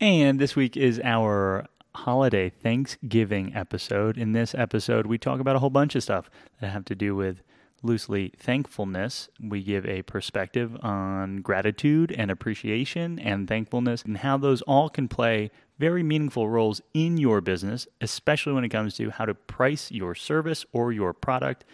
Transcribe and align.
And 0.00 0.38
this 0.38 0.54
week 0.54 0.76
is 0.76 1.00
our 1.02 1.66
holiday 1.92 2.50
Thanksgiving 2.50 3.56
episode. 3.56 4.16
In 4.16 4.30
this 4.30 4.54
episode, 4.54 5.06
we 5.06 5.18
talk 5.18 5.40
about 5.40 5.56
a 5.56 5.58
whole 5.58 5.70
bunch 5.70 5.96
of 5.96 6.04
stuff 6.04 6.30
that 6.60 6.68
have 6.68 6.84
to 6.84 6.94
do 6.94 7.16
with 7.16 7.42
loosely 7.82 8.32
thankfulness. 8.38 9.28
We 9.42 9.60
give 9.60 9.84
a 9.86 10.02
perspective 10.02 10.76
on 10.84 11.38
gratitude 11.38 12.12
and 12.12 12.30
appreciation 12.30 13.18
and 13.18 13.48
thankfulness 13.48 14.04
and 14.04 14.18
how 14.18 14.36
those 14.36 14.62
all 14.62 14.88
can 14.88 15.08
play 15.08 15.50
very 15.80 16.04
meaningful 16.04 16.48
roles 16.48 16.80
in 16.94 17.18
your 17.18 17.40
business, 17.40 17.88
especially 18.00 18.52
when 18.52 18.62
it 18.62 18.68
comes 18.68 18.94
to 18.98 19.10
how 19.10 19.24
to 19.24 19.34
price 19.34 19.90
your 19.90 20.14
service 20.14 20.64
or 20.72 20.92
your 20.92 21.12
product. 21.12 21.64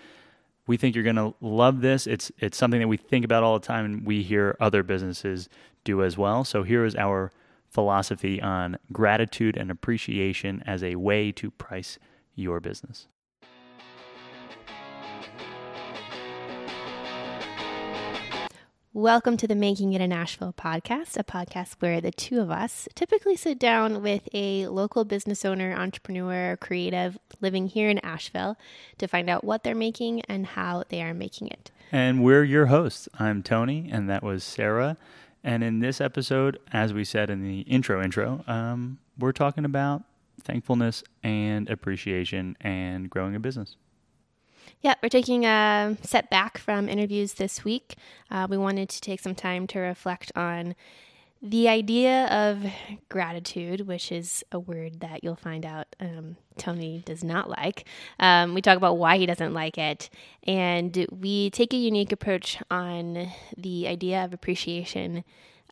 We 0.66 0.78
think 0.78 0.94
you're 0.94 1.04
going 1.04 1.16
to 1.16 1.34
love 1.42 1.82
this. 1.82 2.06
It's 2.06 2.32
it's 2.38 2.56
something 2.56 2.80
that 2.80 2.88
we 2.88 2.96
think 2.96 3.26
about 3.26 3.42
all 3.42 3.58
the 3.58 3.66
time 3.66 3.84
and 3.84 4.06
we 4.06 4.22
hear 4.22 4.56
other 4.60 4.82
businesses 4.82 5.50
do 5.84 6.02
as 6.02 6.16
well. 6.16 6.44
So 6.44 6.62
here 6.62 6.86
is 6.86 6.96
our 6.96 7.30
philosophy 7.74 8.40
on 8.40 8.78
gratitude 8.92 9.56
and 9.56 9.70
appreciation 9.70 10.62
as 10.64 10.82
a 10.84 10.94
way 10.94 11.32
to 11.32 11.50
price 11.50 11.98
your 12.36 12.60
business. 12.60 13.08
Welcome 18.96 19.36
to 19.38 19.48
the 19.48 19.56
Making 19.56 19.92
It 19.92 20.00
in 20.00 20.12
Asheville 20.12 20.54
podcast, 20.56 21.16
a 21.16 21.24
podcast 21.24 21.74
where 21.80 22.00
the 22.00 22.12
two 22.12 22.40
of 22.40 22.48
us 22.48 22.86
typically 22.94 23.34
sit 23.34 23.58
down 23.58 24.02
with 24.02 24.28
a 24.32 24.68
local 24.68 25.04
business 25.04 25.44
owner, 25.44 25.74
entrepreneur, 25.74 26.56
creative 26.60 27.18
living 27.40 27.66
here 27.66 27.90
in 27.90 27.98
Asheville 27.98 28.56
to 28.98 29.08
find 29.08 29.28
out 29.28 29.42
what 29.42 29.64
they're 29.64 29.74
making 29.74 30.20
and 30.22 30.46
how 30.46 30.84
they 30.90 31.02
are 31.02 31.12
making 31.12 31.48
it. 31.48 31.72
And 31.90 32.22
we're 32.22 32.44
your 32.44 32.66
hosts. 32.66 33.08
I'm 33.18 33.42
Tony, 33.42 33.88
and 33.90 34.08
that 34.08 34.22
was 34.22 34.44
Sarah. 34.44 34.96
And 35.44 35.62
in 35.62 35.80
this 35.80 36.00
episode, 36.00 36.58
as 36.72 36.94
we 36.94 37.04
said 37.04 37.28
in 37.28 37.42
the 37.42 37.60
intro 37.60 38.02
intro, 38.02 38.42
um, 38.46 38.98
we're 39.18 39.32
talking 39.32 39.66
about 39.66 40.02
thankfulness 40.42 41.04
and 41.22 41.68
appreciation 41.68 42.56
and 42.62 43.10
growing 43.10 43.36
a 43.36 43.40
business. 43.40 43.76
Yeah, 44.80 44.94
we're 45.02 45.10
taking 45.10 45.44
a 45.44 45.96
step 46.02 46.30
back 46.30 46.56
from 46.56 46.88
interviews 46.88 47.34
this 47.34 47.62
week. 47.62 47.94
Uh, 48.30 48.46
we 48.48 48.56
wanted 48.56 48.88
to 48.88 49.00
take 49.00 49.20
some 49.20 49.34
time 49.34 49.66
to 49.68 49.78
reflect 49.78 50.32
on 50.34 50.74
the 51.44 51.68
idea 51.68 52.26
of 52.28 52.64
gratitude, 53.10 53.82
which 53.86 54.10
is 54.10 54.42
a 54.50 54.58
word 54.58 55.00
that 55.00 55.22
you'll 55.22 55.36
find 55.36 55.66
out 55.66 55.94
um, 56.00 56.36
Tony 56.56 57.02
does 57.04 57.22
not 57.22 57.50
like. 57.50 57.84
Um, 58.18 58.54
we 58.54 58.62
talk 58.62 58.78
about 58.78 58.96
why 58.96 59.18
he 59.18 59.26
doesn't 59.26 59.52
like 59.52 59.76
it, 59.76 60.08
and 60.44 61.06
we 61.12 61.50
take 61.50 61.74
a 61.74 61.76
unique 61.76 62.12
approach 62.12 62.56
on 62.70 63.28
the 63.58 63.86
idea 63.86 64.24
of 64.24 64.32
appreciation, 64.32 65.22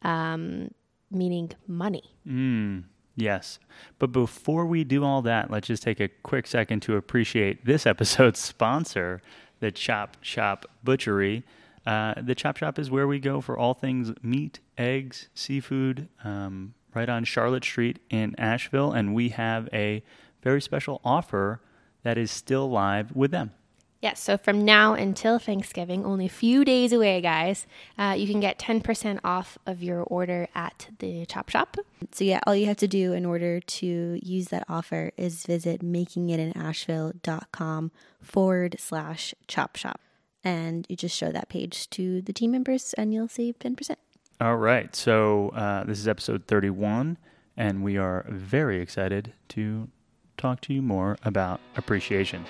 um, 0.02 0.72
meaning 1.10 1.52
money. 1.66 2.14
Mm. 2.28 2.84
Yes. 3.16 3.58
But 3.98 4.12
before 4.12 4.66
we 4.66 4.84
do 4.84 5.04
all 5.04 5.22
that, 5.22 5.50
let's 5.50 5.68
just 5.68 5.82
take 5.82 6.00
a 6.00 6.08
quick 6.08 6.46
second 6.46 6.80
to 6.80 6.96
appreciate 6.96 7.64
this 7.64 7.86
episode's 7.86 8.40
sponsor, 8.40 9.22
the 9.60 9.70
Chop 9.70 10.18
Shop 10.20 10.66
Butchery. 10.84 11.44
Uh, 11.86 12.14
the 12.20 12.34
Chop 12.34 12.56
Shop 12.56 12.76
is 12.78 12.90
where 12.90 13.06
we 13.06 13.18
go 13.18 13.40
for 13.40 13.58
all 13.58 13.72
things 13.74 14.12
meat, 14.22 14.60
eggs, 14.78 15.28
seafood, 15.34 16.08
um, 16.24 16.72
right 16.94 17.08
on 17.08 17.24
Charlotte 17.24 17.64
Street 17.64 17.98
in 18.10 18.34
Asheville. 18.38 18.92
And 18.92 19.14
we 19.14 19.30
have 19.30 19.68
a 19.72 20.02
very 20.42 20.60
special 20.60 21.00
offer 21.04 21.60
that 22.02 22.18
is 22.18 22.30
still 22.30 22.70
live 22.70 23.14
with 23.14 23.30
them. 23.30 23.52
Yes, 24.00 24.20
so 24.20 24.36
from 24.36 24.64
now 24.64 24.92
until 24.94 25.38
Thanksgiving, 25.38 26.04
only 26.04 26.26
a 26.26 26.28
few 26.28 26.64
days 26.64 26.92
away, 26.92 27.20
guys, 27.20 27.68
uh, 27.96 28.16
you 28.18 28.26
can 28.26 28.40
get 28.40 28.58
10% 28.58 29.20
off 29.22 29.56
of 29.64 29.80
your 29.80 30.02
order 30.02 30.48
at 30.56 30.88
the 30.98 31.24
Chop 31.26 31.50
Shop. 31.50 31.76
So, 32.10 32.24
yeah, 32.24 32.40
all 32.44 32.56
you 32.56 32.66
have 32.66 32.78
to 32.78 32.88
do 32.88 33.12
in 33.12 33.24
order 33.24 33.60
to 33.60 34.18
use 34.20 34.48
that 34.48 34.64
offer 34.68 35.12
is 35.16 35.46
visit 35.46 35.82
makingitinasheville.com 35.82 37.92
forward 38.20 38.74
slash 38.80 39.34
chop 39.46 39.76
shop. 39.76 40.00
And 40.44 40.86
you 40.88 40.96
just 40.96 41.16
show 41.16 41.30
that 41.30 41.48
page 41.48 41.88
to 41.90 42.20
the 42.22 42.32
team 42.32 42.50
members 42.50 42.94
and 42.94 43.14
you'll 43.14 43.28
save 43.28 43.58
10%. 43.58 43.96
All 44.40 44.56
right. 44.56 44.94
So, 44.96 45.50
uh, 45.50 45.84
this 45.84 45.98
is 45.98 46.08
episode 46.08 46.46
31, 46.48 47.16
and 47.56 47.82
we 47.82 47.96
are 47.96 48.26
very 48.28 48.80
excited 48.80 49.34
to 49.50 49.88
talk 50.36 50.60
to 50.62 50.74
you 50.74 50.82
more 50.82 51.16
about 51.24 51.60
appreciation. 51.76 52.44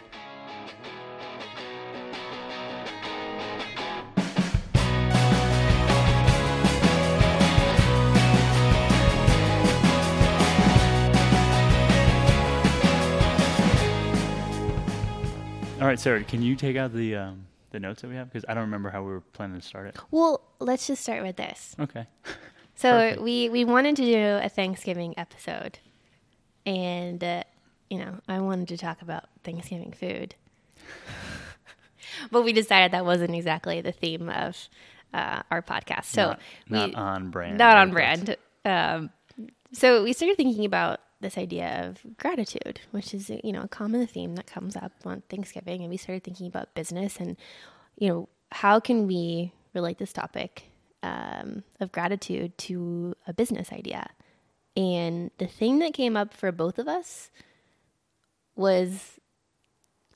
All 15.82 15.88
right, 15.88 15.98
Sarah, 15.98 16.22
can 16.22 16.42
you 16.42 16.54
take 16.54 16.76
out 16.76 16.94
the 16.94 17.16
um, 17.16 17.44
the 17.72 17.80
notes 17.80 18.02
that 18.02 18.08
we 18.08 18.16
have 18.16 18.30
because 18.30 18.44
I 18.48 18.54
don't 18.54 18.64
remember 18.64 18.90
how 18.90 19.02
we 19.02 19.10
were 19.10 19.20
planning 19.20 19.60
to 19.60 19.66
start 19.66 19.86
it. 19.88 19.96
Well, 20.10 20.42
let's 20.60 20.86
just 20.86 21.02
start 21.02 21.22
with 21.22 21.36
this. 21.36 21.74
Okay. 21.78 22.06
So 22.74 22.90
Perfect. 22.90 23.22
we 23.22 23.48
we 23.48 23.64
wanted 23.64 23.96
to 23.96 24.04
do 24.04 24.40
a 24.42 24.48
Thanksgiving 24.48 25.14
episode, 25.16 25.78
and 26.66 27.22
uh, 27.22 27.44
you 27.90 27.98
know 27.98 28.18
I 28.26 28.40
wanted 28.40 28.68
to 28.68 28.76
talk 28.76 29.02
about 29.02 29.24
Thanksgiving 29.44 29.92
food, 29.92 30.34
but 32.32 32.42
we 32.42 32.52
decided 32.52 32.92
that 32.92 33.04
wasn't 33.04 33.34
exactly 33.34 33.82
the 33.82 33.92
theme 33.92 34.28
of 34.28 34.56
uh, 35.14 35.42
our 35.50 35.62
podcast. 35.62 36.06
So 36.06 36.28
not, 36.28 36.40
not 36.68 36.88
we, 36.88 36.94
on 36.94 37.30
brand. 37.30 37.58
not 37.58 37.76
on 37.76 37.90
brand. 37.90 38.36
Um, 38.64 39.10
so 39.72 40.02
we 40.02 40.12
started 40.12 40.36
thinking 40.36 40.64
about 40.64 41.00
this 41.22 41.38
idea 41.38 41.88
of 41.88 42.18
gratitude, 42.18 42.80
which 42.90 43.14
is 43.14 43.30
you 43.30 43.52
know 43.52 43.62
a 43.62 43.68
common 43.68 44.06
theme 44.06 44.34
that 44.36 44.46
comes 44.46 44.76
up 44.76 44.92
on 45.04 45.22
Thanksgiving, 45.28 45.80
and 45.80 45.90
we 45.90 45.96
started 45.96 46.24
thinking 46.24 46.46
about 46.46 46.74
business 46.74 47.18
and 47.18 47.36
you 47.98 48.08
know 48.08 48.28
how 48.50 48.78
can 48.78 49.06
we 49.06 49.52
relate 49.74 49.98
this 49.98 50.12
topic 50.12 50.64
um, 51.02 51.64
of 51.80 51.90
gratitude 51.92 52.56
to 52.58 53.14
a 53.26 53.32
business 53.32 53.72
idea. 53.72 54.10
And 54.76 55.30
the 55.38 55.46
thing 55.46 55.80
that 55.80 55.92
came 55.92 56.16
up 56.16 56.32
for 56.32 56.50
both 56.52 56.78
of 56.78 56.88
us 56.88 57.30
was, 58.56 59.18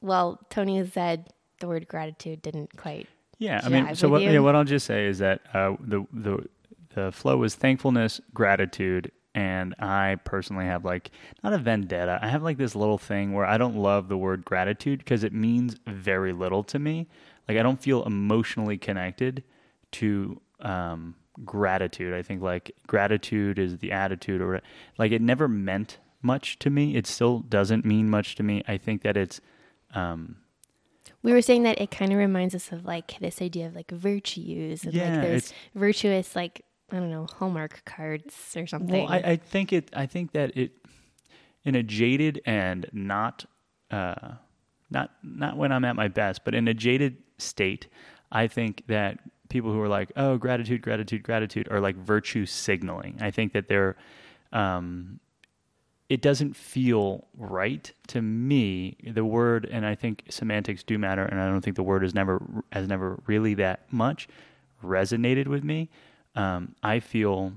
well, 0.00 0.40
Tony 0.50 0.78
has 0.78 0.92
said 0.92 1.28
the 1.60 1.68
word 1.68 1.88
gratitude 1.88 2.42
didn't 2.42 2.76
quite 2.76 3.08
Yeah, 3.38 3.60
I 3.62 3.68
mean, 3.68 3.94
so 3.94 4.08
what, 4.08 4.22
yeah, 4.22 4.38
what 4.38 4.54
I'll 4.54 4.64
just 4.64 4.86
say 4.86 5.06
is 5.06 5.18
that 5.18 5.40
uh, 5.52 5.76
the 5.80 6.06
the 6.12 6.46
the 6.94 7.12
flow 7.12 7.42
is 7.42 7.54
thankfulness, 7.54 8.20
gratitude, 8.32 9.12
and 9.36 9.74
I 9.78 10.16
personally 10.24 10.64
have 10.64 10.84
like 10.84 11.10
not 11.44 11.52
a 11.52 11.58
vendetta. 11.58 12.18
I 12.22 12.28
have 12.28 12.42
like 12.42 12.56
this 12.56 12.74
little 12.74 12.96
thing 12.96 13.34
where 13.34 13.44
I 13.44 13.58
don't 13.58 13.76
love 13.76 14.08
the 14.08 14.16
word 14.16 14.46
gratitude 14.46 15.00
because 15.00 15.22
it 15.22 15.32
means 15.34 15.76
very 15.86 16.32
little 16.32 16.64
to 16.64 16.78
me. 16.78 17.06
Like 17.46 17.58
I 17.58 17.62
don't 17.62 17.80
feel 17.80 18.02
emotionally 18.04 18.78
connected 18.78 19.44
to 19.92 20.40
um, 20.60 21.16
gratitude. 21.44 22.14
I 22.14 22.22
think 22.22 22.40
like 22.40 22.72
gratitude 22.86 23.58
is 23.58 23.76
the 23.78 23.92
attitude, 23.92 24.40
or 24.40 24.62
like 24.96 25.12
it 25.12 25.20
never 25.20 25.48
meant 25.48 25.98
much 26.22 26.58
to 26.60 26.70
me. 26.70 26.96
It 26.96 27.06
still 27.06 27.40
doesn't 27.40 27.84
mean 27.84 28.08
much 28.08 28.36
to 28.36 28.42
me. 28.42 28.64
I 28.66 28.78
think 28.78 29.02
that 29.02 29.18
it's 29.18 29.42
um, 29.94 30.36
We 31.22 31.32
were 31.32 31.42
saying 31.42 31.64
that 31.64 31.78
it 31.78 31.90
kind 31.90 32.10
of 32.10 32.18
reminds 32.18 32.54
us 32.54 32.72
of 32.72 32.86
like 32.86 33.18
this 33.20 33.42
idea 33.42 33.66
of 33.66 33.76
like 33.76 33.90
virtues 33.90 34.84
and 34.84 34.94
Yeah, 34.94 35.10
like 35.12 35.22
those 35.22 35.52
virtuous 35.74 36.34
like 36.34 36.62
I 36.90 36.96
don't 36.96 37.10
know 37.10 37.26
Hallmark 37.38 37.82
cards 37.84 38.34
or 38.56 38.66
something. 38.66 39.04
Well, 39.04 39.12
I, 39.12 39.18
I 39.18 39.36
think 39.36 39.72
it. 39.72 39.90
I 39.94 40.06
think 40.06 40.32
that 40.32 40.56
it, 40.56 40.72
in 41.64 41.74
a 41.74 41.82
jaded 41.82 42.40
and 42.46 42.86
not, 42.92 43.44
uh, 43.90 44.32
not 44.90 45.10
not 45.22 45.56
when 45.56 45.72
I'm 45.72 45.84
at 45.84 45.96
my 45.96 46.08
best, 46.08 46.44
but 46.44 46.54
in 46.54 46.68
a 46.68 46.74
jaded 46.74 47.16
state, 47.38 47.88
I 48.30 48.46
think 48.46 48.84
that 48.86 49.18
people 49.48 49.72
who 49.72 49.80
are 49.80 49.88
like, 49.88 50.12
oh, 50.16 50.36
gratitude, 50.36 50.82
gratitude, 50.82 51.22
gratitude, 51.22 51.68
are 51.70 51.80
like 51.80 51.96
virtue 51.96 52.46
signaling. 52.46 53.16
I 53.20 53.30
think 53.30 53.52
that 53.52 53.68
they're, 53.68 53.96
um, 54.52 55.20
it 56.08 56.22
doesn't 56.22 56.54
feel 56.56 57.26
right 57.36 57.92
to 58.08 58.22
me. 58.22 58.96
The 59.04 59.24
word, 59.24 59.68
and 59.70 59.84
I 59.84 59.96
think 59.96 60.24
semantics 60.30 60.84
do 60.84 60.98
matter, 60.98 61.24
and 61.24 61.40
I 61.40 61.48
don't 61.48 61.62
think 61.62 61.76
the 61.76 61.82
word 61.82 62.02
has 62.02 62.14
never 62.14 62.40
has 62.70 62.86
never 62.86 63.20
really 63.26 63.54
that 63.54 63.92
much 63.92 64.28
resonated 64.84 65.48
with 65.48 65.64
me. 65.64 65.88
Um, 66.36 66.74
I 66.82 67.00
feel 67.00 67.54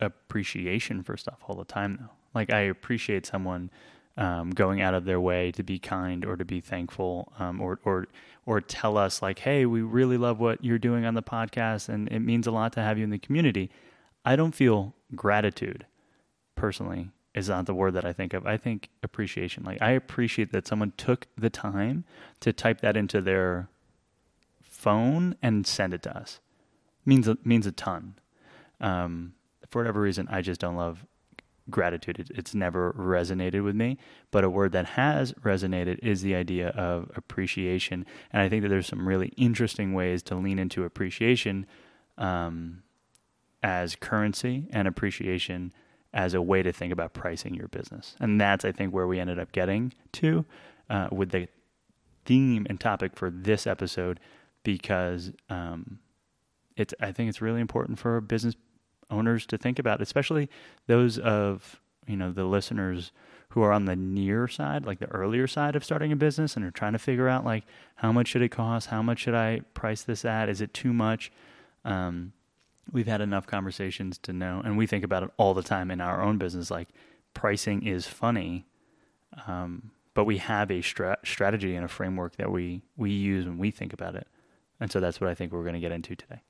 appreciation 0.00 1.02
for 1.02 1.16
stuff 1.16 1.38
all 1.46 1.54
the 1.54 1.64
time 1.64 1.98
though. 2.00 2.10
Like 2.34 2.50
I 2.50 2.60
appreciate 2.60 3.26
someone 3.26 3.70
um, 4.16 4.50
going 4.50 4.80
out 4.80 4.94
of 4.94 5.04
their 5.04 5.20
way 5.20 5.52
to 5.52 5.62
be 5.62 5.78
kind 5.78 6.24
or 6.24 6.36
to 6.36 6.44
be 6.44 6.60
thankful 6.60 7.32
um, 7.38 7.60
or 7.60 7.78
or 7.84 8.08
or 8.44 8.60
tell 8.60 8.98
us 8.98 9.22
like, 9.22 9.38
hey, 9.38 9.66
we 9.66 9.82
really 9.82 10.16
love 10.16 10.40
what 10.40 10.64
you're 10.64 10.78
doing 10.78 11.04
on 11.04 11.14
the 11.14 11.22
podcast 11.22 11.88
and 11.88 12.08
it 12.08 12.20
means 12.20 12.46
a 12.46 12.50
lot 12.50 12.72
to 12.72 12.80
have 12.80 12.98
you 12.98 13.04
in 13.04 13.10
the 13.10 13.18
community. 13.18 13.70
I 14.24 14.36
don't 14.36 14.54
feel 14.54 14.94
gratitude 15.14 15.86
personally 16.54 17.10
is 17.34 17.48
not 17.48 17.66
the 17.66 17.74
word 17.74 17.94
that 17.94 18.04
I 18.04 18.12
think 18.12 18.34
of. 18.34 18.46
I 18.46 18.56
think 18.56 18.90
appreciation. 19.02 19.64
Like 19.64 19.80
I 19.80 19.92
appreciate 19.92 20.52
that 20.52 20.66
someone 20.66 20.92
took 20.96 21.26
the 21.36 21.50
time 21.50 22.04
to 22.40 22.52
type 22.52 22.80
that 22.80 22.96
into 22.96 23.20
their 23.20 23.68
phone 24.60 25.36
and 25.42 25.66
send 25.66 25.94
it 25.94 26.02
to 26.02 26.16
us. 26.16 26.40
Means 27.04 27.28
means 27.44 27.66
a 27.66 27.72
ton. 27.72 28.14
Um, 28.80 29.34
for 29.68 29.80
whatever 29.80 30.00
reason, 30.00 30.28
I 30.30 30.42
just 30.42 30.60
don't 30.60 30.76
love 30.76 31.04
gratitude. 31.70 32.18
It, 32.18 32.30
it's 32.34 32.54
never 32.54 32.92
resonated 32.92 33.64
with 33.64 33.74
me. 33.74 33.98
But 34.30 34.44
a 34.44 34.50
word 34.50 34.72
that 34.72 34.86
has 34.86 35.32
resonated 35.34 35.98
is 36.02 36.22
the 36.22 36.34
idea 36.34 36.68
of 36.70 37.10
appreciation. 37.16 38.06
And 38.32 38.42
I 38.42 38.48
think 38.48 38.62
that 38.62 38.68
there's 38.68 38.86
some 38.86 39.06
really 39.06 39.28
interesting 39.36 39.94
ways 39.94 40.22
to 40.24 40.34
lean 40.34 40.58
into 40.58 40.84
appreciation 40.84 41.66
um, 42.18 42.82
as 43.62 43.96
currency 43.96 44.68
and 44.70 44.86
appreciation 44.88 45.72
as 46.12 46.34
a 46.34 46.42
way 46.42 46.62
to 46.62 46.72
think 46.72 46.92
about 46.92 47.14
pricing 47.14 47.54
your 47.54 47.68
business. 47.68 48.16
And 48.20 48.40
that's, 48.40 48.64
I 48.64 48.72
think, 48.72 48.92
where 48.92 49.06
we 49.06 49.18
ended 49.18 49.38
up 49.38 49.52
getting 49.52 49.94
to 50.12 50.44
uh, 50.90 51.08
with 51.10 51.30
the 51.30 51.48
theme 52.24 52.66
and 52.68 52.78
topic 52.78 53.16
for 53.16 53.30
this 53.30 53.66
episode 53.66 54.20
because 54.62 55.32
um, 55.48 55.98
it's 56.76 56.94
I 57.00 57.12
think 57.12 57.28
it's 57.28 57.40
really 57.40 57.60
important 57.60 57.98
for 57.98 58.20
business 58.20 58.54
owners 59.10 59.46
to 59.46 59.58
think 59.58 59.78
about, 59.78 60.00
especially 60.00 60.48
those 60.86 61.18
of 61.18 61.80
you 62.06 62.16
know 62.16 62.32
the 62.32 62.44
listeners 62.44 63.12
who 63.50 63.62
are 63.62 63.72
on 63.72 63.84
the 63.84 63.94
near 63.94 64.48
side, 64.48 64.86
like 64.86 64.98
the 64.98 65.10
earlier 65.10 65.46
side 65.46 65.76
of 65.76 65.84
starting 65.84 66.10
a 66.10 66.16
business, 66.16 66.56
and 66.56 66.64
are 66.64 66.70
trying 66.70 66.94
to 66.94 66.98
figure 66.98 67.28
out 67.28 67.44
like 67.44 67.64
how 67.96 68.10
much 68.10 68.28
should 68.28 68.42
it 68.42 68.48
cost, 68.48 68.88
how 68.88 69.02
much 69.02 69.20
should 69.20 69.34
I 69.34 69.60
price 69.74 70.02
this 70.02 70.24
at, 70.24 70.48
is 70.48 70.60
it 70.60 70.72
too 70.72 70.92
much? 70.92 71.30
Um, 71.84 72.32
we've 72.90 73.06
had 73.06 73.20
enough 73.20 73.46
conversations 73.46 74.18
to 74.18 74.32
know, 74.32 74.62
and 74.64 74.78
we 74.78 74.86
think 74.86 75.04
about 75.04 75.22
it 75.22 75.30
all 75.36 75.54
the 75.54 75.62
time 75.62 75.90
in 75.90 76.00
our 76.00 76.22
own 76.22 76.38
business. 76.38 76.70
Like 76.70 76.88
pricing 77.34 77.86
is 77.86 78.06
funny, 78.06 78.64
um, 79.46 79.90
but 80.14 80.24
we 80.24 80.38
have 80.38 80.70
a 80.70 80.80
stra- 80.80 81.18
strategy 81.22 81.74
and 81.74 81.84
a 81.84 81.88
framework 81.88 82.36
that 82.36 82.50
we 82.50 82.82
we 82.96 83.10
use 83.10 83.44
when 83.46 83.58
we 83.58 83.70
think 83.70 83.92
about 83.92 84.14
it, 84.14 84.26
and 84.80 84.90
so 84.90 84.98
that's 84.98 85.20
what 85.20 85.28
I 85.28 85.34
think 85.34 85.52
we're 85.52 85.62
going 85.62 85.74
to 85.74 85.80
get 85.80 85.92
into 85.92 86.16
today. 86.16 86.40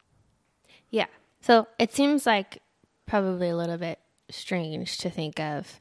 Yeah. 0.92 1.06
So 1.40 1.66
it 1.80 1.92
seems 1.92 2.24
like 2.24 2.62
probably 3.06 3.48
a 3.48 3.56
little 3.56 3.78
bit 3.78 3.98
strange 4.30 4.98
to 4.98 5.10
think 5.10 5.40
of 5.40 5.80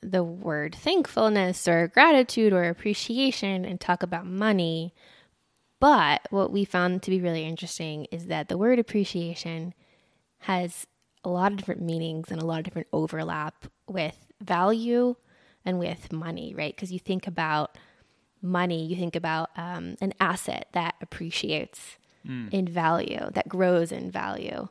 the 0.00 0.24
word 0.24 0.74
thankfulness 0.74 1.68
or 1.68 1.88
gratitude 1.88 2.52
or 2.52 2.64
appreciation 2.64 3.64
and 3.64 3.80
talk 3.80 4.02
about 4.02 4.26
money. 4.26 4.94
But 5.78 6.26
what 6.30 6.50
we 6.50 6.64
found 6.64 7.02
to 7.02 7.10
be 7.10 7.20
really 7.20 7.44
interesting 7.44 8.06
is 8.10 8.26
that 8.26 8.48
the 8.48 8.56
word 8.56 8.78
appreciation 8.78 9.74
has 10.40 10.86
a 11.24 11.28
lot 11.28 11.52
of 11.52 11.58
different 11.58 11.82
meanings 11.82 12.30
and 12.30 12.40
a 12.40 12.46
lot 12.46 12.58
of 12.58 12.64
different 12.64 12.88
overlap 12.92 13.66
with 13.88 14.16
value 14.40 15.14
and 15.64 15.78
with 15.78 16.12
money, 16.12 16.54
right? 16.56 16.74
Because 16.74 16.92
you 16.92 16.98
think 16.98 17.26
about 17.26 17.76
money, 18.40 18.84
you 18.84 18.96
think 18.96 19.14
about 19.14 19.50
um, 19.56 19.96
an 20.00 20.12
asset 20.18 20.68
that 20.72 20.94
appreciates 21.00 21.96
mm. 22.26 22.52
in 22.52 22.66
value, 22.66 23.30
that 23.34 23.48
grows 23.48 23.92
in 23.92 24.10
value. 24.10 24.68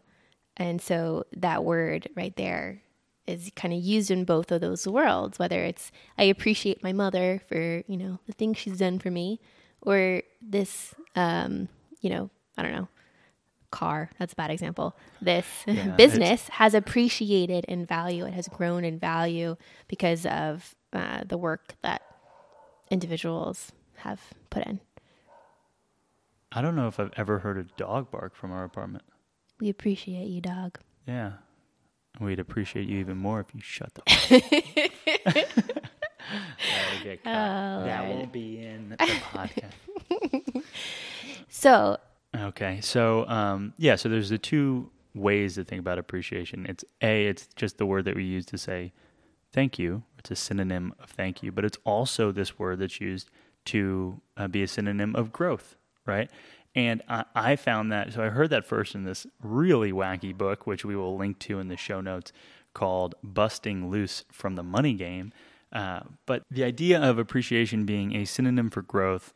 And 0.57 0.81
so 0.81 1.25
that 1.33 1.63
word 1.63 2.09
right 2.15 2.35
there 2.35 2.81
is 3.27 3.51
kind 3.55 3.73
of 3.73 3.81
used 3.81 4.11
in 4.11 4.25
both 4.25 4.51
of 4.51 4.61
those 4.61 4.87
worlds, 4.87 5.39
whether 5.39 5.63
it's 5.63 5.91
I 6.17 6.23
appreciate 6.23 6.83
my 6.83 6.93
mother 6.93 7.41
for, 7.47 7.83
you 7.87 7.97
know, 7.97 8.19
the 8.25 8.33
things 8.33 8.57
she's 8.57 8.77
done 8.77 8.99
for 8.99 9.11
me, 9.11 9.39
or 9.81 10.21
this, 10.41 10.93
um, 11.15 11.69
you 12.01 12.09
know, 12.09 12.29
I 12.57 12.63
don't 12.63 12.73
know, 12.73 12.87
car, 13.71 14.09
that's 14.19 14.33
a 14.33 14.35
bad 14.35 14.51
example. 14.51 14.95
This 15.21 15.45
yeah, 15.65 15.95
business 15.95 16.47
has 16.49 16.73
appreciated 16.73 17.65
in 17.65 17.85
value. 17.85 18.25
It 18.25 18.33
has 18.33 18.47
grown 18.47 18.83
in 18.83 18.99
value 18.99 19.55
because 19.87 20.25
of 20.25 20.75
uh, 20.93 21.23
the 21.25 21.37
work 21.37 21.75
that 21.81 22.01
individuals 22.89 23.71
have 23.97 24.19
put 24.49 24.65
in. 24.65 24.81
I 26.51 26.61
don't 26.61 26.75
know 26.75 26.87
if 26.87 26.99
I've 26.99 27.11
ever 27.15 27.39
heard 27.39 27.57
a 27.57 27.63
dog 27.77 28.11
bark 28.11 28.35
from 28.35 28.51
our 28.51 28.63
apartment. 28.63 29.03
We 29.59 29.69
appreciate 29.69 30.27
you, 30.27 30.41
dog. 30.41 30.79
Yeah. 31.07 31.33
We'd 32.19 32.39
appreciate 32.39 32.89
you 32.89 32.97
even 32.99 33.17
more 33.17 33.39
if 33.39 33.47
you 33.55 33.61
shut 33.61 33.93
the 33.95 34.01
get 37.03 37.19
Oh, 37.25 37.83
that 37.85 38.07
won't 38.07 38.31
be 38.33 38.59
in 38.59 38.89
the 38.89 38.97
podcast. 38.97 39.73
so 41.49 41.97
Okay. 42.35 42.79
So 42.81 43.27
um, 43.27 43.73
yeah, 43.77 43.95
so 43.95 44.09
there's 44.09 44.29
the 44.29 44.37
two 44.37 44.89
ways 45.13 45.55
to 45.55 45.63
think 45.63 45.79
about 45.79 45.97
appreciation. 45.97 46.65
It's 46.67 46.83
A, 47.01 47.27
it's 47.27 47.47
just 47.55 47.77
the 47.77 47.85
word 47.85 48.05
that 48.05 48.15
we 48.15 48.23
use 48.23 48.45
to 48.47 48.57
say 48.57 48.93
thank 49.53 49.79
you. 49.79 50.03
It's 50.19 50.31
a 50.31 50.35
synonym 50.35 50.93
of 50.99 51.09
thank 51.09 51.43
you, 51.43 51.51
but 51.51 51.65
it's 51.65 51.77
also 51.85 52.31
this 52.31 52.59
word 52.59 52.79
that's 52.79 52.99
used 53.01 53.29
to 53.65 54.21
uh, 54.37 54.47
be 54.47 54.63
a 54.63 54.67
synonym 54.67 55.15
of 55.15 55.31
growth 55.31 55.75
right? 56.05 56.29
And 56.73 57.01
I, 57.07 57.25
I, 57.35 57.55
found 57.55 57.91
that, 57.91 58.13
so 58.13 58.23
I 58.23 58.29
heard 58.29 58.49
that 58.51 58.65
first 58.65 58.95
in 58.95 59.03
this 59.03 59.27
really 59.41 59.91
wacky 59.91 60.35
book, 60.35 60.65
which 60.65 60.85
we 60.85 60.95
will 60.95 61.17
link 61.17 61.39
to 61.39 61.59
in 61.59 61.67
the 61.67 61.75
show 61.75 61.99
notes, 61.99 62.31
called 62.73 63.15
Busting 63.21 63.89
Loose 63.89 64.23
from 64.31 64.55
the 64.55 64.63
Money 64.63 64.93
Game. 64.93 65.33
Uh, 65.73 66.01
but 66.25 66.43
the 66.49 66.63
idea 66.63 67.01
of 67.01 67.17
appreciation 67.17 67.85
being 67.85 68.15
a 68.15 68.25
synonym 68.25 68.69
for 68.69 68.81
growth 68.81 69.33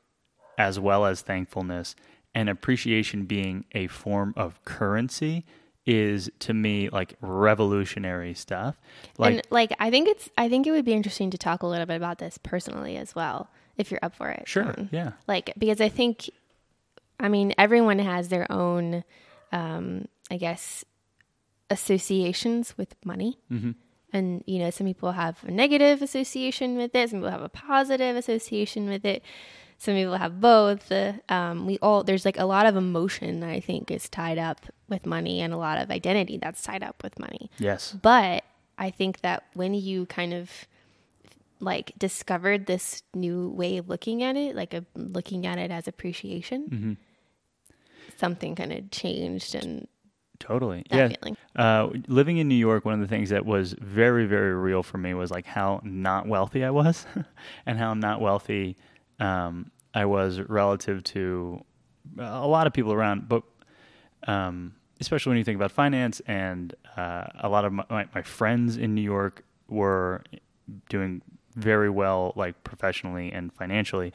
as 0.57 0.79
well 0.79 1.05
as 1.05 1.21
thankfulness, 1.21 1.95
and 2.33 2.49
appreciation 2.49 3.25
being 3.25 3.65
a 3.73 3.87
form 3.87 4.33
of 4.37 4.63
currency 4.65 5.45
is 5.85 6.29
to 6.39 6.53
me 6.53 6.89
like 6.89 7.15
revolutionary 7.21 8.33
stuff. 8.33 8.79
Like, 9.17 9.35
and 9.35 9.47
like 9.49 9.73
I 9.79 9.89
think 9.89 10.07
it's 10.07 10.29
I 10.37 10.49
think 10.49 10.65
it 10.67 10.71
would 10.71 10.85
be 10.85 10.93
interesting 10.93 11.29
to 11.31 11.37
talk 11.37 11.63
a 11.63 11.67
little 11.67 11.85
bit 11.85 11.95
about 11.95 12.17
this 12.17 12.37
personally 12.37 12.97
as 12.97 13.15
well, 13.15 13.49
if 13.77 13.91
you're 13.91 13.99
up 14.01 14.15
for 14.15 14.29
it. 14.29 14.47
Sure. 14.47 14.73
Um, 14.77 14.89
yeah. 14.91 15.13
Like 15.27 15.53
because 15.57 15.79
I 15.79 15.89
think 15.89 16.29
I 17.19 17.29
mean, 17.29 17.53
everyone 17.57 17.99
has 17.99 18.29
their 18.29 18.51
own, 18.51 19.03
um, 19.51 20.07
I 20.29 20.37
guess, 20.37 20.83
associations 21.69 22.77
with 22.77 22.95
money. 23.03 23.39
Mm-hmm. 23.51 23.71
And, 24.13 24.43
you 24.47 24.59
know, 24.59 24.69
some 24.69 24.87
people 24.87 25.11
have 25.11 25.43
a 25.43 25.51
negative 25.51 26.01
association 26.01 26.77
with 26.77 26.95
it, 26.95 27.09
some 27.09 27.19
people 27.19 27.31
have 27.31 27.41
a 27.41 27.49
positive 27.49 28.15
association 28.15 28.87
with 28.87 29.05
it. 29.05 29.23
Some 29.77 29.95
people 29.95 30.15
have 30.15 30.39
both. 30.39 30.91
Um, 31.29 31.65
we 31.65 31.77
all 31.79 32.03
there's 32.03 32.23
like 32.23 32.39
a 32.39 32.45
lot 32.45 32.65
of 32.65 32.77
emotion 32.77 33.43
I 33.43 33.59
think 33.59 33.91
is 33.91 34.07
tied 34.07 34.37
up 34.37 34.65
with 34.87 35.05
money, 35.05 35.41
and 35.41 35.53
a 35.53 35.57
lot 35.57 35.77
of 35.79 35.91
identity 35.91 36.37
that's 36.37 36.61
tied 36.61 36.81
up 36.81 37.03
with 37.03 37.19
money. 37.19 37.51
Yes, 37.59 37.91
but 38.01 38.45
I 38.77 38.89
think 38.89 39.21
that 39.21 39.43
when 39.53 39.73
you 39.73 40.05
kind 40.05 40.33
of 40.33 40.49
like 41.59 41.93
discovered 41.97 42.65
this 42.65 43.03
new 43.13 43.49
way 43.49 43.77
of 43.77 43.89
looking 43.89 44.23
at 44.23 44.35
it, 44.35 44.55
like 44.55 44.73
a, 44.73 44.85
looking 44.95 45.45
at 45.45 45.57
it 45.57 45.71
as 45.71 45.87
appreciation. 45.87 46.69
Mm-hmm. 46.69 46.93
Something 48.17 48.55
kind 48.55 48.71
of 48.71 48.91
changed 48.91 49.55
and 49.55 49.87
totally 50.39 50.83
yeah. 50.91 51.11
Uh, 51.55 51.89
living 52.07 52.37
in 52.37 52.47
New 52.47 52.55
York, 52.55 52.85
one 52.85 52.93
of 52.93 52.99
the 52.99 53.07
things 53.07 53.29
that 53.29 53.45
was 53.45 53.73
very 53.73 54.25
very 54.25 54.53
real 54.53 54.83
for 54.83 54.97
me 54.97 55.13
was 55.13 55.31
like 55.31 55.45
how 55.45 55.81
not 55.83 56.27
wealthy 56.27 56.63
I 56.63 56.69
was, 56.69 57.05
and 57.65 57.77
how 57.77 57.93
not 57.93 58.21
wealthy 58.21 58.77
um, 59.19 59.71
I 59.93 60.05
was 60.05 60.39
relative 60.39 61.03
to 61.05 61.63
a 62.17 62.47
lot 62.47 62.67
of 62.67 62.73
people 62.73 62.93
around, 62.93 63.27
but. 63.27 63.43
Um, 64.27 64.73
especially 65.01 65.29
when 65.29 65.37
you 65.37 65.43
think 65.43 65.57
about 65.57 65.71
finance 65.71 66.19
and 66.25 66.73
uh, 66.97 67.27
a 67.41 67.49
lot 67.49 67.63
of 67.63 67.73
my, 67.73 68.07
my, 68.15 68.21
friends 68.23 68.75
in 68.75 68.95
New 68.95 69.01
York 69.01 69.43
were 69.67 70.23
doing 70.89 71.21
very 71.55 71.89
well, 71.89 72.33
like 72.35 72.63
professionally 72.63 73.31
and 73.31 73.51
financially. 73.53 74.13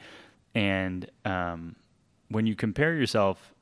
And 0.53 1.09
um, 1.25 1.75
when 2.29 2.45
you 2.45 2.55
compare 2.55 2.93
yourself 2.93 3.53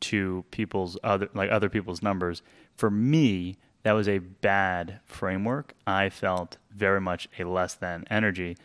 to 0.00 0.44
people's 0.50 0.96
other 1.02 1.28
like 1.34 1.50
other 1.50 1.68
people's 1.68 2.02
numbers, 2.02 2.42
for 2.76 2.90
me, 2.90 3.56
that 3.82 3.92
was 3.92 4.08
a 4.08 4.18
bad 4.18 5.00
framework. 5.04 5.74
I 5.86 6.10
felt 6.10 6.58
very 6.70 7.00
much 7.00 7.28
a 7.38 7.44
less 7.44 7.74
than 7.74 8.04
energy, 8.10 8.56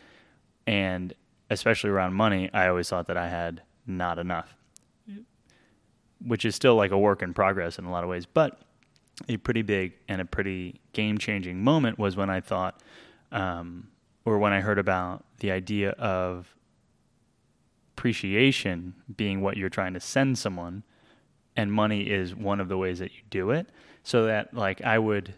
and 0.66 1.12
especially 1.50 1.90
around 1.90 2.14
money, 2.14 2.50
I 2.52 2.68
always 2.68 2.88
thought 2.88 3.06
that 3.06 3.16
I 3.16 3.28
had 3.28 3.62
not 3.86 4.18
enough, 4.18 4.54
which 6.24 6.44
is 6.44 6.54
still 6.54 6.74
like 6.74 6.90
a 6.90 6.98
work 6.98 7.22
in 7.22 7.34
progress 7.34 7.78
in 7.78 7.84
a 7.84 7.90
lot 7.90 8.04
of 8.04 8.10
ways. 8.10 8.26
But 8.26 8.60
a 9.28 9.36
pretty 9.36 9.62
big 9.62 9.94
and 10.08 10.20
a 10.20 10.24
pretty 10.24 10.80
game 10.92 11.18
changing 11.18 11.62
moment 11.62 11.98
was 11.98 12.16
when 12.16 12.30
I 12.30 12.40
thought. 12.40 12.80
Um, 13.32 13.88
or 14.24 14.38
when 14.38 14.52
I 14.52 14.60
heard 14.60 14.78
about 14.78 15.24
the 15.38 15.50
idea 15.50 15.90
of 15.90 16.54
appreciation 17.96 18.94
being 19.16 19.40
what 19.40 19.56
you're 19.56 19.68
trying 19.68 19.94
to 19.94 20.00
send 20.00 20.38
someone, 20.38 20.82
and 21.56 21.72
money 21.72 22.10
is 22.10 22.34
one 22.34 22.60
of 22.60 22.68
the 22.68 22.76
ways 22.76 22.98
that 22.98 23.12
you 23.12 23.20
do 23.30 23.50
it, 23.50 23.68
so 24.02 24.26
that 24.26 24.54
like 24.54 24.82
I 24.82 24.98
would, 24.98 25.34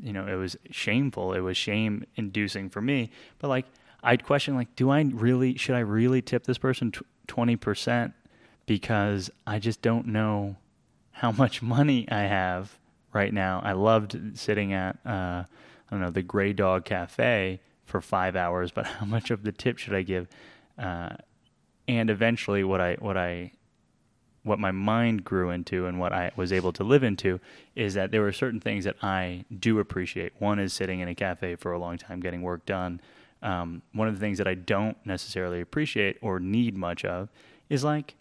you 0.00 0.12
know, 0.12 0.26
it 0.26 0.36
was 0.36 0.56
shameful. 0.70 1.32
It 1.32 1.40
was 1.40 1.56
shame 1.56 2.04
inducing 2.16 2.70
for 2.70 2.80
me, 2.80 3.10
but 3.38 3.48
like 3.48 3.66
I'd 4.02 4.24
question 4.24 4.54
like, 4.54 4.76
do 4.76 4.90
I 4.90 5.02
really 5.02 5.56
should 5.56 5.74
I 5.74 5.80
really 5.80 6.22
tip 6.22 6.44
this 6.44 6.58
person 6.58 6.92
twenty 7.26 7.56
percent 7.56 8.12
because 8.66 9.30
I 9.46 9.58
just 9.58 9.82
don't 9.82 10.06
know 10.06 10.56
how 11.10 11.32
much 11.32 11.62
money 11.62 12.06
I 12.10 12.22
have 12.22 12.78
right 13.12 13.32
now. 13.32 13.60
I 13.64 13.72
loved 13.72 14.38
sitting 14.38 14.72
at 14.72 14.98
uh, 15.06 15.44
I 15.44 15.46
don't 15.90 16.00
know 16.00 16.10
the 16.10 16.22
Grey 16.22 16.52
Dog 16.52 16.84
Cafe 16.84 17.60
for 17.84 18.00
five 18.00 18.36
hours, 18.36 18.70
but 18.70 18.86
how 18.98 19.06
much 19.06 19.30
of 19.30 19.42
the 19.42 19.52
tip 19.52 19.78
should 19.78 19.94
I 19.94 20.02
give? 20.02 20.28
Uh, 20.78 21.10
and 21.86 22.10
eventually, 22.10 22.64
what 22.64 22.80
I 22.80 22.94
what 22.94 23.16
I 23.16 23.52
what 24.44 24.58
my 24.58 24.70
mind 24.70 25.24
grew 25.24 25.50
into 25.50 25.86
and 25.86 25.98
what 25.98 26.12
I 26.12 26.30
was 26.36 26.52
able 26.52 26.72
to 26.74 26.84
live 26.84 27.02
into 27.02 27.40
is 27.74 27.94
that 27.94 28.10
there 28.10 28.20
were 28.20 28.32
certain 28.32 28.60
things 28.60 28.84
that 28.84 28.96
I 29.02 29.46
do 29.58 29.78
appreciate. 29.78 30.34
One 30.38 30.58
is 30.58 30.72
sitting 30.72 31.00
in 31.00 31.08
a 31.08 31.14
cafe 31.14 31.56
for 31.56 31.72
a 31.72 31.78
long 31.78 31.96
time 31.96 32.20
getting 32.20 32.42
work 32.42 32.66
done. 32.66 33.00
Um, 33.42 33.82
one 33.92 34.06
of 34.06 34.14
the 34.14 34.20
things 34.20 34.38
that 34.38 34.46
I 34.46 34.54
don't 34.54 34.96
necessarily 35.04 35.60
appreciate 35.60 36.18
or 36.20 36.38
need 36.40 36.76
much 36.76 37.04
of 37.06 37.30
is 37.70 37.84
like, 37.84 38.16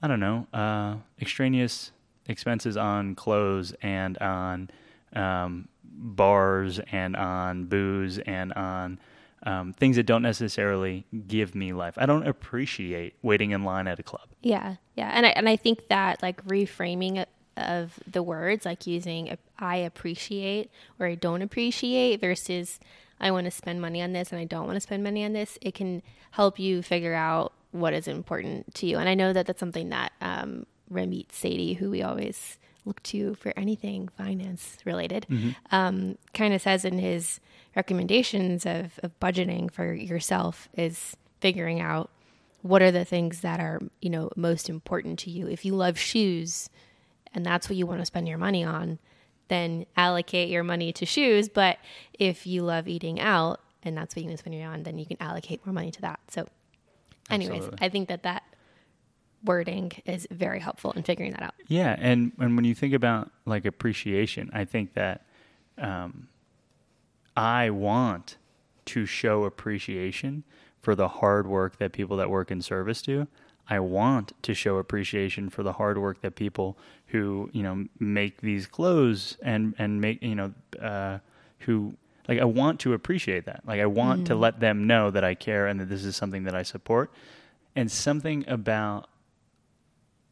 I 0.00 0.06
don't 0.06 0.20
know, 0.20 0.46
uh, 0.52 0.96
extraneous 1.20 1.90
expenses 2.28 2.76
on 2.76 3.16
clothes 3.16 3.74
and 3.82 4.16
on 4.18 4.70
um, 5.14 5.68
bars 5.98 6.80
and 6.92 7.16
on 7.16 7.64
booze 7.64 8.18
and 8.18 8.52
on 8.52 8.98
um, 9.44 9.72
things 9.72 9.96
that 9.96 10.04
don't 10.04 10.22
necessarily 10.22 11.04
give 11.26 11.54
me 11.54 11.72
life. 11.72 11.94
I 11.96 12.06
don't 12.06 12.26
appreciate 12.26 13.14
waiting 13.22 13.50
in 13.50 13.64
line 13.64 13.86
at 13.86 13.98
a 13.98 14.02
club. 14.02 14.28
Yeah, 14.42 14.76
yeah, 14.96 15.10
and 15.14 15.26
I, 15.26 15.30
and 15.30 15.48
I 15.48 15.56
think 15.56 15.88
that 15.88 16.22
like 16.22 16.44
reframing 16.46 17.24
of 17.56 17.98
the 18.10 18.22
words, 18.22 18.64
like 18.64 18.86
using 18.86 19.36
I 19.58 19.76
appreciate 19.76 20.70
or 20.98 21.06
I 21.06 21.14
don't 21.14 21.42
appreciate 21.42 22.20
versus 22.20 22.78
I 23.20 23.30
want 23.30 23.46
to 23.46 23.50
spend 23.50 23.80
money 23.80 24.00
on 24.00 24.12
this 24.12 24.30
and 24.30 24.40
I 24.40 24.44
don't 24.44 24.66
want 24.66 24.76
to 24.76 24.80
spend 24.80 25.02
money 25.02 25.24
on 25.24 25.32
this, 25.32 25.58
it 25.60 25.74
can 25.74 26.02
help 26.32 26.58
you 26.58 26.82
figure 26.82 27.14
out 27.14 27.52
what 27.72 27.92
is 27.92 28.08
important 28.08 28.74
to 28.76 28.86
you. 28.86 28.98
And 28.98 29.08
I 29.08 29.14
know 29.14 29.32
that 29.32 29.46
that's 29.46 29.60
something 29.60 29.88
that 29.90 30.12
um, 30.20 30.66
Ramit 30.92 31.28
Sethi, 31.28 31.76
who 31.76 31.90
we 31.90 32.02
always 32.02 32.58
look 32.88 33.02
to 33.04 33.34
for 33.36 33.52
anything 33.56 34.08
finance 34.16 34.78
related, 34.84 35.26
Mm-hmm. 35.30 35.50
um, 35.70 36.18
kind 36.34 36.52
of 36.54 36.60
says 36.62 36.84
in 36.84 36.98
his 36.98 37.38
recommendations 37.76 38.66
of, 38.66 38.98
of 39.02 39.18
budgeting 39.20 39.70
for 39.70 39.92
yourself 39.92 40.68
is 40.76 41.16
figuring 41.40 41.80
out 41.80 42.10
what 42.62 42.82
are 42.82 42.90
the 42.90 43.04
things 43.04 43.40
that 43.42 43.60
are 43.60 43.80
you 44.00 44.10
know 44.10 44.30
most 44.34 44.68
important 44.68 45.18
to 45.20 45.30
you. 45.30 45.46
If 45.46 45.64
you 45.64 45.74
love 45.76 45.96
shoes, 45.98 46.68
and 47.32 47.46
that's 47.46 47.68
what 47.68 47.76
you 47.76 47.86
want 47.86 48.00
to 48.00 48.06
spend 48.06 48.26
your 48.26 48.38
money 48.38 48.64
on, 48.64 48.98
then 49.48 49.86
allocate 49.96 50.48
your 50.48 50.64
money 50.64 50.92
to 50.94 51.06
shoes. 51.06 51.48
But 51.48 51.78
if 52.18 52.46
you 52.46 52.62
love 52.62 52.88
eating 52.88 53.20
out 53.20 53.60
and 53.84 53.96
that's 53.96 54.16
what 54.16 54.22
you 54.24 54.28
want 54.28 54.38
to 54.38 54.42
spend 54.42 54.54
your 54.56 54.66
money 54.66 54.74
on, 54.78 54.82
then 54.82 54.98
you 54.98 55.06
can 55.06 55.16
allocate 55.20 55.64
more 55.64 55.72
money 55.72 55.90
to 55.92 56.00
that. 56.00 56.18
So, 56.28 56.46
anyways, 57.30 57.58
Absolutely. 57.58 57.86
I 57.86 57.88
think 57.90 58.08
that 58.08 58.22
that 58.24 58.42
wording 59.44 59.92
is 60.04 60.26
very 60.30 60.60
helpful 60.60 60.92
in 60.92 61.02
figuring 61.02 61.32
that 61.32 61.42
out. 61.42 61.54
Yeah, 61.66 61.96
and 61.98 62.32
and 62.38 62.56
when 62.56 62.64
you 62.64 62.74
think 62.74 62.94
about 62.94 63.30
like 63.44 63.64
appreciation, 63.64 64.50
I 64.52 64.64
think 64.64 64.94
that 64.94 65.24
um, 65.76 66.28
I 67.36 67.70
want 67.70 68.36
to 68.86 69.06
show 69.06 69.44
appreciation 69.44 70.44
for 70.80 70.94
the 70.94 71.08
hard 71.08 71.46
work 71.46 71.78
that 71.78 71.92
people 71.92 72.16
that 72.16 72.30
work 72.30 72.50
in 72.50 72.62
service 72.62 73.02
do. 73.02 73.26
I 73.70 73.80
want 73.80 74.32
to 74.42 74.54
show 74.54 74.78
appreciation 74.78 75.50
for 75.50 75.62
the 75.62 75.74
hard 75.74 75.98
work 75.98 76.22
that 76.22 76.36
people 76.36 76.78
who 77.08 77.50
you 77.52 77.62
know 77.62 77.86
make 77.98 78.40
these 78.40 78.66
clothes 78.66 79.36
and 79.42 79.74
and 79.78 80.00
make 80.00 80.22
you 80.22 80.34
know 80.34 80.52
uh, 80.80 81.18
who 81.60 81.94
like 82.28 82.38
I 82.38 82.44
want 82.44 82.80
to 82.80 82.92
appreciate 82.92 83.46
that. 83.46 83.62
Like 83.66 83.80
I 83.80 83.86
want 83.86 84.26
to 84.26 84.34
let 84.34 84.60
them 84.60 84.86
know 84.86 85.10
that 85.10 85.24
I 85.24 85.34
care 85.34 85.66
and 85.66 85.80
that 85.80 85.88
this 85.88 86.04
is 86.04 86.14
something 86.14 86.44
that 86.44 86.54
I 86.54 86.62
support. 86.62 87.10
And 87.74 87.90
something 87.90 88.44
about 88.48 89.08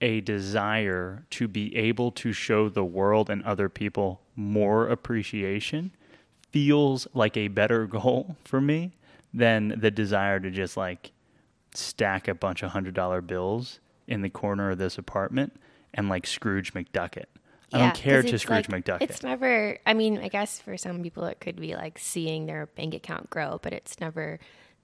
a 0.01 0.21
desire 0.21 1.25
to 1.31 1.49
be 1.49 1.75
able 1.77 2.11
to 2.13 2.33
show 2.33 2.69
the 2.69 2.85
world 2.85 3.31
and 3.31 3.43
other 3.45 3.69
people 3.69 4.21
more 4.35 4.89
appreciation 4.89 5.91
feels 6.53 7.07
like 7.15 7.37
a 7.37 7.49
better 7.49 7.87
goal 7.99 8.37
for 8.45 8.61
me 8.61 8.93
than 9.33 9.75
the 9.81 9.91
desire 9.91 10.41
to 10.41 10.51
just 10.51 10.77
like 10.77 11.13
stack 11.75 12.29
a 12.29 12.35
bunch 12.35 12.63
of 12.63 12.71
hundred 12.71 12.95
dollar 12.95 13.21
bills 13.21 13.81
in 14.07 14.23
the 14.23 14.31
corner 14.31 14.71
of 14.71 14.79
this 14.79 14.99
apartment 14.99 15.53
and 15.95 16.09
like 16.09 16.27
Scrooge 16.27 16.73
McDuck 16.75 17.17
it. 17.17 17.29
I 17.73 17.79
Yeah, 17.79 17.87
don't 17.87 17.97
care 17.97 18.23
to 18.23 18.39
Scrooge 18.39 18.69
like- 18.69 18.85
McDuck 18.85 18.99
It's 19.03 19.23
never. 19.23 19.79
I 19.85 19.93
mean, 19.95 20.19
I 20.19 20.29
guess 20.29 20.61
for 20.61 20.77
some 20.77 21.03
people 21.03 21.25
it 21.25 21.41
could 21.41 21.57
be 21.57 21.75
like 21.75 21.99
seeing 21.99 22.47
their 22.47 22.67
bank 22.67 22.95
account 22.95 23.29
grow, 23.29 23.59
but 23.63 23.73
it's 23.73 23.99
never 24.01 24.39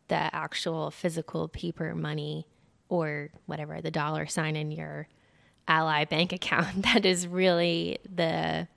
the 0.08 0.34
actual 0.34 0.90
physical 0.90 1.48
paper 1.48 1.94
money 1.94 2.46
or 2.92 3.30
whatever 3.46 3.80
the 3.80 3.90
dollar 3.90 4.26
sign 4.26 4.54
in 4.54 4.70
your 4.70 5.08
ally 5.66 6.04
bank 6.04 6.30
account 6.30 6.82
that 6.82 7.06
is 7.06 7.26
really 7.26 7.98
the 8.14 8.68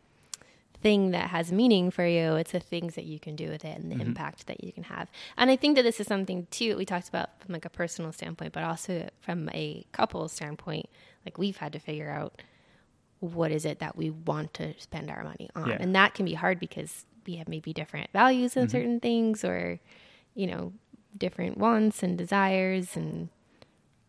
thing 0.81 1.11
that 1.11 1.31
has 1.31 1.51
meaning 1.51 1.89
for 1.89 2.05
you. 2.05 2.35
It's 2.35 2.51
the 2.51 2.59
things 2.59 2.93
that 2.93 3.05
you 3.05 3.19
can 3.19 3.35
do 3.35 3.49
with 3.49 3.65
it 3.65 3.75
and 3.75 3.91
the 3.91 3.95
mm-hmm. 3.95 4.09
impact 4.09 4.45
that 4.45 4.63
you 4.63 4.71
can 4.71 4.83
have. 4.83 5.09
And 5.35 5.49
I 5.49 5.55
think 5.55 5.75
that 5.75 5.81
this 5.81 5.99
is 5.99 6.05
something 6.05 6.47
too 6.51 6.77
we 6.77 6.85
talked 6.85 7.09
about 7.09 7.41
from 7.41 7.53
like 7.53 7.65
a 7.65 7.71
personal 7.71 8.11
standpoint, 8.11 8.53
but 8.53 8.63
also 8.63 9.09
from 9.19 9.49
a 9.49 9.83
couple 9.91 10.27
standpoint. 10.27 10.87
Like 11.25 11.37
we've 11.39 11.57
had 11.57 11.73
to 11.73 11.79
figure 11.79 12.11
out 12.11 12.41
what 13.19 13.51
is 13.51 13.65
it 13.65 13.79
that 13.79 13.97
we 13.97 14.11
want 14.11 14.53
to 14.55 14.79
spend 14.79 15.09
our 15.09 15.23
money 15.23 15.49
on, 15.55 15.69
Yeah. 15.69 15.77
and 15.79 15.95
that 15.95 16.13
can 16.13 16.25
be 16.25 16.35
hard 16.35 16.59
because 16.59 17.05
we 17.25 17.37
have 17.37 17.49
maybe 17.49 17.73
different 17.73 18.11
values 18.13 18.55
in 18.55 18.63
mm-hmm. 18.63 18.71
certain 18.71 18.99
things, 18.99 19.43
or 19.43 19.79
you 20.35 20.45
know, 20.45 20.71
different 21.17 21.57
wants 21.57 22.03
and 22.03 22.15
desires 22.17 22.95
and 22.95 23.29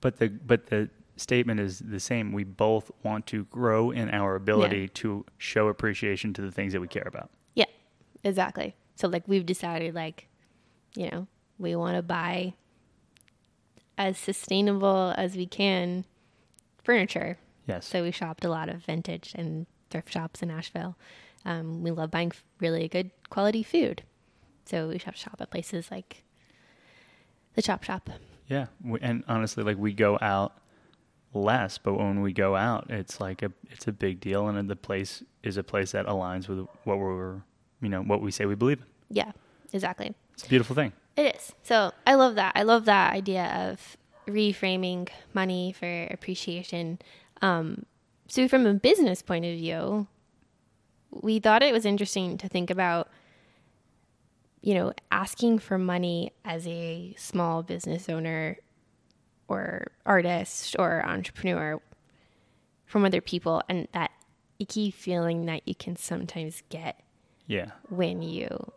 But 0.07 0.19
the 0.19 0.29
but 0.29 0.67
the 0.67 0.89
statement 1.17 1.59
is 1.59 1.81
the 1.81 1.99
same. 1.99 2.31
We 2.31 2.45
both 2.45 2.93
want 3.03 3.27
to 3.27 3.43
grow 3.47 3.91
in 3.91 4.09
our 4.11 4.37
ability 4.37 4.87
to 4.91 5.25
show 5.37 5.67
appreciation 5.67 6.33
to 6.35 6.43
the 6.43 6.53
things 6.53 6.73
that 6.75 6.81
we 6.81 6.87
care 6.87 7.09
about. 7.09 7.29
Yeah, 7.57 7.65
exactly. 8.23 8.77
So 8.95 9.09
like 9.09 9.27
we've 9.27 9.45
decided 9.45 9.97
like, 9.97 10.29
you 10.95 11.11
know, 11.11 11.27
we 11.59 11.75
want 11.75 11.97
to 11.97 12.03
buy 12.03 12.55
as 13.99 14.17
sustainable 14.17 15.13
as 15.17 15.35
we 15.35 15.45
can 15.45 16.05
furniture. 16.85 17.37
Yes. 17.67 17.85
So 17.85 18.05
we 18.05 18.13
shopped 18.13 18.45
a 18.45 18.49
lot 18.49 18.69
of 18.69 18.85
vintage 18.85 19.33
and 19.35 19.67
thrift 19.91 20.13
shops 20.13 20.41
in 20.41 20.53
Asheville. 20.53 20.97
Um, 21.45 21.83
we 21.83 21.91
love 21.91 22.13
buying 22.13 22.31
really 22.61 22.87
good 22.87 23.11
quality 23.29 23.65
food. 23.65 24.05
So 24.67 24.87
we 24.87 24.99
shop 24.99 25.17
shop 25.17 25.39
at 25.41 25.51
places 25.51 25.91
like 25.91 26.23
the 27.57 27.63
Chop 27.63 27.83
Shop. 27.83 28.09
Yeah, 28.49 28.67
we, 28.85 29.01
and 29.01 29.25
honestly, 29.29 29.65
like 29.65 29.77
we 29.77 29.93
go 29.93 30.19
out 30.21 30.53
less, 31.35 31.79
but 31.79 31.95
when 31.95 32.23
we 32.23 32.33
go 32.33 32.57
out, 32.57 32.87
it's 32.91 33.21
like 33.21 33.43
a 33.43 33.53
it's 33.71 33.87
a 33.87 33.93
big 33.93 34.21
deal, 34.21 34.49
and 34.49 34.71
the 34.71 34.77
place 34.77 35.23
is 35.43 35.57
a 35.57 35.63
place 35.63 35.93
that 35.93 36.07
aligns 36.07 36.49
with 36.49 36.67
what 36.85 36.99
we're 36.99 37.43
you 37.81 37.89
know 37.89 38.03
what 38.03 38.21
we 38.21 38.31
say 38.31 38.47
we 38.47 38.55
believe 38.55 38.79
in. 38.79 38.87
Yeah, 39.17 39.33
exactly. 39.73 40.15
It's 40.35 40.45
a 40.45 40.49
beautiful 40.49 40.77
thing. 40.77 40.93
It 41.17 41.37
is. 41.37 41.53
So 41.63 41.93
I 42.07 42.15
love 42.15 42.35
that. 42.35 42.53
I 42.55 42.63
love 42.63 42.85
that 42.85 43.13
idea 43.15 43.71
of 43.71 43.97
reframing 44.29 45.09
money 45.33 45.73
for 45.73 46.05
appreciation. 46.11 46.99
Um, 47.43 47.87
so, 48.29 48.49
from 48.49 48.67
a 48.67 48.75
business 48.75 49.23
point 49.23 49.45
of 49.45 49.57
view, 49.57 50.09
we 51.11 51.39
thought 51.39 51.63
it 51.63 51.73
was 51.73 51.87
interesting 51.87 52.37
to 52.39 52.49
think 52.49 52.71
about, 52.71 53.09
you 54.63 54.75
know, 54.75 54.93
asking 55.11 55.59
for 55.61 55.79
money 55.79 56.33
as 56.45 56.67
a 56.67 57.15
small 57.19 57.63
business 57.63 58.09
owner 58.09 58.59
or 59.49 59.93
artist 60.05 60.75
or 60.79 61.05
entrepreneur 61.07 61.81
from 62.85 63.05
other 63.05 63.21
people 63.21 63.63
and 63.69 63.87
that 63.93 64.11
icky 64.59 64.91
feeling 64.91 65.47
that 65.47 65.63
you 65.67 65.75
can 65.75 65.95
sometimes 65.97 66.63
get 66.69 67.01
Yeah, 67.47 67.71
when 67.89 68.23
you 68.23 68.73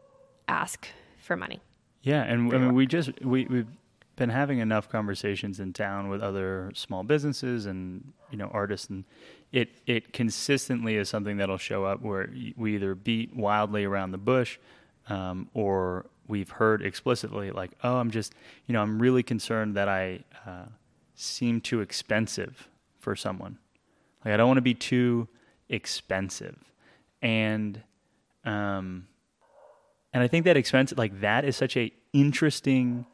ask 0.48 0.88
for 1.18 1.36
money. 1.36 1.60
yeah, 2.04 2.24
and 2.24 2.54
I 2.54 2.58
mean 2.58 2.74
we 2.76 2.86
just 2.86 3.12
we 3.24 3.46
we've 3.46 3.68
been 4.16 4.30
having 4.30 4.60
enough 4.60 4.90
conversations 4.90 5.60
in 5.62 5.72
town 5.72 6.10
with 6.10 6.22
other 6.22 6.72
small 6.76 7.04
businesses 7.04 7.66
and 7.66 8.12
you 8.30 8.38
know 8.38 8.50
artists, 8.54 8.90
and 8.90 9.06
it 9.52 9.70
it 9.88 10.12
consistently 10.14 10.98
is 10.98 11.08
something 11.10 11.38
that'll 11.38 11.58
show 11.58 11.86
up 11.86 12.02
where 12.02 12.30
we 12.58 12.76
either 12.76 12.94
beat 12.96 13.36
wildly 13.36 13.86
around 13.86 14.12
the 14.12 14.18
bush, 14.18 14.58
um, 15.10 15.50
or 15.54 16.06
we've 16.28 16.50
heard 16.50 16.82
explicitly 16.82 17.52
like, 17.52 17.72
oh, 17.84 17.98
I'm 17.98 18.12
just 18.12 18.34
you 18.68 18.74
know 18.74 18.82
I'm 18.82 19.00
really 19.02 19.24
concerned 19.24 19.76
that 19.76 19.90
I 19.90 20.24
uh, 20.46 20.66
seem 21.16 21.60
too 21.62 21.82
expensive 21.82 22.70
for 23.00 23.16
someone. 23.16 23.58
Like 24.24 24.34
I 24.34 24.38
don't 24.38 24.48
want 24.48 24.58
to 24.58 24.62
be 24.62 24.74
too 24.74 25.28
expensive, 25.68 26.58
and 27.22 27.82
um, 28.46 29.08
and 30.14 30.24
I 30.24 30.28
think 30.28 30.46
that 30.46 30.58
expensive 30.58 30.98
like 30.98 31.22
that 31.22 31.46
is 31.46 31.56
such 31.56 31.76
a 31.76 31.92
interesting 32.14 33.06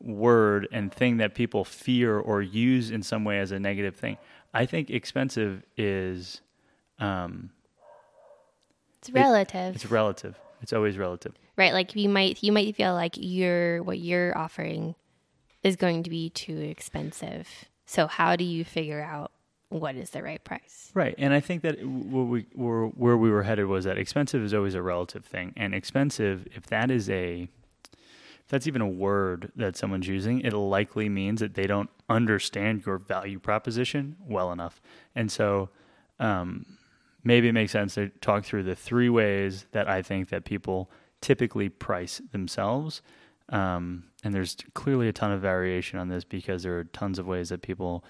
word 0.00 0.68
and 0.70 0.92
thing 0.92 1.16
that 1.16 1.34
people 1.34 1.64
fear 1.64 2.18
or 2.18 2.40
use 2.40 2.90
in 2.90 3.02
some 3.02 3.24
way 3.24 3.38
as 3.40 3.50
a 3.50 3.58
negative 3.58 3.96
thing. 3.96 4.16
I 4.54 4.64
think 4.66 4.90
expensive 4.90 5.62
is 5.76 6.40
um, 6.98 7.50
It's 9.00 9.10
relative. 9.10 9.74
it's 9.74 9.86
relative. 9.86 10.38
It's 10.62 10.72
always 10.72 10.98
relative. 10.98 11.32
right 11.56 11.72
like 11.72 11.94
you 11.96 12.08
might 12.08 12.42
you 12.42 12.52
might 12.52 12.74
feel 12.76 12.94
like 12.94 13.14
your 13.16 13.82
what 13.82 13.98
you're 13.98 14.36
offering 14.36 14.94
is 15.62 15.76
going 15.76 16.02
to 16.04 16.10
be 16.10 16.30
too 16.30 16.58
expensive 16.58 17.48
so 17.86 18.06
how 18.06 18.36
do 18.36 18.44
you 18.44 18.64
figure 18.64 19.02
out 19.02 19.32
what 19.70 19.94
is 19.96 20.10
the 20.10 20.22
right 20.22 20.42
price 20.44 20.90
Right, 20.94 21.14
and 21.18 21.32
I 21.34 21.40
think 21.40 21.62
that 21.62 21.78
where 21.84 22.24
we 22.24 22.46
where, 22.54 22.86
where 22.86 23.16
we 23.16 23.30
were 23.30 23.42
headed 23.42 23.66
was 23.66 23.84
that 23.84 23.98
expensive 23.98 24.42
is 24.42 24.54
always 24.54 24.74
a 24.74 24.82
relative 24.82 25.24
thing, 25.24 25.52
and 25.56 25.74
expensive 25.74 26.46
if 26.54 26.66
that 26.68 26.90
is 26.90 27.08
a 27.10 27.46
if 27.92 28.48
that's 28.48 28.66
even 28.66 28.80
a 28.80 28.88
word 28.88 29.52
that 29.54 29.76
someone's 29.76 30.08
using, 30.08 30.40
it 30.40 30.54
likely 30.54 31.08
means 31.10 31.40
that 31.40 31.52
they 31.54 31.66
don't 31.66 31.90
understand 32.08 32.86
your 32.86 32.96
value 32.96 33.38
proposition 33.38 34.16
well 34.26 34.50
enough. 34.50 34.80
And 35.14 35.30
so 35.30 35.68
um, 36.18 36.64
maybe 37.24 37.48
it 37.48 37.52
makes 37.52 37.72
sense 37.72 37.94
to 37.94 38.08
talk 38.20 38.44
through 38.44 38.62
the 38.64 38.74
three 38.74 39.08
ways 39.08 39.66
that 39.72 39.88
I 39.88 40.02
think 40.02 40.28
that 40.30 40.44
people 40.44 40.90
typically 41.20 41.68
price 41.68 42.20
themselves. 42.32 43.02
Um, 43.50 44.04
and 44.24 44.34
there's 44.34 44.56
clearly 44.74 45.08
a 45.08 45.12
ton 45.12 45.32
of 45.32 45.40
variation 45.40 45.98
on 45.98 46.08
this 46.08 46.24
because 46.24 46.62
there 46.62 46.78
are 46.78 46.84
tons 46.84 47.18
of 47.18 47.26
ways 47.26 47.48
that 47.48 47.62
people, 47.62 48.04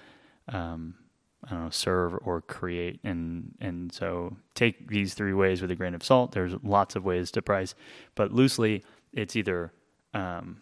um, 0.47 0.95
I 1.45 1.51
don't 1.51 1.63
know, 1.65 1.69
serve 1.69 2.15
or 2.23 2.41
create, 2.41 2.99
and 3.03 3.55
and 3.61 3.91
so 3.93 4.35
take 4.53 4.89
these 4.89 5.13
three 5.13 5.33
ways 5.33 5.61
with 5.61 5.71
a 5.71 5.75
grain 5.75 5.95
of 5.95 6.03
salt. 6.03 6.33
There's 6.33 6.55
lots 6.61 6.95
of 6.95 7.05
ways 7.05 7.31
to 7.31 7.41
price, 7.41 7.73
but 8.15 8.33
loosely, 8.33 8.83
it's 9.13 9.37
either 9.37 9.71
um, 10.13 10.57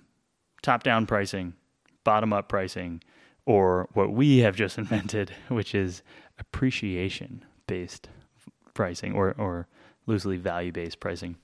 top 0.61 0.83
down 0.83 1.07
pricing, 1.07 1.53
bottom 2.03 2.31
up 2.31 2.47
pricing, 2.47 3.01
or 3.45 3.89
what 3.93 4.11
we 4.11 4.39
have 4.39 4.55
just 4.55 4.77
invented, 4.83 5.31
which 5.47 5.73
is 5.73 6.03
appreciation 6.37 7.43
based 7.65 8.09
pricing 8.77 9.13
or, 9.13 9.35
or 9.37 9.67
loosely 10.05 10.37
value 10.37 10.71
based 10.71 11.01
pricing. 11.01 11.35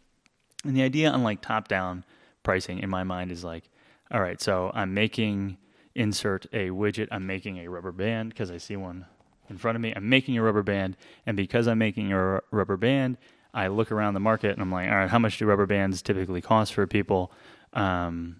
And 0.63 0.77
the 0.77 0.83
idea, 0.83 1.13
unlike 1.13 1.41
top 1.41 1.67
down 1.67 2.05
pricing, 2.43 2.79
in 2.79 2.89
my 2.89 3.03
mind, 3.03 3.29
is 3.29 3.43
like, 3.43 3.69
all 4.09 4.21
right, 4.21 4.41
so 4.41 4.71
I'm 4.73 4.93
making 4.93 5.57
insert 5.95 6.45
a 6.53 6.69
widget, 6.69 7.09
I'm 7.11 7.27
making 7.27 7.57
a 7.57 7.67
rubber 7.67 7.91
band 7.91 8.29
because 8.29 8.49
I 8.49 8.57
see 8.57 8.77
one 8.77 9.05
in 9.49 9.57
front 9.57 9.75
of 9.75 9.81
me. 9.81 9.91
I'm 9.93 10.07
making 10.07 10.37
a 10.37 10.41
rubber 10.41 10.63
band, 10.63 10.95
and 11.25 11.35
because 11.35 11.67
I'm 11.67 11.77
making 11.77 12.13
a 12.13 12.39
rubber 12.51 12.77
band, 12.77 13.17
I 13.53 13.67
look 13.67 13.91
around 13.91 14.13
the 14.13 14.21
market 14.21 14.51
and 14.51 14.61
I'm 14.61 14.71
like, 14.71 14.89
all 14.89 14.95
right, 14.95 15.09
how 15.09 15.19
much 15.19 15.37
do 15.37 15.45
rubber 15.45 15.65
bands 15.65 16.01
typically 16.01 16.41
cost 16.41 16.73
for 16.73 16.87
people? 16.87 17.33
um, 17.73 18.37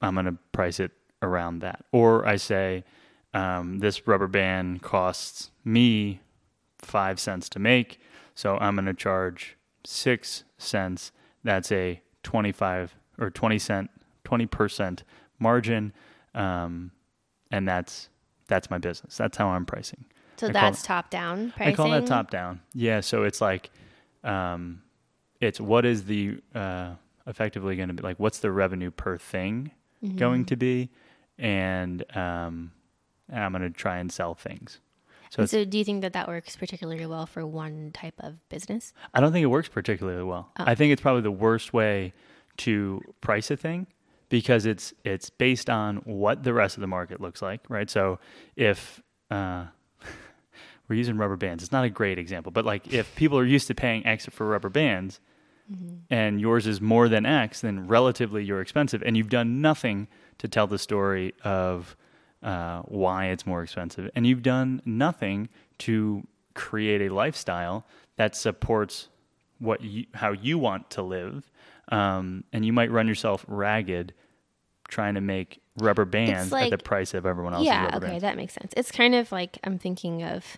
I'm 0.00 0.14
going 0.14 0.26
to 0.26 0.38
price 0.52 0.80
it 0.80 0.92
around 1.22 1.60
that. 1.60 1.84
Or 1.92 2.26
I 2.26 2.36
say, 2.36 2.84
um, 3.34 3.78
this 3.78 4.06
rubber 4.06 4.26
band 4.26 4.82
costs 4.82 5.50
me 5.64 6.20
five 6.84 7.20
cents 7.20 7.48
to 7.50 7.58
make, 7.58 8.00
so 8.34 8.56
I'm 8.58 8.76
going 8.76 8.86
to 8.86 8.94
charge 8.94 9.56
six 9.84 10.44
cents. 10.58 11.12
That's 11.44 11.72
a 11.72 12.02
25 12.22 12.94
or 13.18 13.30
20 13.30 13.58
cent, 13.58 13.90
20% 14.24 15.02
margin. 15.38 15.92
Um, 16.34 16.92
and 17.50 17.66
that's, 17.66 18.08
that's 18.46 18.70
my 18.70 18.78
business. 18.78 19.16
That's 19.16 19.36
how 19.36 19.48
I'm 19.48 19.66
pricing. 19.66 20.04
So 20.36 20.48
I 20.48 20.52
that's 20.52 20.82
top 20.82 21.10
down 21.10 21.52
pricing. 21.52 21.72
I 21.72 21.76
call 21.76 21.90
that 21.90 22.06
top 22.06 22.30
down. 22.30 22.60
Yeah. 22.72 23.00
So 23.00 23.24
it's 23.24 23.40
like, 23.40 23.70
um, 24.24 24.82
it's 25.40 25.60
what 25.60 25.84
is 25.84 26.04
the, 26.04 26.38
uh, 26.54 26.94
effectively 27.26 27.76
going 27.76 27.88
to 27.88 27.94
be 27.94 28.02
like 28.02 28.18
what's 28.18 28.40
the 28.40 28.50
revenue 28.50 28.90
per 28.90 29.16
thing 29.16 29.70
mm-hmm. 30.02 30.16
going 30.16 30.44
to 30.44 30.56
be 30.56 30.90
and 31.38 32.04
um, 32.16 32.72
i'm 33.32 33.52
going 33.52 33.62
to 33.62 33.70
try 33.70 33.98
and 33.98 34.12
sell 34.12 34.34
things 34.34 34.80
so, 35.30 35.46
so 35.46 35.64
do 35.64 35.78
you 35.78 35.84
think 35.84 36.02
that 36.02 36.12
that 36.12 36.28
works 36.28 36.56
particularly 36.56 37.06
well 37.06 37.26
for 37.26 37.46
one 37.46 37.90
type 37.92 38.14
of 38.20 38.36
business 38.48 38.92
i 39.14 39.20
don't 39.20 39.32
think 39.32 39.42
it 39.42 39.48
works 39.48 39.68
particularly 39.68 40.22
well 40.22 40.50
oh. 40.58 40.64
i 40.66 40.74
think 40.74 40.92
it's 40.92 41.02
probably 41.02 41.22
the 41.22 41.30
worst 41.30 41.72
way 41.72 42.12
to 42.56 43.00
price 43.20 43.50
a 43.50 43.56
thing 43.56 43.86
because 44.28 44.66
it's 44.66 44.92
it's 45.04 45.30
based 45.30 45.70
on 45.70 45.96
what 45.98 46.42
the 46.42 46.52
rest 46.52 46.76
of 46.76 46.80
the 46.80 46.86
market 46.86 47.20
looks 47.20 47.40
like 47.40 47.60
right 47.68 47.88
so 47.90 48.18
if 48.56 49.02
uh, 49.30 49.64
we're 50.88 50.96
using 50.96 51.16
rubber 51.16 51.36
bands 51.36 51.62
it's 51.62 51.72
not 51.72 51.84
a 51.84 51.90
great 51.90 52.18
example 52.18 52.52
but 52.52 52.64
like 52.64 52.92
if 52.92 53.14
people 53.16 53.38
are 53.38 53.44
used 53.44 53.66
to 53.66 53.74
paying 53.74 54.04
X 54.06 54.26
for 54.26 54.46
rubber 54.46 54.68
bands 54.68 55.20
mm-hmm. 55.70 55.96
and 56.10 56.40
yours 56.40 56.66
is 56.66 56.80
more 56.80 57.08
than 57.08 57.26
X, 57.26 57.60
then 57.60 57.86
relatively 57.86 58.44
you're 58.44 58.60
expensive, 58.60 59.02
and 59.04 59.16
you've 59.16 59.30
done 59.30 59.60
nothing 59.60 60.08
to 60.38 60.48
tell 60.48 60.66
the 60.66 60.78
story 60.78 61.34
of 61.44 61.96
uh, 62.42 62.82
why 62.82 63.26
it's 63.26 63.46
more 63.46 63.62
expensive, 63.62 64.10
and 64.14 64.26
you've 64.26 64.42
done 64.42 64.82
nothing 64.84 65.48
to 65.78 66.26
create 66.54 67.00
a 67.02 67.14
lifestyle 67.14 67.86
that 68.16 68.34
supports 68.36 69.08
what 69.58 69.82
you, 69.82 70.06
how 70.14 70.32
you 70.32 70.58
want 70.58 70.90
to 70.90 71.02
live, 71.02 71.50
um, 71.90 72.44
and 72.52 72.64
you 72.64 72.72
might 72.72 72.90
run 72.90 73.06
yourself 73.06 73.44
ragged 73.48 74.12
trying 74.88 75.14
to 75.14 75.20
make 75.20 75.60
rubber 75.78 76.04
bands 76.04 76.50
like, 76.52 76.72
at 76.72 76.78
the 76.78 76.82
price 76.82 77.14
of 77.14 77.24
everyone 77.24 77.54
else's 77.54 77.66
yeah, 77.66 77.90
okay, 77.94 78.06
bands. 78.06 78.22
that 78.22 78.36
makes 78.36 78.54
sense. 78.54 78.72
It's 78.76 78.90
kind 78.90 79.14
of 79.14 79.30
like 79.32 79.58
I'm 79.64 79.78
thinking 79.78 80.22
of, 80.22 80.56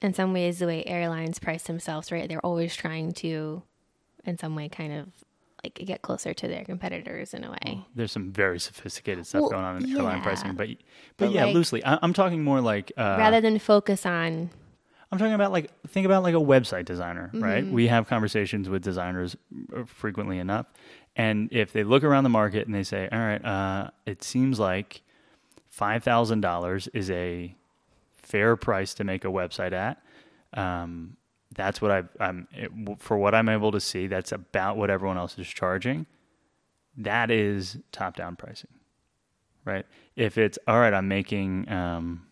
in 0.00 0.14
some 0.14 0.32
ways, 0.32 0.60
the 0.60 0.66
way 0.66 0.84
airlines 0.86 1.38
price 1.38 1.64
themselves. 1.64 2.12
Right, 2.12 2.28
they're 2.28 2.44
always 2.44 2.74
trying 2.76 3.12
to 3.14 3.62
in 4.24 4.38
some 4.38 4.54
way 4.54 4.68
kind 4.68 4.92
of 4.92 5.08
like 5.66 5.86
get 5.86 6.02
closer 6.02 6.32
to 6.32 6.48
their 6.48 6.64
competitors 6.64 7.34
in 7.34 7.44
a 7.44 7.50
way. 7.50 7.84
There's 7.94 8.12
some 8.12 8.30
very 8.30 8.58
sophisticated 8.58 9.26
stuff 9.26 9.42
well, 9.42 9.50
going 9.50 9.64
on 9.64 9.76
in 9.82 9.88
yeah. 9.88 9.98
airline 9.98 10.22
pricing, 10.22 10.54
but 10.54 10.68
but, 10.68 10.78
but 11.16 11.30
yeah, 11.32 11.46
like, 11.46 11.54
loosely. 11.54 11.84
I, 11.84 11.98
am 12.02 12.12
talking 12.12 12.42
more 12.42 12.60
like 12.60 12.92
uh, 12.96 13.16
rather 13.18 13.40
than 13.40 13.58
focus 13.58 14.06
on. 14.06 14.50
I'm 15.10 15.18
talking 15.18 15.34
about 15.34 15.52
like 15.52 15.70
think 15.88 16.06
about 16.06 16.22
like 16.22 16.34
a 16.34 16.38
website 16.38 16.84
designer, 16.84 17.30
mm-hmm. 17.32 17.42
right? 17.42 17.66
We 17.66 17.88
have 17.88 18.08
conversations 18.08 18.68
with 18.68 18.82
designers 18.82 19.36
uh, 19.74 19.84
frequently 19.84 20.38
enough, 20.38 20.66
and 21.14 21.48
if 21.52 21.72
they 21.72 21.84
look 21.84 22.04
around 22.04 22.24
the 22.24 22.30
market 22.30 22.66
and 22.66 22.74
they 22.74 22.82
say, 22.82 23.08
"All 23.10 23.18
right, 23.18 23.44
uh, 23.44 23.90
it 24.04 24.22
seems 24.22 24.58
like 24.60 25.02
five 25.68 26.04
thousand 26.04 26.40
dollars 26.40 26.88
is 26.88 27.10
a 27.10 27.54
fair 28.12 28.56
price 28.56 28.94
to 28.94 29.04
make 29.04 29.24
a 29.24 29.28
website 29.28 29.72
at," 29.72 30.02
um, 30.54 31.16
that's 31.56 31.80
what 31.82 31.90
I've, 31.90 32.08
I'm 32.20 32.46
it, 32.52 32.70
for 32.98 33.16
what 33.16 33.34
I'm 33.34 33.48
able 33.48 33.72
to 33.72 33.80
see. 33.80 34.06
That's 34.06 34.30
about 34.30 34.76
what 34.76 34.90
everyone 34.90 35.16
else 35.16 35.38
is 35.38 35.48
charging. 35.48 36.06
That 36.98 37.30
is 37.30 37.78
top 37.92 38.14
down 38.14 38.36
pricing, 38.36 38.70
right? 39.64 39.84
If 40.14 40.38
it's 40.38 40.58
all 40.68 40.78
right, 40.78 40.94
I'm 40.94 41.08
making 41.08 41.68
um, 41.70 42.26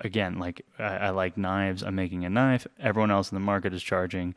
again 0.00 0.38
like 0.38 0.64
I, 0.78 0.96
I 0.96 1.10
like 1.10 1.36
knives. 1.36 1.82
I'm 1.82 1.94
making 1.94 2.24
a 2.24 2.30
knife. 2.30 2.66
Everyone 2.80 3.10
else 3.10 3.30
in 3.30 3.36
the 3.36 3.40
market 3.40 3.74
is 3.74 3.82
charging 3.82 4.34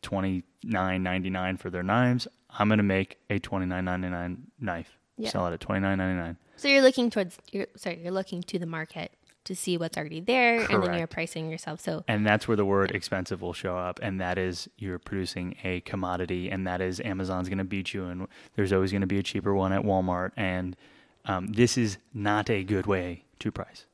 twenty 0.00 0.44
nine 0.64 1.02
ninety 1.02 1.30
nine 1.30 1.56
for 1.56 1.68
their 1.68 1.82
knives. 1.82 2.26
I'm 2.50 2.68
going 2.68 2.78
to 2.78 2.84
make 2.84 3.18
a 3.28 3.38
twenty 3.38 3.66
nine 3.66 3.84
ninety 3.84 4.08
nine 4.08 4.46
knife. 4.58 4.98
Yeah. 5.16 5.30
Sell 5.30 5.46
it 5.46 5.52
at 5.52 5.60
twenty 5.60 5.80
nine 5.80 5.98
ninety 5.98 6.20
nine. 6.20 6.36
So 6.56 6.68
you're 6.68 6.82
looking 6.82 7.10
towards. 7.10 7.38
You're, 7.50 7.66
sorry, 7.76 8.00
you're 8.02 8.12
looking 8.12 8.42
to 8.44 8.58
the 8.58 8.66
market 8.66 9.12
to 9.44 9.56
see 9.56 9.76
what's 9.76 9.96
already 9.96 10.20
there 10.20 10.58
Correct. 10.58 10.72
and 10.72 10.82
then 10.82 10.98
you're 10.98 11.06
pricing 11.06 11.50
yourself. 11.50 11.80
So 11.80 12.04
and 12.08 12.26
that's 12.26 12.46
where 12.46 12.56
the 12.56 12.64
word 12.64 12.90
expensive 12.92 13.42
will 13.42 13.52
show 13.52 13.76
up 13.76 13.98
and 14.02 14.20
that 14.20 14.38
is 14.38 14.68
you're 14.78 14.98
producing 14.98 15.56
a 15.64 15.80
commodity 15.80 16.50
and 16.50 16.66
that 16.66 16.80
is 16.80 17.00
amazon's 17.00 17.48
going 17.48 17.58
to 17.58 17.64
beat 17.64 17.94
you 17.94 18.04
and 18.06 18.26
there's 18.54 18.72
always 18.72 18.90
going 18.90 19.00
to 19.00 19.06
be 19.06 19.18
a 19.18 19.22
cheaper 19.22 19.54
one 19.54 19.72
at 19.72 19.82
walmart 19.82 20.30
and 20.36 20.76
um, 21.24 21.46
this 21.48 21.78
is 21.78 21.98
not 22.12 22.50
a 22.50 22.64
good 22.64 22.86
way 22.86 23.24
to 23.38 23.52
price 23.52 23.86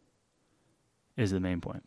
is 1.19 1.33
the 1.33 1.41
main 1.41 1.61
point. 1.61 1.83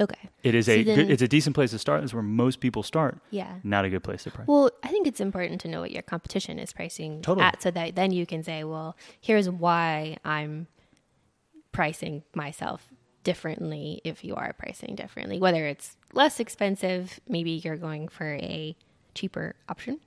Okay. 0.00 0.28
It 0.44 0.54
is 0.54 0.66
so 0.66 0.72
a 0.72 0.84
then, 0.84 0.96
good, 0.96 1.10
it's 1.10 1.22
a 1.22 1.28
decent 1.28 1.54
place 1.56 1.72
to 1.72 1.78
start 1.78 2.00
that's 2.00 2.14
where 2.14 2.22
most 2.22 2.60
people 2.60 2.84
start 2.84 3.18
yeah. 3.30 3.56
not 3.64 3.84
a 3.84 3.90
good 3.90 4.04
place 4.04 4.22
to 4.22 4.30
price. 4.30 4.46
Well 4.46 4.70
i 4.84 4.88
think 4.88 5.08
it's 5.08 5.20
important 5.20 5.60
to 5.62 5.68
know 5.68 5.80
what 5.80 5.90
your 5.90 6.02
competition 6.02 6.60
is 6.60 6.72
pricing 6.72 7.20
totally. 7.20 7.44
at 7.44 7.60
so 7.60 7.72
that 7.72 7.96
then 7.96 8.12
you 8.12 8.24
can 8.24 8.44
say 8.44 8.62
well 8.62 8.96
here's 9.20 9.50
why 9.50 10.16
i'm 10.24 10.68
pricing 11.72 12.22
myself 12.32 12.92
differently 13.24 14.00
if 14.04 14.24
you 14.24 14.34
are 14.34 14.52
pricing 14.52 14.94
differently. 14.94 15.38
Whether 15.38 15.66
it's 15.66 15.96
less 16.12 16.40
expensive, 16.40 17.20
maybe 17.28 17.52
you're 17.52 17.76
going 17.76 18.08
for 18.08 18.34
a 18.34 18.76
cheaper 19.14 19.56
option, 19.68 20.00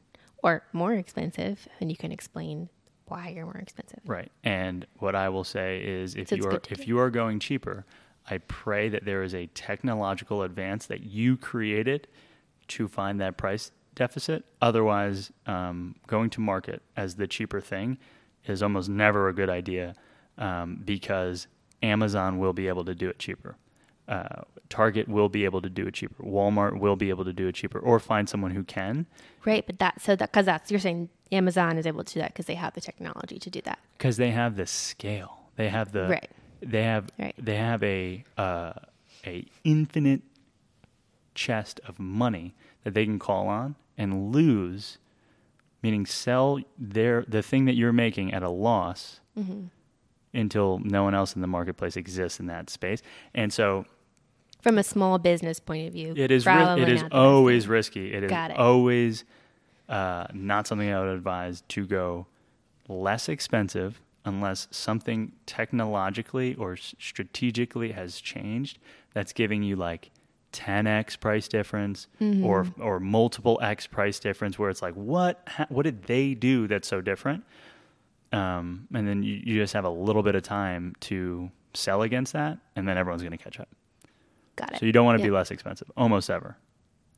or 0.43 0.63
more 0.73 0.93
expensive, 0.93 1.67
and 1.79 1.91
you 1.91 1.97
can 1.97 2.11
explain 2.11 2.69
why 3.05 3.29
you're 3.29 3.45
more 3.45 3.57
expensive. 3.57 3.99
Right. 4.05 4.31
And 4.43 4.85
what 4.99 5.15
I 5.15 5.29
will 5.29 5.43
say 5.43 5.83
is 5.83 6.15
if 6.15 6.29
so 6.29 6.35
you 6.35 6.45
are 6.45 6.61
if 6.69 6.87
you 6.87 6.97
are 6.99 7.09
going 7.09 7.39
cheaper, 7.39 7.85
I 8.29 8.37
pray 8.39 8.89
that 8.89 9.05
there 9.05 9.23
is 9.23 9.35
a 9.35 9.47
technological 9.47 10.43
advance 10.43 10.85
that 10.87 11.03
you 11.03 11.37
created 11.37 12.07
to 12.69 12.87
find 12.87 13.19
that 13.19 13.37
price 13.37 13.71
deficit. 13.95 14.45
Otherwise, 14.61 15.31
um, 15.45 15.95
going 16.07 16.29
to 16.31 16.41
market 16.41 16.81
as 16.95 17.15
the 17.15 17.27
cheaper 17.27 17.59
thing 17.59 17.97
is 18.45 18.63
almost 18.63 18.89
never 18.89 19.27
a 19.27 19.33
good 19.33 19.49
idea 19.49 19.93
um, 20.37 20.81
because 20.85 21.47
Amazon 21.83 22.37
will 22.37 22.53
be 22.53 22.67
able 22.67 22.85
to 22.85 22.95
do 22.95 23.09
it 23.09 23.19
cheaper. 23.19 23.55
Uh, 24.07 24.41
Target 24.69 25.07
will 25.07 25.29
be 25.29 25.45
able 25.45 25.61
to 25.61 25.69
do 25.69 25.87
it 25.87 25.93
cheaper. 25.93 26.23
Walmart 26.23 26.79
will 26.79 26.95
be 26.95 27.09
able 27.09 27.25
to 27.25 27.33
do 27.33 27.47
it 27.47 27.55
cheaper, 27.55 27.79
or 27.79 27.99
find 27.99 28.27
someone 28.27 28.51
who 28.51 28.63
can. 28.63 29.05
Right, 29.45 29.65
but 29.65 29.79
that 29.79 30.01
so 30.01 30.15
that 30.15 30.31
because 30.31 30.45
that's 30.45 30.71
you're 30.71 30.79
saying 30.79 31.09
Amazon 31.31 31.77
is 31.77 31.85
able 31.85 32.03
to 32.03 32.13
do 32.13 32.19
that 32.19 32.33
because 32.33 32.45
they 32.45 32.55
have 32.55 32.73
the 32.73 32.81
technology 32.81 33.37
to 33.39 33.49
do 33.49 33.61
that. 33.61 33.79
Because 33.97 34.17
they 34.17 34.31
have 34.31 34.55
the 34.55 34.65
scale. 34.65 35.39
They 35.55 35.69
have 35.69 35.91
the 35.91 36.07
right. 36.07 36.29
They 36.61 36.83
have 36.83 37.09
right. 37.19 37.35
they 37.37 37.55
have 37.55 37.83
a 37.83 38.23
uh, 38.37 38.73
a 39.25 39.45
infinite 39.63 40.21
chest 41.35 41.79
of 41.87 41.99
money 41.99 42.55
that 42.83 42.93
they 42.93 43.05
can 43.05 43.19
call 43.19 43.47
on 43.47 43.75
and 43.97 44.33
lose, 44.33 44.97
meaning 45.81 46.05
sell 46.05 46.59
their 46.77 47.23
the 47.27 47.41
thing 47.41 47.65
that 47.65 47.75
you're 47.75 47.93
making 47.93 48.33
at 48.33 48.43
a 48.43 48.49
loss. 48.49 49.19
Mm-hmm 49.37 49.67
until 50.33 50.79
no 50.79 51.03
one 51.03 51.15
else 51.15 51.35
in 51.35 51.41
the 51.41 51.47
marketplace 51.47 51.95
exists 51.95 52.39
in 52.39 52.47
that 52.47 52.69
space. 52.69 53.01
And 53.33 53.51
so, 53.51 53.85
from 54.61 54.77
a 54.77 54.83
small 54.83 55.17
business 55.17 55.59
point 55.59 55.87
of 55.87 55.93
view, 55.93 56.13
it 56.15 56.31
is 56.31 56.45
ri- 56.45 56.81
it 56.81 56.89
is 56.89 57.03
always 57.11 57.67
risky. 57.67 58.13
It 58.13 58.23
is 58.23 58.31
it. 58.31 58.57
always 58.57 59.23
uh, 59.89 60.27
not 60.33 60.67
something 60.67 60.89
I 60.89 60.99
would 60.99 61.09
advise 61.15 61.61
to 61.69 61.85
go 61.85 62.27
less 62.87 63.29
expensive 63.29 64.01
unless 64.25 64.67
something 64.71 65.31
technologically 65.45 66.55
or 66.55 66.77
strategically 66.77 67.91
has 67.91 68.21
changed 68.21 68.77
that's 69.13 69.33
giving 69.33 69.63
you 69.63 69.75
like 69.75 70.11
10x 70.53 71.19
price 71.19 71.47
difference 71.47 72.07
or 72.43 72.67
or 72.79 72.99
multiple 72.99 73.57
x 73.63 73.87
price 73.87 74.19
difference 74.19 74.59
where 74.59 74.69
it's 74.69 74.81
like 74.81 74.93
what 74.95 75.41
ha- 75.47 75.65
what 75.69 75.83
did 75.83 76.03
they 76.03 76.33
do 76.33 76.67
that's 76.67 76.87
so 76.87 76.99
different 77.01 77.43
um, 78.31 78.87
and 78.93 79.07
then 79.07 79.23
you, 79.23 79.41
you 79.43 79.55
just 79.61 79.73
have 79.73 79.85
a 79.85 79.89
little 79.89 80.23
bit 80.23 80.35
of 80.35 80.43
time 80.43 80.95
to 81.01 81.51
sell 81.73 82.01
against 82.01 82.33
that 82.33 82.57
and 82.75 82.87
then 82.87 82.97
everyone's 82.97 83.21
going 83.23 83.37
to 83.37 83.43
catch 83.43 83.59
up 83.59 83.69
Got 84.55 84.73
it. 84.73 84.79
so 84.79 84.85
you 84.85 84.91
don't 84.91 85.05
want 85.05 85.17
to 85.19 85.23
be 85.23 85.31
less 85.31 85.51
expensive 85.51 85.89
almost 85.97 86.29
ever 86.29 86.57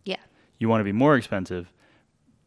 Yeah. 0.06 0.18
you 0.60 0.70
want 0.70 0.80
to 0.82 0.86
be 0.86 0.92
more 0.92 1.16
expensive, 1.16 1.72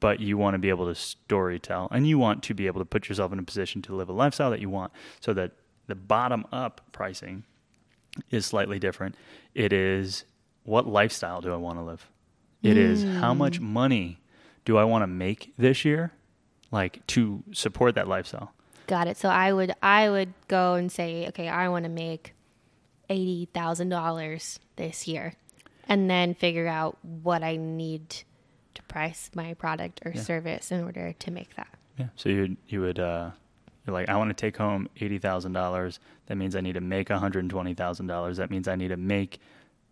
but 0.00 0.20
you 0.20 0.37
want 0.38 0.55
to 0.55 0.59
be 0.59 0.68
able 0.68 0.87
to 0.87 0.94
story 0.94 1.59
tell 1.59 1.88
and 1.90 2.07
you 2.07 2.18
want 2.18 2.42
to 2.44 2.55
be 2.55 2.66
able 2.66 2.81
to 2.81 2.85
put 2.85 3.09
yourself 3.09 3.33
in 3.33 3.38
a 3.38 3.42
position 3.42 3.83
to 3.83 3.94
live 3.94 4.09
a 4.09 4.12
lifestyle 4.12 4.50
that 4.50 4.61
you 4.61 4.68
want 4.70 4.92
so 5.20 5.33
that 5.35 5.52
the 5.87 5.94
bottom 5.94 6.44
up 6.52 6.81
pricing 6.92 7.44
is 8.31 8.44
slightly 8.46 8.79
different. 8.79 9.14
It 9.55 9.72
is 9.72 10.24
what 10.64 10.87
lifestyle 10.87 11.40
do 11.40 11.52
I 11.52 11.57
want 11.57 11.79
to 11.79 11.83
live? 11.83 12.09
It 12.62 12.76
is 12.76 13.05
how 13.05 13.33
much 13.35 13.61
money 13.61 14.18
do 14.64 14.76
I 14.76 14.85
want 14.85 15.02
to 15.02 15.07
make 15.07 15.52
this 15.57 15.85
year 15.85 16.12
like 16.72 17.07
to 17.09 17.44
support 17.52 17.94
that 17.94 18.09
lifestyle? 18.09 18.52
Got 18.87 19.09
it. 19.09 19.16
So 19.16 19.29
I 19.29 19.53
would 19.53 19.75
I 19.83 20.09
would 20.09 20.33
go 20.49 20.75
and 20.75 20.90
say, 20.90 21.27
okay, 21.29 21.49
I 21.49 21.68
want 21.68 21.85
to 21.85 21.90
make 21.90 22.35
eighty 23.11 23.49
thousand 23.53 23.88
dollars 23.88 24.59
this 24.77 25.07
year, 25.09 25.35
and 25.88 26.09
then 26.11 26.35
figure 26.35 26.66
out 26.66 26.99
what 27.03 27.42
I 27.42 27.57
need 27.57 28.11
to 28.75 28.83
price 28.85 29.31
my 29.35 29.55
product 29.55 30.01
or 30.05 30.12
Yeah. 30.14 30.20
service 30.22 30.70
in 30.70 30.83
order 30.85 31.12
to 31.12 31.31
make 31.31 31.55
that. 31.57 31.68
Yeah. 31.99 32.07
So 32.16 32.29
you 32.29 32.57
you 32.68 32.81
would 32.83 32.99
uh, 32.99 33.31
you're 33.87 33.94
like, 33.94 34.09
I 34.09 34.16
want 34.16 34.31
to 34.31 34.35
take 34.35 34.57
home 34.57 34.88
eighty 35.01 35.18
thousand 35.18 35.53
dollars. 35.53 35.99
That 36.27 36.37
means 36.37 36.55
I 36.55 36.61
need 36.61 36.75
to 36.75 36.81
make 36.81 37.09
one 37.11 37.18
hundred 37.18 37.49
twenty 37.51 37.75
thousand 37.75 38.07
dollars. 38.07 38.37
That 38.37 38.51
means 38.51 38.68
I 38.68 38.77
need 38.77 38.88
to 38.88 38.96
make 38.96 39.40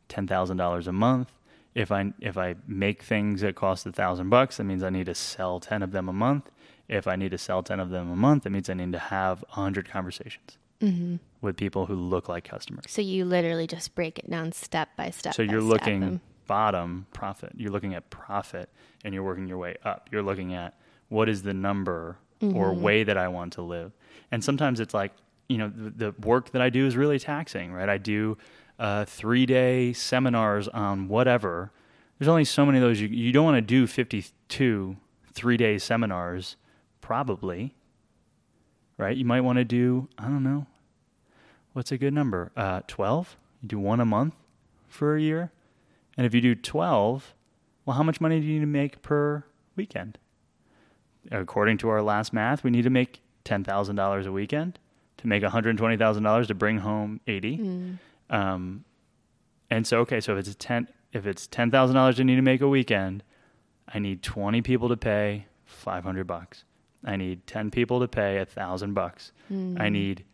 ten 0.08 0.26
thousand 0.26 0.56
dollars 0.58 0.86
a 0.86 0.92
month. 0.92 1.32
If 1.74 1.90
I 1.90 2.12
if 2.20 2.38
I 2.38 2.54
make 2.68 3.02
things 3.02 3.40
that 3.40 3.56
cost 3.56 3.86
a 3.86 3.92
thousand 3.92 4.28
bucks, 4.30 4.58
that 4.58 4.64
means 4.64 4.82
I 4.84 4.90
need 4.90 5.06
to 5.06 5.14
sell 5.14 5.58
ten 5.58 5.82
of 5.82 5.90
them 5.90 6.08
a 6.08 6.12
month. 6.12 6.50
If 6.88 7.06
I 7.06 7.16
need 7.16 7.30
to 7.30 7.38
sell 7.38 7.62
ten 7.62 7.80
of 7.80 7.90
them 7.90 8.10
a 8.10 8.16
month, 8.16 8.44
that 8.44 8.50
means 8.50 8.68
I 8.68 8.74
need 8.74 8.92
to 8.92 8.98
have 8.98 9.44
hundred 9.48 9.88
conversations 9.88 10.58
Mm-hmm. 10.82 11.16
with 11.40 11.56
people 11.56 11.86
who 11.86 11.94
look 11.94 12.28
like 12.28 12.44
customers. 12.44 12.84
So 12.88 13.00
you 13.00 13.24
literally 13.24 13.66
just 13.66 13.94
break 13.94 14.18
it 14.18 14.28
down 14.28 14.52
step 14.52 14.90
by 14.96 15.10
step. 15.10 15.32
So 15.32 15.40
you're 15.40 15.62
looking 15.62 16.20
bottom 16.46 17.06
profit. 17.14 17.52
You're 17.56 17.70
looking 17.70 17.94
at 17.94 18.10
profit 18.10 18.68
and 19.02 19.14
you're 19.14 19.22
working 19.22 19.46
your 19.46 19.56
way 19.56 19.76
up. 19.82 20.08
You're 20.12 20.22
looking 20.22 20.52
at 20.52 20.74
what 21.08 21.30
is 21.30 21.42
the 21.42 21.54
number 21.54 22.18
or 22.42 22.74
way 22.74 23.02
that 23.04 23.16
I 23.16 23.28
want 23.28 23.54
to 23.54 23.62
live. 23.62 23.92
And 24.30 24.44
sometimes 24.44 24.78
it's 24.78 24.92
like, 24.92 25.12
you 25.48 25.56
know, 25.56 25.72
the, 25.74 26.10
the 26.10 26.14
work 26.26 26.50
that 26.50 26.60
I 26.60 26.68
do 26.68 26.86
is 26.86 26.96
really 26.96 27.18
taxing, 27.18 27.72
right? 27.72 27.88
I 27.88 27.96
do 27.96 28.36
uh, 28.78 29.06
three 29.06 29.46
day 29.46 29.94
seminars 29.94 30.68
on 30.68 31.08
whatever. 31.08 31.70
There's 32.18 32.28
only 32.28 32.44
so 32.44 32.66
many 32.66 32.76
of 32.76 32.82
those. 32.82 33.00
You, 33.00 33.08
you 33.08 33.32
don't 33.32 33.44
want 33.44 33.56
to 33.56 33.62
do 33.62 33.86
52 33.86 34.96
three 35.32 35.56
day 35.56 35.78
seminars, 35.78 36.56
probably, 37.04 37.74
right? 38.96 39.14
You 39.14 39.26
might 39.26 39.42
want 39.42 39.58
to 39.58 39.64
do, 39.64 40.08
I 40.16 40.22
don't 40.22 40.42
know, 40.42 40.66
what's 41.74 41.92
a 41.92 41.98
good 41.98 42.14
number? 42.14 42.50
Uh, 42.56 42.80
12? 42.88 43.36
You 43.60 43.68
do 43.68 43.78
one 43.78 44.00
a 44.00 44.06
month 44.06 44.32
for 44.88 45.14
a 45.14 45.20
year? 45.20 45.52
And 46.16 46.26
if 46.26 46.32
you 46.32 46.40
do 46.40 46.54
12, 46.54 47.34
well, 47.84 47.94
how 47.98 48.02
much 48.02 48.22
money 48.22 48.40
do 48.40 48.46
you 48.46 48.54
need 48.54 48.60
to 48.60 48.66
make 48.66 49.02
per 49.02 49.44
weekend? 49.76 50.16
According 51.30 51.76
to 51.78 51.90
our 51.90 52.00
last 52.00 52.32
math, 52.32 52.64
we 52.64 52.70
need 52.70 52.84
to 52.84 52.90
make 52.90 53.20
$10,000 53.44 54.26
a 54.26 54.32
weekend 54.32 54.78
to 55.18 55.26
make 55.26 55.42
$120,000 55.42 56.46
to 56.46 56.54
bring 56.54 56.78
home 56.78 57.20
80. 57.26 57.58
Mm. 57.58 57.98
Um, 58.30 58.84
and 59.68 59.86
so, 59.86 59.98
okay, 60.00 60.22
so 60.22 60.32
if 60.32 60.38
it's 60.38 60.48
a 60.48 60.54
10, 60.54 60.88
if 61.12 61.26
it's 61.26 61.46
$10,000 61.48 62.18
I 62.18 62.22
need 62.22 62.36
to 62.36 62.42
make 62.42 62.62
a 62.62 62.68
weekend, 62.68 63.22
I 63.92 63.98
need 63.98 64.22
20 64.22 64.62
people 64.62 64.88
to 64.88 64.96
pay 64.96 65.48
500 65.66 66.26
bucks. 66.26 66.64
I 67.04 67.16
need 67.16 67.46
10 67.46 67.70
people 67.70 68.00
to 68.00 68.08
pay 68.08 68.38
a 68.38 68.44
thousand 68.46 68.94
bucks. 68.94 69.32
I 69.50 69.52
hmm. 69.54 69.74
need, 69.92 70.24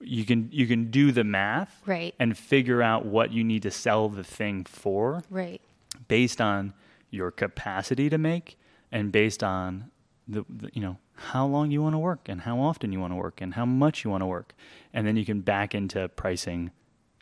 you 0.00 0.24
can, 0.24 0.48
you 0.52 0.66
can 0.66 0.90
do 0.90 1.12
the 1.12 1.24
math 1.24 1.82
Right. 1.86 2.14
and 2.18 2.36
figure 2.36 2.82
out 2.82 3.04
what 3.04 3.32
you 3.32 3.44
need 3.44 3.62
to 3.62 3.70
sell 3.70 4.08
the 4.08 4.24
thing 4.24 4.64
for 4.64 5.22
Right. 5.30 5.60
based 6.08 6.40
on 6.40 6.72
your 7.10 7.30
capacity 7.30 8.08
to 8.10 8.18
make 8.18 8.58
and 8.90 9.12
based 9.12 9.42
on 9.42 9.90
the, 10.28 10.44
the 10.48 10.68
you 10.72 10.82
know 10.82 10.96
how 11.14 11.46
long 11.46 11.70
you 11.70 11.80
want 11.80 11.94
to 11.94 11.98
work 11.98 12.28
and 12.28 12.40
how 12.42 12.58
often 12.58 12.92
you 12.92 13.00
want 13.00 13.12
to 13.12 13.16
work 13.16 13.40
and 13.40 13.54
how 13.54 13.64
much 13.64 14.04
you 14.04 14.10
want 14.10 14.22
to 14.22 14.26
work 14.26 14.54
and 14.92 15.06
then 15.06 15.16
you 15.16 15.24
can 15.24 15.40
back 15.40 15.72
into 15.74 16.08
pricing 16.10 16.70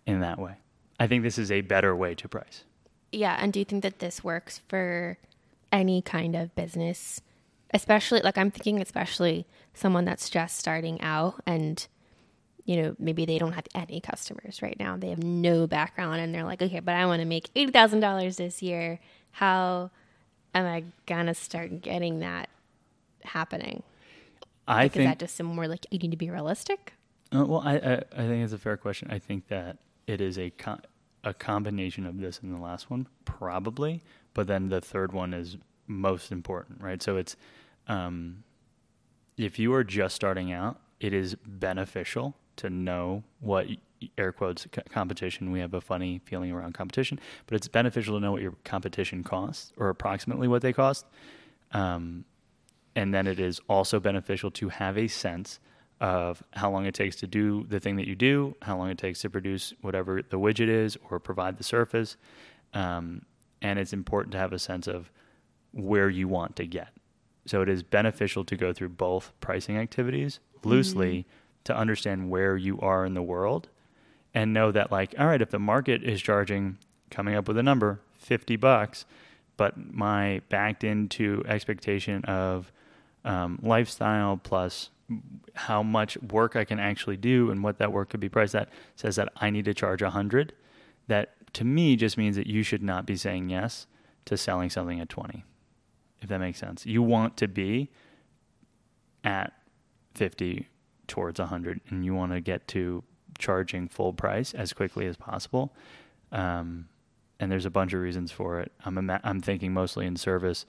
in 0.07 0.20
that 0.20 0.38
way 0.38 0.54
i 0.98 1.07
think 1.07 1.22
this 1.22 1.37
is 1.38 1.52
a 1.52 1.61
better 1.61 1.94
way 1.94 2.14
to 2.14 2.26
price 2.28 2.64
Yeah, 3.12 3.37
and 3.38 3.52
do 3.52 3.59
you 3.61 3.64
think 3.64 3.83
that 3.83 3.98
this 3.98 4.24
works 4.24 4.61
for 4.68 5.18
any 5.70 6.00
kind 6.02 6.35
of 6.35 6.54
business? 6.57 7.20
Especially 7.74 8.20
like 8.20 8.38
I'm 8.38 8.50
thinking 8.50 8.80
especially 8.80 9.46
someone 9.74 10.04
that's 10.04 10.30
just 10.30 10.56
starting 10.58 11.00
out 11.00 11.42
and 11.44 11.87
you 12.64 12.80
know, 12.80 12.96
maybe 12.98 13.26
they 13.26 13.37
don't 13.38 13.52
have 13.52 13.66
any 13.74 14.00
customers 14.00 14.62
right 14.62 14.78
now. 14.78 14.96
They 14.96 15.10
have 15.10 15.22
no 15.22 15.66
background 15.66 16.20
and 16.20 16.34
they're 16.34 16.44
like, 16.44 16.62
"Okay, 16.62 16.80
but 16.80 16.94
I 16.94 17.04
want 17.04 17.20
to 17.20 17.26
make 17.26 17.52
$80,000 17.54 18.37
this 18.37 18.62
year. 18.62 19.00
How 19.32 19.90
am 20.54 20.64
I 20.64 20.84
going 21.04 21.26
to 21.26 21.34
start 21.34 21.82
getting 21.82 22.20
that 22.20 22.48
happening?" 23.22 23.82
i 24.66 24.84
Like, 24.84 24.92
is 24.92 24.96
think 24.96 25.10
that 25.10 25.18
just 25.18 25.37
some 25.37 25.46
more 25.46 25.68
like 25.68 25.84
you 25.90 25.98
need 25.98 26.12
to 26.12 26.16
be 26.16 26.30
realistic? 26.30 26.94
Uh, 27.34 27.44
well, 27.44 27.60
I, 27.64 27.74
I 27.74 27.92
I 28.12 28.26
think 28.28 28.44
it's 28.44 28.52
a 28.54 28.58
fair 28.58 28.76
question. 28.78 29.10
I 29.10 29.18
think 29.18 29.48
that 29.48 29.76
it 30.06 30.20
is 30.22 30.38
a 30.38 30.50
co- 30.50 30.80
a 31.22 31.34
combination 31.34 32.06
of 32.06 32.18
this 32.18 32.40
and 32.42 32.54
the 32.54 32.58
last 32.58 32.90
one, 32.90 33.08
probably, 33.24 34.02
but 34.32 34.46
then 34.46 34.68
the 34.68 34.80
third 34.80 35.12
one 35.12 35.34
is 35.34 35.58
most 35.87 36.32
important, 36.32 36.80
right? 36.80 37.02
So 37.02 37.16
it's 37.16 37.37
um, 37.88 38.44
if 39.37 39.59
you 39.59 39.73
are 39.75 39.85
just 39.85 40.14
starting 40.14 40.53
out, 40.53 40.81
it 41.01 41.12
is 41.12 41.37
beneficial 41.47 42.35
to 42.57 42.70
know 42.70 43.25
what 43.40 43.66
air 44.16 44.33
quotes 44.33 44.66
co- 44.70 44.83
competition. 44.90 45.51
We 45.51 45.61
have 45.61 45.75
a 45.75 45.81
funny 45.81 46.20
feeling 46.25 46.53
around 46.53 46.75
competition, 46.75 47.18
but 47.47 47.57
it's 47.57 47.68
beneficial 47.68 48.16
to 48.16 48.20
know 48.20 48.33
what 48.33 48.42
your 48.42 48.55
competition 48.64 49.23
costs 49.23 49.73
or 49.77 49.88
approximately 49.88 50.49
what 50.49 50.62
they 50.62 50.73
cost. 50.73 51.07
Um, 51.73 52.25
and 52.94 53.12
then 53.12 53.27
it 53.27 53.40
is 53.40 53.61
also 53.68 53.99
beneficial 53.99 54.51
to 54.53 54.68
have 54.68 54.97
a 54.97 55.09
sense 55.09 55.59
of 56.01 56.42
how 56.53 56.70
long 56.70 56.87
it 56.87 56.94
takes 56.94 57.16
to 57.16 57.27
do 57.27 57.64
the 57.68 57.81
thing 57.81 57.97
that 57.97 58.07
you 58.07 58.14
do, 58.14 58.55
how 58.62 58.77
long 58.77 58.90
it 58.90 58.99
takes 58.99 59.20
to 59.23 59.31
produce 59.31 59.73
whatever 59.81 60.23
the 60.23 60.38
widget 60.38 60.68
is 60.68 60.97
or 61.11 61.18
provide 61.18 61.57
the 61.57 61.64
surface. 61.64 62.16
Um, 62.73 63.23
and 63.62 63.79
it's 63.79 63.92
important 63.92 64.33
to 64.33 64.38
have 64.38 64.53
a 64.53 64.59
sense 64.59 64.87
of 64.87 65.11
where 65.73 66.09
you 66.09 66.29
want 66.29 66.57
to 66.57 66.66
get. 66.66 66.88
So 67.46 67.62
it 67.62 67.68
is 67.68 67.83
beneficial 67.83 68.44
to 68.44 68.57
go 68.57 68.72
through 68.72 68.90
both 68.90 69.33
pricing 69.40 69.76
activities 69.76 70.40
loosely 70.62 71.26
to 71.64 71.76
understand 71.76 72.30
where 72.30 72.57
you 72.57 72.80
are 72.80 73.04
in 73.04 73.14
the 73.14 73.22
world 73.22 73.68
and 74.33 74.52
know 74.52 74.72
that 74.72 74.90
like 74.90 75.14
all 75.18 75.26
right 75.26 75.42
if 75.42 75.50
the 75.50 75.59
market 75.59 76.02
is 76.02 76.22
charging 76.22 76.78
coming 77.11 77.35
up 77.35 77.46
with 77.46 77.59
a 77.59 77.62
number 77.62 78.00
50 78.18 78.57
bucks 78.57 79.04
but 79.57 79.74
my 79.76 80.40
backed 80.48 80.85
into 80.85 81.44
expectation 81.46 82.24
of 82.24 82.72
um, 83.24 83.59
lifestyle 83.62 84.38
plus 84.42 84.90
how 85.54 85.83
much 85.83 86.16
work 86.22 86.57
I 86.57 86.64
can 86.64 86.78
actually 86.78 87.16
do 87.16 87.50
and 87.50 87.62
what 87.62 87.78
that 87.78 87.92
work 87.92 88.11
could 88.11 88.20
be 88.20 88.28
priced 88.28 88.54
at 88.54 88.68
says 88.96 89.16
that 89.16 89.33
I 89.37 89.50
need 89.50 89.64
to 89.66 89.74
charge 89.74 90.02
a 90.02 90.11
hundred. 90.11 90.54
That 91.09 91.35
to 91.54 91.64
me 91.64 91.96
just 91.96 92.16
means 92.16 92.37
that 92.37 92.46
you 92.46 92.62
should 92.62 92.83
not 92.83 93.07
be 93.07 93.16
saying 93.16 93.50
yes 93.50 93.87
to 94.24 94.37
selling 94.37 94.70
something 94.70 95.00
at 95.00 95.09
20, 95.09 95.44
if 96.24 96.30
that 96.30 96.38
makes 96.38 96.58
sense. 96.58 96.84
You 96.87 97.02
want 97.02 97.37
to 97.37 97.46
be 97.46 97.90
at 99.22 99.52
50 100.14 100.68
towards 101.06 101.38
100 101.38 101.80
and 101.90 102.04
you 102.04 102.14
want 102.14 102.32
to 102.32 102.40
get 102.40 102.66
to 102.68 103.04
charging 103.38 103.88
full 103.88 104.12
price 104.12 104.54
as 104.54 104.72
quickly 104.72 105.06
as 105.06 105.16
possible. 105.16 105.74
Um, 106.32 106.88
and 107.38 107.52
there's 107.52 107.66
a 107.66 107.70
bunch 107.70 107.92
of 107.92 108.00
reasons 108.00 108.32
for 108.32 108.60
it. 108.60 108.72
I'm, 108.84 108.96
ima- 108.96 109.20
I'm 109.22 109.40
thinking 109.40 109.72
mostly 109.72 110.06
in 110.06 110.16
service, 110.16 110.64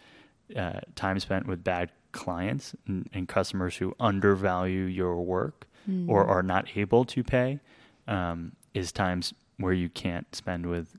uh, 0.55 0.81
time 0.95 1.19
spent 1.19 1.47
with 1.47 1.63
bad 1.63 1.89
clients 2.11 2.75
and, 2.85 3.09
and 3.13 3.27
customers 3.27 3.77
who 3.77 3.95
undervalue 3.99 4.83
your 4.83 5.21
work 5.21 5.67
or 6.07 6.25
are 6.25 6.41
not 6.41 6.75
able 6.75 7.05
to 7.05 7.23
pay 7.23 7.59
um, 8.07 8.53
is 8.73 8.91
times 8.91 9.33
where 9.57 9.71
you 9.73 9.87
can't 9.87 10.33
spend 10.35 10.65
with 10.65 10.97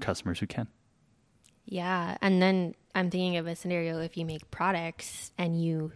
customers 0.00 0.38
who 0.38 0.46
can. 0.46 0.68
Yeah, 1.66 2.16
and 2.22 2.40
then 2.40 2.74
I'm 2.94 3.10
thinking 3.10 3.36
of 3.36 3.46
a 3.46 3.54
scenario 3.56 4.00
if 4.00 4.16
you 4.16 4.24
make 4.24 4.50
products 4.50 5.32
and 5.38 5.62
you 5.62 5.92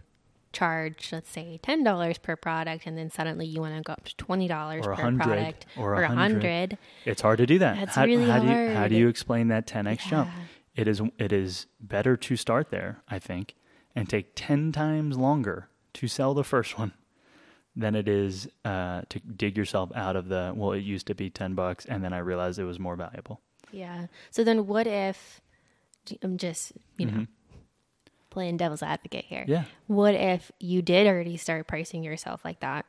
charge, 0.53 1.09
let's 1.11 1.29
say, 1.29 1.59
ten 1.61 1.83
dollars 1.83 2.17
per 2.17 2.35
product, 2.35 2.87
and 2.87 2.97
then 2.97 3.09
suddenly 3.09 3.45
you 3.45 3.59
want 3.61 3.75
to 3.75 3.81
go 3.81 3.93
up 3.93 4.05
to 4.05 4.15
twenty 4.15 4.47
dollars 4.47 4.85
per 4.85 4.95
product 4.95 5.65
or 5.77 6.01
a 6.01 6.07
hundred. 6.07 6.77
It's 7.03 7.21
hard 7.21 7.39
to 7.39 7.45
do 7.45 7.59
that. 7.59 7.77
That's 7.77 7.95
how, 7.95 8.05
really 8.05 8.29
how 8.29 8.39
Do 8.39 8.47
you, 8.47 8.69
how 8.69 8.87
do 8.87 8.95
you 8.95 9.07
explain 9.07 9.49
that 9.49 9.67
10x 9.67 10.07
jump? 10.09 10.29
It 10.75 10.87
is 10.87 11.01
it 11.17 11.31
is 11.31 11.67
better 11.79 12.17
to 12.17 12.35
start 12.35 12.69
there, 12.71 13.01
I 13.09 13.19
think, 13.19 13.55
and 13.95 14.09
take 14.09 14.31
10 14.35 14.71
times 14.71 15.17
longer 15.17 15.69
to 15.93 16.07
sell 16.07 16.33
the 16.33 16.43
first 16.43 16.77
one 16.77 16.93
than 17.75 17.95
it 17.95 18.07
is 18.07 18.47
uh, 18.63 19.01
to 19.09 19.19
dig 19.19 19.57
yourself 19.57 19.91
out 19.95 20.15
of 20.15 20.29
the, 20.29 20.53
well, 20.55 20.71
it 20.71 20.79
used 20.79 21.07
to 21.07 21.15
be 21.15 21.29
10 21.29 21.55
bucks 21.55 21.85
and 21.85 22.03
then 22.03 22.13
I 22.13 22.19
realized 22.19 22.57
it 22.57 22.63
was 22.63 22.79
more 22.79 22.95
valuable. 22.95 23.41
Yeah. 23.71 24.07
So 24.31 24.43
then 24.43 24.67
what 24.67 24.87
if 24.87 25.41
I'm 26.21 26.37
just, 26.37 26.73
you 26.97 27.05
know, 27.07 27.11
Mhm. 27.13 27.27
playing 28.29 28.57
devil's 28.57 28.83
advocate 28.83 29.25
here. 29.25 29.45
Yeah. 29.47 29.63
What 29.87 30.13
if 30.15 30.51
you 30.59 30.81
did 30.81 31.07
already 31.07 31.37
start 31.37 31.67
pricing 31.67 32.03
yourself 32.03 32.43
like 32.43 32.59
that? 32.59 32.85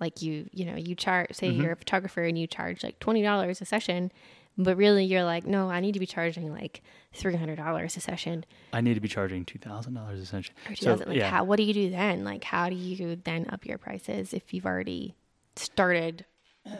Like 0.00 0.20
you, 0.20 0.48
you 0.52 0.64
know, 0.64 0.76
you 0.76 0.94
charge 0.94 1.28
say 1.32 1.50
Mm-hmm. 1.50 1.62
you're 1.62 1.72
a 1.72 1.76
photographer 1.76 2.22
and 2.24 2.38
you 2.38 2.46
charge 2.46 2.82
like 2.82 2.98
$20 2.98 3.60
a 3.60 3.64
session, 3.64 4.10
but 4.58 4.76
really 4.76 5.04
you're 5.04 5.22
like, 5.24 5.46
"No, 5.46 5.70
I 5.70 5.80
need 5.80 5.92
to 5.92 6.00
be 6.00 6.06
charging 6.06 6.52
like 6.52 6.82
$300 7.14 7.96
a 7.96 8.00
session." 8.00 8.44
I 8.72 8.80
need 8.80 8.94
to 8.94 9.00
be 9.00 9.08
charging 9.08 9.44
$2,000 9.44 10.18
essentially. 10.20 10.56
Or 10.68 10.74
So, 10.74 10.94
like 11.06 11.16
yeah. 11.18 11.30
how 11.30 11.44
what 11.44 11.56
do 11.56 11.62
you 11.62 11.72
do 11.72 11.88
then? 11.90 12.24
Like 12.24 12.44
how 12.44 12.68
do 12.68 12.74
you 12.74 13.16
then 13.16 13.46
up 13.50 13.64
your 13.64 13.78
prices 13.78 14.34
if 14.34 14.52
you've 14.52 14.66
already 14.66 15.14
started 15.56 16.24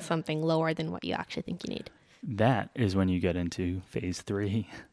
something 0.00 0.42
lower 0.42 0.74
than 0.74 0.90
what 0.90 1.04
you 1.04 1.14
actually 1.14 1.42
think 1.42 1.64
you 1.66 1.74
need? 1.74 1.90
That 2.24 2.70
is 2.74 2.94
when 2.96 3.08
you 3.08 3.20
get 3.20 3.36
into 3.36 3.80
phase 3.82 4.20
three, 4.20 4.68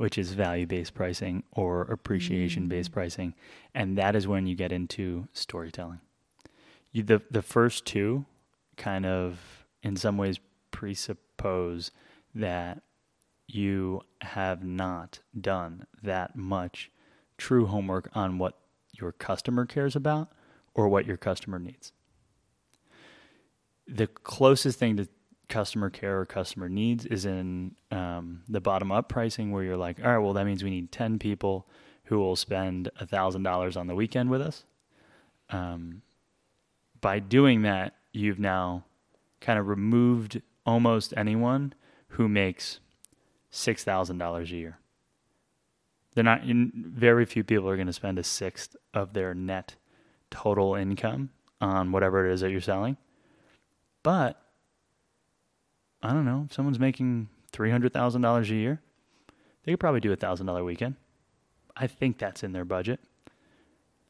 which 0.00 0.16
is 0.16 0.32
value 0.32 0.66
based 0.66 0.94
pricing 0.94 1.42
or 1.52 1.82
appreciation 1.82 2.68
based 2.68 2.90
mm. 2.90 2.94
pricing. 2.94 3.34
And 3.74 3.98
that 3.98 4.16
is 4.16 4.26
when 4.26 4.46
you 4.46 4.54
get 4.54 4.72
into 4.72 5.28
storytelling. 5.34 6.00
You, 6.90 7.02
the, 7.02 7.20
the 7.30 7.42
first 7.42 7.84
two 7.84 8.24
kind 8.78 9.04
of, 9.04 9.66
in 9.82 9.96
some 9.96 10.16
ways, 10.16 10.40
presuppose 10.70 11.90
that 12.34 12.80
you 13.46 14.00
have 14.22 14.64
not 14.64 15.18
done 15.38 15.86
that 16.02 16.34
much 16.34 16.90
true 17.36 17.66
homework 17.66 18.08
on 18.14 18.38
what 18.38 18.56
your 18.98 19.12
customer 19.12 19.66
cares 19.66 19.94
about 19.94 20.32
or 20.72 20.88
what 20.88 21.04
your 21.04 21.18
customer 21.18 21.58
needs. 21.58 21.92
The 23.86 24.06
closest 24.06 24.78
thing 24.78 24.96
to 24.96 25.08
customer 25.50 25.90
care 25.90 26.20
or 26.20 26.24
customer 26.24 26.68
needs 26.68 27.04
is 27.04 27.26
in 27.26 27.74
um, 27.90 28.42
the 28.48 28.60
bottom 28.60 28.90
up 28.90 29.08
pricing 29.08 29.50
where 29.50 29.62
you're 29.62 29.76
like, 29.76 30.02
all 30.02 30.10
right, 30.10 30.18
well, 30.18 30.32
that 30.32 30.46
means 30.46 30.64
we 30.64 30.70
need 30.70 30.90
10 30.90 31.18
people 31.18 31.66
who 32.04 32.18
will 32.18 32.36
spend 32.36 32.88
$1,000 33.00 33.76
on 33.76 33.86
the 33.86 33.94
weekend 33.94 34.30
with 34.30 34.40
us. 34.40 34.64
Um, 35.50 36.02
by 37.00 37.18
doing 37.18 37.62
that, 37.62 37.94
you've 38.12 38.38
now 38.38 38.84
kind 39.40 39.58
of 39.58 39.68
removed 39.68 40.40
almost 40.64 41.12
anyone 41.16 41.74
who 42.08 42.28
makes 42.28 42.80
$6,000 43.52 44.42
a 44.42 44.46
year. 44.46 44.78
They're 46.14 46.24
not, 46.24 46.42
very 46.44 47.24
few 47.24 47.44
people 47.44 47.68
are 47.68 47.76
going 47.76 47.86
to 47.86 47.92
spend 47.92 48.18
a 48.18 48.24
sixth 48.24 48.76
of 48.94 49.12
their 49.12 49.34
net 49.34 49.76
total 50.30 50.74
income 50.74 51.30
on 51.60 51.92
whatever 51.92 52.28
it 52.28 52.32
is 52.32 52.40
that 52.40 52.50
you're 52.50 52.60
selling. 52.60 52.96
But 54.02 54.40
I 56.02 56.12
don't 56.12 56.24
know, 56.24 56.46
someone's 56.50 56.78
making 56.78 57.28
three 57.52 57.70
hundred 57.70 57.92
thousand 57.92 58.22
dollars 58.22 58.50
a 58.50 58.54
year, 58.54 58.80
they 59.64 59.72
could 59.72 59.80
probably 59.80 60.00
do 60.00 60.12
a 60.12 60.16
thousand 60.16 60.46
dollar 60.46 60.64
weekend. 60.64 60.96
I 61.76 61.86
think 61.86 62.18
that's 62.18 62.42
in 62.42 62.52
their 62.52 62.64
budget. 62.64 63.00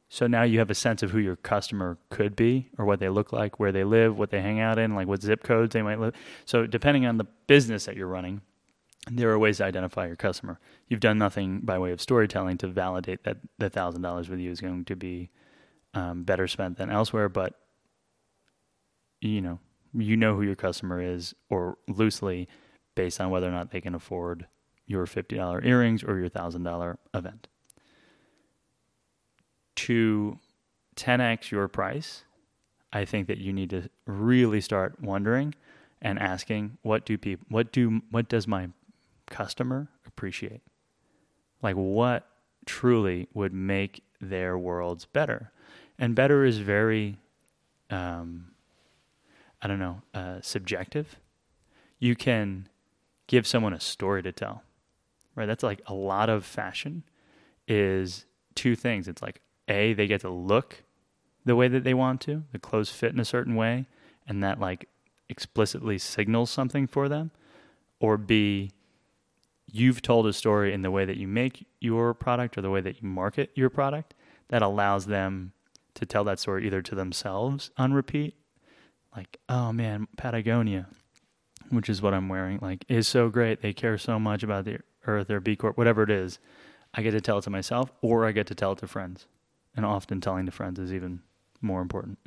So 0.09 0.26
now 0.26 0.42
you 0.42 0.59
have 0.59 0.70
a 0.70 0.74
sense 0.74 1.05
of 1.05 1.12
who 1.12 1.18
your 1.18 1.37
customer 1.37 1.96
could 2.11 2.35
be 2.35 2.68
or 2.76 2.85
what 2.85 2.98
they 2.98 3.09
look 3.09 3.33
like, 3.33 3.61
where 3.61 3.70
they 3.70 3.85
live, 3.85 4.18
what 4.18 4.31
they 4.31 4.40
hang 4.40 4.59
out 4.59 4.76
in, 4.76 4.96
like 4.96 5.07
what 5.07 5.22
zip 5.22 5.44
codes 5.44 5.72
they 5.72 5.83
might 5.83 6.00
live. 6.00 6.14
So 6.44 6.66
depending 6.66 7.07
on 7.07 7.16
the 7.16 7.26
business 7.46 7.85
that 7.85 7.96
you're 7.96 8.09
running, 8.09 8.40
there 9.09 9.31
are 9.31 9.38
ways 9.38 9.59
to 9.59 9.64
identify 9.64 10.09
your 10.09 10.16
customer. 10.16 10.59
You've 10.88 11.00
done 11.00 11.16
nothing 11.16 11.61
by 11.61 11.79
way 11.79 11.92
of 11.92 12.00
storytelling 12.00 12.59
to 12.59 12.66
validate 12.66 13.22
that 13.22 13.37
the 13.59 13.70
thousand 13.70 14.03
dollars 14.03 14.29
with 14.29 14.40
you 14.40 14.50
is 14.50 14.61
going 14.61 14.85
to 14.87 14.96
be 14.96 15.31
um, 15.94 16.24
better 16.24 16.48
spent 16.48 16.76
than 16.76 16.90
elsewhere, 16.90 17.29
but 17.29 17.55
you 19.20 19.40
know, 19.40 19.61
you 19.94 20.16
know 20.16 20.37
who 20.37 20.42
your 20.42 20.57
customer 20.57 21.00
is, 21.00 21.35
or 21.48 21.79
loosely 21.88 22.48
based 22.94 23.20
on 23.20 23.31
whether 23.31 23.48
or 23.48 23.53
not 23.53 23.70
they 23.70 23.81
can 23.81 23.94
afford 23.94 24.46
your 24.87 25.07
$50 25.07 25.64
earrings 25.64 26.03
or 26.03 26.18
your 26.18 26.29
$1,000 26.29 26.96
event. 27.14 27.48
To 29.76 30.38
10x 30.96 31.50
your 31.50 31.68
price, 31.68 32.24
I 32.92 33.05
think 33.05 33.29
that 33.29 33.38
you 33.38 33.53
need 33.53 33.70
to 33.70 33.88
really 34.07 34.61
start 34.61 35.00
wondering 35.00 35.55
and 36.03 36.18
asking 36.18 36.79
what 36.83 37.05
do 37.05 37.16
people 37.18 37.46
what 37.48 37.72
do 37.72 38.03
what 38.11 38.29
does 38.29 38.46
my 38.46 38.68
customer 39.31 39.88
appreciate? 40.07 40.62
Like 41.62 41.76
what 41.76 42.26
truly 42.66 43.29
would 43.33 43.53
make 43.53 44.03
their 44.20 44.59
worlds 44.59 45.05
better? 45.05 45.53
And 45.98 46.14
better 46.14 46.44
is 46.44 46.59
very 46.59 47.18
um, 47.90 48.53
I 49.62 49.68
don't 49.68 49.79
know, 49.79 50.03
uh, 50.14 50.40
subjective. 50.40 51.18
You 51.99 52.16
can 52.16 52.68
give 53.27 53.46
someone 53.46 53.73
a 53.73 53.81
story 53.81 54.23
to 54.23 54.33
tell, 54.33 54.62
right? 55.35 55.46
That's 55.46 55.62
like 55.62 55.83
a 55.87 55.94
lot 55.94 56.31
of 56.31 56.44
fashion 56.44 57.05
is 57.68 58.25
two 58.55 58.75
things. 58.75 59.07
It's 59.07 59.23
like, 59.23 59.40
A, 59.68 59.92
they 59.92 60.07
get 60.07 60.23
to 60.23 60.31
look 60.31 60.85
the 61.44 61.57
way 61.57 61.68
that 61.68 61.85
they 61.85 61.94
want 61.94 62.20
to, 62.23 62.44
the 62.53 62.59
clothes 62.59 62.90
fit 62.90 63.12
in 63.12 63.20
a 63.20 63.25
certain 63.25 63.55
way, 63.55 63.87
and 64.27 64.42
that 64.42 64.61
like 64.61 64.88
explicitly 65.29 65.99
signals 65.99 66.51
something 66.51 66.87
for 66.87 67.09
them. 67.09 67.31
Or 68.01 68.16
B, 68.16 68.73
you've 69.66 70.03
told 70.03 70.27
a 70.27 70.33
story 70.33 70.73
in 70.73 70.83
the 70.83 70.90
way 70.90 71.05
that 71.05 71.16
you 71.16 71.29
make 71.29 71.66
your 71.81 72.14
product 72.14 72.59
or 72.59 72.62
the 72.62 72.70
way 72.70 72.81
that 72.81 73.03
you 73.03 73.09
market 73.09 73.51
your 73.55 73.70
product 73.70 74.14
that 74.49 74.62
allows 74.62 75.07
them 75.07 75.53
to 75.94 76.07
tell 76.07 76.25
that 76.25 76.38
story 76.38 76.66
either 76.66 76.83
to 76.83 76.94
themselves 76.94 77.70
on 77.77 77.92
repeat 77.92 78.35
like, 79.16 79.38
oh 79.49 79.73
man, 79.73 80.09
Patagonia, 80.16 80.87
which 81.70 81.88
is 81.88 82.03
what 82.03 82.14
I'm 82.14 82.29
wearing, 82.29 82.59
like 82.61 82.85
is 82.88 83.09
so 83.09 83.29
great. 83.29 83.62
They 83.62 83.73
care 83.73 83.99
so 83.99 84.18
much 84.18 84.42
about 84.42 84.64
the 84.64 84.79
earth 85.07 85.31
or 85.31 85.40
B 85.40 85.57
Corp, 85.57 85.77
whatever 85.77 86.03
it 86.03 86.11
is. 86.11 86.38
I 86.92 87.03
get 87.03 87.12
to 87.12 87.20
tell 87.20 87.38
it 87.38 87.42
to 87.42 87.51
myself 87.51 87.92
or 88.03 88.27
I 88.27 88.33
get 88.33 88.46
to 88.49 88.55
tell 88.55 88.73
it 88.73 88.79
to 88.79 88.88
friends. 88.88 89.27
And 89.77 89.87
often 89.87 90.20
telling 90.20 90.46
to 90.46 90.53
friends 90.53 90.81
is 90.81 90.92
even 90.92 91.23
more 91.61 91.81
important. 91.81 92.18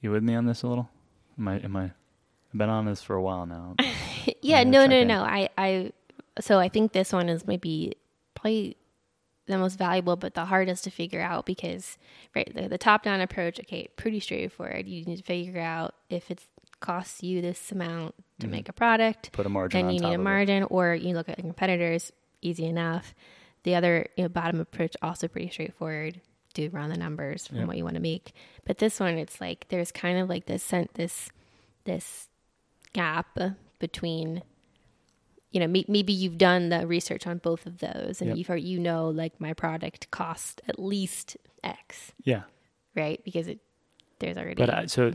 You 0.00 0.10
with 0.10 0.22
me 0.22 0.34
on 0.34 0.44
this 0.44 0.62
a 0.62 0.68
little? 0.68 0.90
Am 1.38 1.48
I 1.48 1.58
am 1.60 1.76
I 1.76 1.92
I've 2.52 2.58
been 2.58 2.70
on 2.70 2.86
this 2.86 3.02
for 3.02 3.14
a 3.14 3.22
while 3.22 3.44
now. 3.46 3.76
yeah, 4.42 4.64
no, 4.64 4.86
no, 4.86 5.00
in. 5.00 5.08
no. 5.08 5.22
I, 5.22 5.50
I, 5.58 5.92
so 6.40 6.58
I 6.58 6.68
think 6.68 6.92
this 6.92 7.12
one 7.12 7.28
is 7.28 7.46
maybe 7.46 7.96
probably 8.34 8.76
the 9.48 9.58
most 9.58 9.78
valuable, 9.78 10.16
but 10.16 10.34
the 10.34 10.44
hardest 10.46 10.84
to 10.84 10.90
figure 10.90 11.20
out 11.20 11.46
because, 11.46 11.98
right, 12.34 12.50
the, 12.54 12.68
the 12.68 12.78
top 12.78 13.02
down 13.02 13.20
approach, 13.20 13.58
okay, 13.60 13.88
pretty 13.96 14.20
straightforward. 14.20 14.86
You 14.86 15.04
need 15.04 15.16
to 15.16 15.22
figure 15.22 15.60
out 15.60 15.94
if 16.10 16.30
it 16.30 16.40
costs 16.80 17.22
you 17.22 17.40
this 17.42 17.72
amount 17.72 18.14
to 18.38 18.46
Mhm. 18.46 18.50
make 18.50 18.68
a 18.68 18.72
product, 18.72 19.32
Put 19.32 19.46
a 19.46 19.48
margin 19.48 19.78
then 19.80 19.88
on 19.88 19.94
you 19.94 20.00
need 20.00 20.06
a 20.06 20.14
of 20.14 20.20
it. 20.20 20.24
margin, 20.24 20.62
or 20.64 20.94
you 20.94 21.14
look 21.14 21.28
at 21.28 21.36
the 21.36 21.42
competitors, 21.42 22.12
easy 22.42 22.66
enough. 22.66 23.14
The 23.64 23.74
other 23.74 24.06
you 24.16 24.22
know, 24.24 24.28
bottom 24.28 24.60
approach, 24.60 24.96
also 25.02 25.26
pretty 25.28 25.50
straightforward. 25.50 26.20
Do 26.54 26.68
run 26.70 26.88
the 26.90 26.96
numbers 26.96 27.46
from 27.46 27.58
Yep. 27.58 27.66
what 27.68 27.76
you 27.76 27.84
want 27.84 27.96
to 27.96 28.00
make. 28.00 28.32
But 28.64 28.78
this 28.78 29.00
one, 29.00 29.18
it's 29.18 29.40
like 29.40 29.66
there's 29.68 29.90
kind 29.92 30.18
of 30.18 30.28
like 30.28 30.46
this 30.46 30.62
sent 30.62 30.94
this 30.94 31.30
this 31.84 32.28
gap 32.92 33.38
between 33.78 34.42
you 35.50 35.60
know 35.60 35.66
maybe 35.66 36.12
you've 36.12 36.38
done 36.38 36.68
the 36.68 36.86
research 36.86 37.26
on 37.26 37.38
both 37.38 37.66
of 37.66 37.78
those 37.78 38.20
and 38.20 38.36
Yep. 38.36 38.48
you've 38.48 38.64
you 38.64 38.78
know 38.78 39.08
like 39.08 39.40
my 39.40 39.52
product 39.54 40.10
cost 40.10 40.60
at 40.68 40.78
least 40.78 41.36
x 41.64 42.12
Yeah. 42.24 42.42
right 42.94 43.22
because 43.24 43.48
it 43.48 43.60
there's 44.18 44.36
already 44.36 44.54
But 44.54 44.70
I, 44.74 44.86
so 44.86 45.12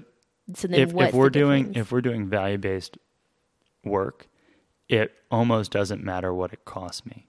so 0.53 0.67
then 0.67 0.79
if, 0.79 0.93
if 0.93 1.13
we're 1.13 1.29
doing 1.29 1.73
if 1.75 1.91
we're 1.91 2.01
doing 2.01 2.27
value 2.27 2.57
based 2.57 2.97
work, 3.85 4.27
it 4.89 5.13
almost 5.31 5.71
doesn't 5.71 6.03
matter 6.03 6.33
what 6.33 6.51
it 6.53 6.65
costs 6.65 7.05
me, 7.05 7.27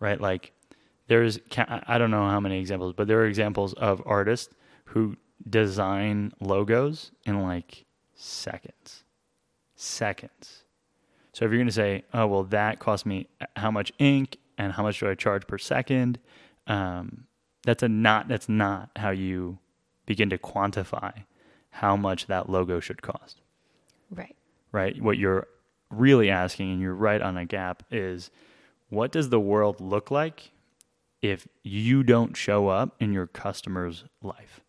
right? 0.00 0.20
Like 0.20 0.52
there's 1.06 1.38
I 1.56 1.98
don't 1.98 2.10
know 2.10 2.28
how 2.28 2.40
many 2.40 2.58
examples, 2.58 2.92
but 2.96 3.06
there 3.08 3.20
are 3.20 3.26
examples 3.26 3.72
of 3.74 4.02
artists 4.06 4.52
who 4.86 5.16
design 5.48 6.32
logos 6.40 7.10
in 7.24 7.42
like 7.42 7.84
seconds, 8.14 9.04
seconds. 9.76 10.63
So 11.34 11.44
if 11.44 11.50
you're 11.50 11.58
going 11.58 11.66
to 11.66 11.72
say, 11.72 12.04
oh 12.14 12.26
well, 12.28 12.44
that 12.44 12.78
cost 12.78 13.04
me 13.04 13.26
how 13.56 13.70
much 13.70 13.92
ink 13.98 14.38
and 14.56 14.72
how 14.72 14.84
much 14.84 15.00
do 15.00 15.10
I 15.10 15.14
charge 15.14 15.46
per 15.46 15.58
second, 15.58 16.18
um, 16.68 17.26
that's 17.64 17.82
a 17.82 17.88
not 17.88 18.28
that's 18.28 18.48
not 18.48 18.90
how 18.96 19.10
you 19.10 19.58
begin 20.06 20.30
to 20.30 20.38
quantify 20.38 21.24
how 21.70 21.96
much 21.96 22.28
that 22.28 22.48
logo 22.48 22.78
should 22.78 23.02
cost, 23.02 23.40
right 24.10 24.34
right? 24.70 25.00
What 25.02 25.18
you're 25.18 25.48
really 25.90 26.30
asking, 26.30 26.72
and 26.72 26.80
you're 26.80 26.94
right 26.94 27.20
on 27.20 27.36
a 27.36 27.44
gap, 27.44 27.82
is 27.90 28.30
what 28.88 29.12
does 29.12 29.30
the 29.30 29.40
world 29.40 29.80
look 29.80 30.10
like 30.10 30.52
if 31.20 31.48
you 31.62 32.02
don't 32.02 32.36
show 32.36 32.68
up 32.68 32.94
in 33.00 33.12
your 33.12 33.26
customer's 33.26 34.04
life? 34.22 34.60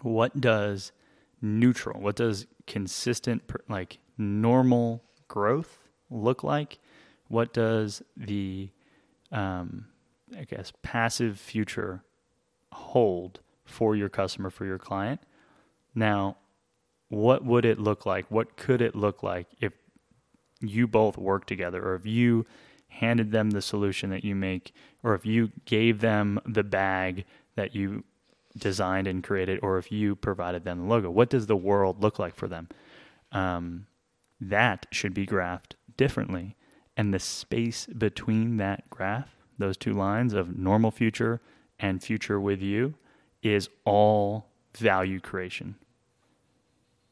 What 0.00 0.40
does 0.40 0.90
neutral, 1.40 2.00
what 2.00 2.16
does 2.16 2.46
consistent, 2.66 3.42
like 3.68 3.98
normal 4.18 5.04
growth 5.32 5.78
look 6.10 6.44
like? 6.44 6.78
What 7.28 7.52
does 7.52 8.02
the 8.16 8.70
um, 9.32 9.86
I 10.38 10.44
guess, 10.44 10.72
passive 10.82 11.38
future 11.38 12.04
hold 12.70 13.40
for 13.64 13.96
your 13.96 14.08
customer, 14.08 14.50
for 14.50 14.64
your 14.64 14.78
client. 14.78 15.20
Now, 15.94 16.36
what 17.08 17.44
would 17.44 17.64
it 17.64 17.78
look 17.78 18.06
like? 18.06 18.26
What 18.30 18.56
could 18.56 18.80
it 18.80 18.94
look 18.94 19.22
like 19.22 19.46
if 19.60 19.72
you 20.60 20.86
both 20.86 21.18
work 21.18 21.46
together 21.46 21.82
or 21.82 21.94
if 21.94 22.06
you 22.06 22.46
handed 22.88 23.32
them 23.32 23.50
the 23.50 23.62
solution 23.62 24.10
that 24.10 24.24
you 24.24 24.34
make 24.34 24.74
or 25.02 25.14
if 25.14 25.26
you 25.26 25.50
gave 25.64 26.00
them 26.00 26.38
the 26.46 26.62
bag 26.62 27.24
that 27.56 27.74
you 27.74 28.04
designed 28.56 29.06
and 29.06 29.24
created 29.24 29.58
or 29.62 29.78
if 29.78 29.90
you 29.90 30.14
provided 30.14 30.64
them 30.64 30.80
the 30.80 30.84
logo? 30.84 31.10
What 31.10 31.30
does 31.30 31.46
the 31.46 31.56
world 31.56 32.02
look 32.02 32.18
like 32.18 32.34
for 32.34 32.48
them? 32.48 32.68
Um, 33.32 33.86
that 34.48 34.86
should 34.90 35.14
be 35.14 35.26
graphed 35.26 35.72
differently. 35.96 36.56
And 36.96 37.12
the 37.14 37.18
space 37.18 37.86
between 37.86 38.56
that 38.58 38.88
graph, 38.90 39.30
those 39.58 39.76
two 39.76 39.92
lines 39.94 40.34
of 40.34 40.58
normal 40.58 40.90
future 40.90 41.40
and 41.78 42.02
future 42.02 42.40
with 42.40 42.60
you, 42.60 42.94
is 43.42 43.68
all 43.84 44.46
value 44.76 45.20
creation. 45.20 45.76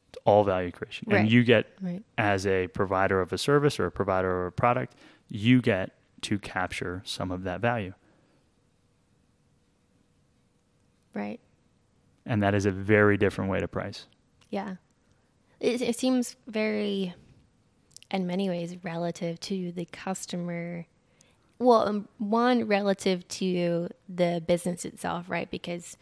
It's 0.09 0.19
all 0.25 0.43
value 0.43 0.71
creation. 0.71 1.07
Right. 1.09 1.21
And 1.21 1.31
you 1.31 1.43
get, 1.43 1.67
Right. 1.81 2.03
as 2.17 2.45
a 2.45 2.67
provider 2.67 3.21
of 3.21 3.31
a 3.33 3.37
service 3.37 3.79
or 3.79 3.85
a 3.85 3.91
provider 3.91 4.41
of 4.41 4.47
a 4.47 4.51
product, 4.51 4.95
you 5.29 5.61
get 5.61 5.95
to 6.21 6.37
capture 6.37 7.01
some 7.05 7.31
of 7.31 7.43
that 7.43 7.61
value. 7.61 7.93
Right. 11.13 11.39
And 12.25 12.41
that 12.43 12.53
is 12.53 12.65
a 12.65 12.71
very 12.71 13.17
different 13.17 13.49
way 13.49 13.59
to 13.59 13.67
price. 13.67 14.05
Yeah. 14.49 14.75
It, 15.61 15.81
it 15.81 15.97
seems 15.97 16.35
very, 16.47 17.13
in 18.09 18.25
many 18.27 18.49
ways, 18.49 18.75
relative 18.83 19.39
to 19.41 19.71
the 19.71 19.85
customer. 19.85 20.87
Well, 21.59 21.87
um, 21.87 22.07
one, 22.17 22.67
relative 22.67 23.27
to 23.27 23.87
the 24.09 24.43
business 24.45 24.83
itself, 24.83 25.29
right? 25.29 25.49
Because 25.49 25.95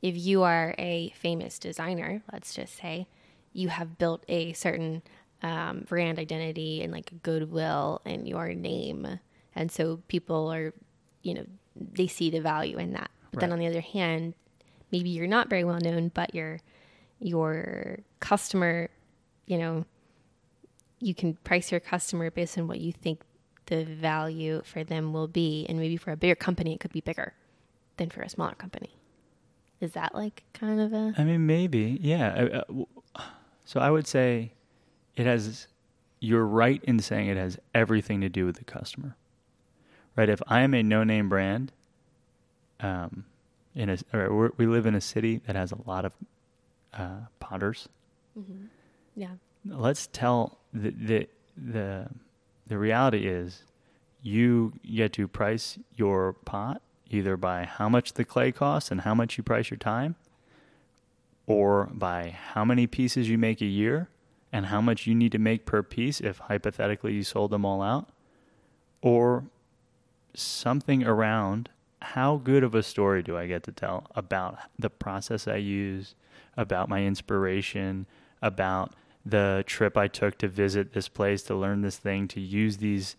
if 0.00 0.16
you 0.16 0.44
are 0.44 0.74
a 0.78 1.12
famous 1.16 1.58
designer, 1.58 2.22
let's 2.32 2.54
just 2.54 2.78
say, 2.78 3.08
you 3.52 3.68
have 3.68 3.98
built 3.98 4.24
a 4.28 4.52
certain 4.52 5.02
um, 5.42 5.84
brand 5.88 6.20
identity 6.20 6.82
and 6.82 6.92
like 6.92 7.10
goodwill 7.24 8.00
in 8.06 8.26
your 8.26 8.54
name. 8.54 9.18
And 9.56 9.70
so 9.70 10.00
people 10.06 10.52
are, 10.52 10.72
you 11.22 11.34
know, 11.34 11.46
they 11.76 12.06
see 12.06 12.30
the 12.30 12.40
value 12.40 12.78
in 12.78 12.92
that. 12.92 13.10
But 13.32 13.40
then 13.40 13.52
on 13.52 13.58
the 13.58 13.66
other 13.66 13.80
hand, 13.80 14.34
maybe 14.92 15.08
you're 15.08 15.26
not 15.26 15.50
very 15.50 15.64
well 15.64 15.80
known, 15.80 16.12
but 16.14 16.34
your 16.34 16.60
your 17.22 17.98
customer, 18.20 18.88
you 19.46 19.58
know, 19.58 19.84
you 21.00 21.14
can 21.14 21.34
price 21.44 21.70
your 21.70 21.80
customer 21.80 22.30
based 22.30 22.58
on 22.58 22.68
what 22.68 22.80
you 22.80 22.92
think 22.92 23.22
the 23.66 23.84
value 23.84 24.62
for 24.64 24.84
them 24.84 25.12
will 25.12 25.28
be. 25.28 25.66
And 25.68 25.78
maybe 25.78 25.96
for 25.96 26.12
a 26.12 26.16
bigger 26.16 26.34
company, 26.34 26.74
it 26.74 26.80
could 26.80 26.92
be 26.92 27.00
bigger 27.00 27.34
than 27.96 28.10
for 28.10 28.22
a 28.22 28.28
smaller 28.28 28.54
company. 28.54 28.90
Is 29.80 29.92
that 29.92 30.14
like 30.14 30.44
kind 30.52 30.80
of 30.80 30.92
a 30.92 31.14
I 31.18 31.24
mean, 31.24 31.46
maybe, 31.46 31.98
yeah. 32.00 32.62
Uh, 32.64 32.84
So 33.64 33.80
I 33.80 33.90
would 33.90 34.06
say 34.06 34.52
it 35.16 35.26
has. 35.26 35.66
You're 36.20 36.46
right 36.46 36.80
in 36.84 37.00
saying 37.00 37.28
it 37.28 37.36
has 37.36 37.58
everything 37.74 38.20
to 38.20 38.28
do 38.28 38.46
with 38.46 38.56
the 38.56 38.64
customer, 38.64 39.16
right? 40.14 40.28
If 40.28 40.40
I 40.46 40.60
am 40.60 40.72
a 40.72 40.82
no-name 40.82 41.28
brand, 41.28 41.72
um, 42.78 43.24
in 43.74 43.90
a 43.90 43.98
we 44.56 44.66
live 44.66 44.86
in 44.86 44.94
a 44.94 45.00
city 45.00 45.40
that 45.46 45.56
has 45.56 45.72
a 45.72 45.78
lot 45.84 46.04
of 46.04 46.12
uh, 46.94 47.26
potters. 47.40 47.88
yeah 49.14 49.34
Let's 49.64 50.08
tell 50.08 50.58
the 50.72 50.90
the 50.90 51.28
the 51.56 52.08
the 52.66 52.78
reality 52.78 53.26
is, 53.28 53.62
you 54.22 54.72
get 54.84 55.12
to 55.14 55.28
price 55.28 55.78
your 55.94 56.32
pot 56.32 56.82
either 57.10 57.36
by 57.36 57.64
how 57.64 57.88
much 57.88 58.14
the 58.14 58.24
clay 58.24 58.50
costs 58.50 58.90
and 58.90 59.02
how 59.02 59.14
much 59.14 59.36
you 59.36 59.44
price 59.44 59.70
your 59.70 59.78
time, 59.78 60.16
or 61.46 61.90
by 61.92 62.30
how 62.30 62.64
many 62.64 62.86
pieces 62.86 63.28
you 63.28 63.36
make 63.38 63.60
a 63.60 63.66
year 63.66 64.08
and 64.52 64.66
how 64.66 64.80
much 64.80 65.06
you 65.06 65.14
need 65.14 65.32
to 65.32 65.38
make 65.38 65.64
per 65.66 65.82
piece 65.82 66.20
if 66.20 66.38
hypothetically 66.38 67.12
you 67.12 67.22
sold 67.22 67.50
them 67.50 67.64
all 67.64 67.82
out, 67.82 68.08
or 69.00 69.44
something 70.34 71.04
around 71.04 71.68
how 72.02 72.36
good 72.36 72.64
of 72.64 72.74
a 72.74 72.82
story 72.82 73.22
do 73.22 73.36
I 73.36 73.46
get 73.46 73.62
to 73.64 73.72
tell 73.72 74.06
about 74.14 74.58
the 74.78 74.90
process 74.90 75.46
I 75.46 75.56
use, 75.56 76.14
about 76.56 76.88
my 76.88 77.04
inspiration, 77.04 78.06
about 78.40 78.94
the 79.24 79.62
trip 79.66 79.96
I 79.96 80.08
took 80.08 80.38
to 80.38 80.48
visit 80.48 80.92
this 80.92 81.08
place, 81.08 81.42
to 81.44 81.54
learn 81.54 81.82
this 81.82 81.96
thing, 81.96 82.28
to 82.28 82.40
use 82.40 82.78
these 82.78 83.16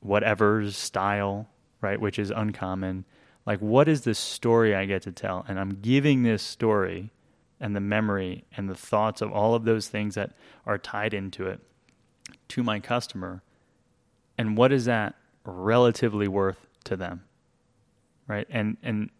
whatever's 0.00 0.76
style, 0.76 1.48
right, 1.80 2.00
which 2.00 2.18
is 2.18 2.30
uncommon. 2.30 3.04
Like, 3.46 3.60
what 3.60 3.88
is 3.88 4.02
the 4.02 4.14
story 4.14 4.74
I 4.74 4.84
get 4.84 5.02
to 5.02 5.12
tell? 5.12 5.44
And 5.48 5.58
I'm 5.58 5.78
giving 5.80 6.22
this 6.22 6.42
story 6.42 7.10
and 7.60 7.76
the 7.76 7.80
memory 7.80 8.44
and 8.56 8.68
the 8.68 8.74
thoughts 8.74 9.20
of 9.20 9.32
all 9.32 9.54
of 9.54 9.64
those 9.64 9.88
things 9.88 10.16
that 10.16 10.32
are 10.66 10.78
tied 10.78 11.14
into 11.14 11.46
it 11.46 11.60
to 12.48 12.62
my 12.62 12.80
customer. 12.80 13.42
And 14.36 14.56
what 14.56 14.72
is 14.72 14.86
that 14.86 15.14
relatively 15.44 16.26
worth 16.26 16.66
to 16.84 16.96
them? 16.96 17.22
Right? 18.26 18.46
And 18.50 18.76
and 18.82 19.10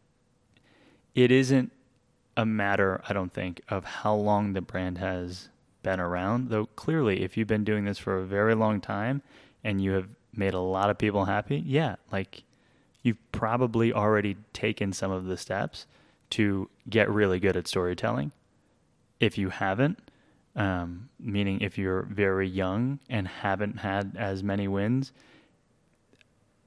it 1.14 1.30
isn't 1.30 1.72
a 2.36 2.46
matter, 2.46 3.02
I 3.08 3.12
don't 3.12 3.32
think, 3.32 3.60
of 3.68 3.84
how 3.84 4.14
long 4.14 4.52
the 4.52 4.62
brand 4.62 4.98
has 4.98 5.48
been 5.82 6.00
around. 6.00 6.48
Though 6.48 6.66
clearly 6.66 7.22
if 7.22 7.36
you've 7.36 7.48
been 7.48 7.64
doing 7.64 7.84
this 7.84 7.98
for 7.98 8.18
a 8.18 8.24
very 8.24 8.54
long 8.54 8.80
time 8.80 9.22
and 9.64 9.82
you 9.82 9.92
have 9.92 10.08
made 10.34 10.54
a 10.54 10.60
lot 10.60 10.90
of 10.90 10.98
people 10.98 11.26
happy, 11.26 11.62
yeah, 11.66 11.96
like 12.10 12.44
you've 13.02 13.32
probably 13.32 13.92
already 13.92 14.36
taken 14.52 14.92
some 14.92 15.10
of 15.10 15.26
the 15.26 15.36
steps 15.36 15.86
to 16.30 16.70
get 16.88 17.10
really 17.10 17.38
good 17.38 17.56
at 17.56 17.68
storytelling. 17.68 18.32
If 19.20 19.36
you 19.36 19.50
haven't, 19.50 19.98
um, 20.56 21.08
meaning 21.20 21.60
if 21.60 21.76
you're 21.76 22.02
very 22.02 22.48
young 22.48 22.98
and 23.08 23.28
haven't 23.28 23.78
had 23.78 24.16
as 24.16 24.42
many 24.42 24.68
wins, 24.68 25.12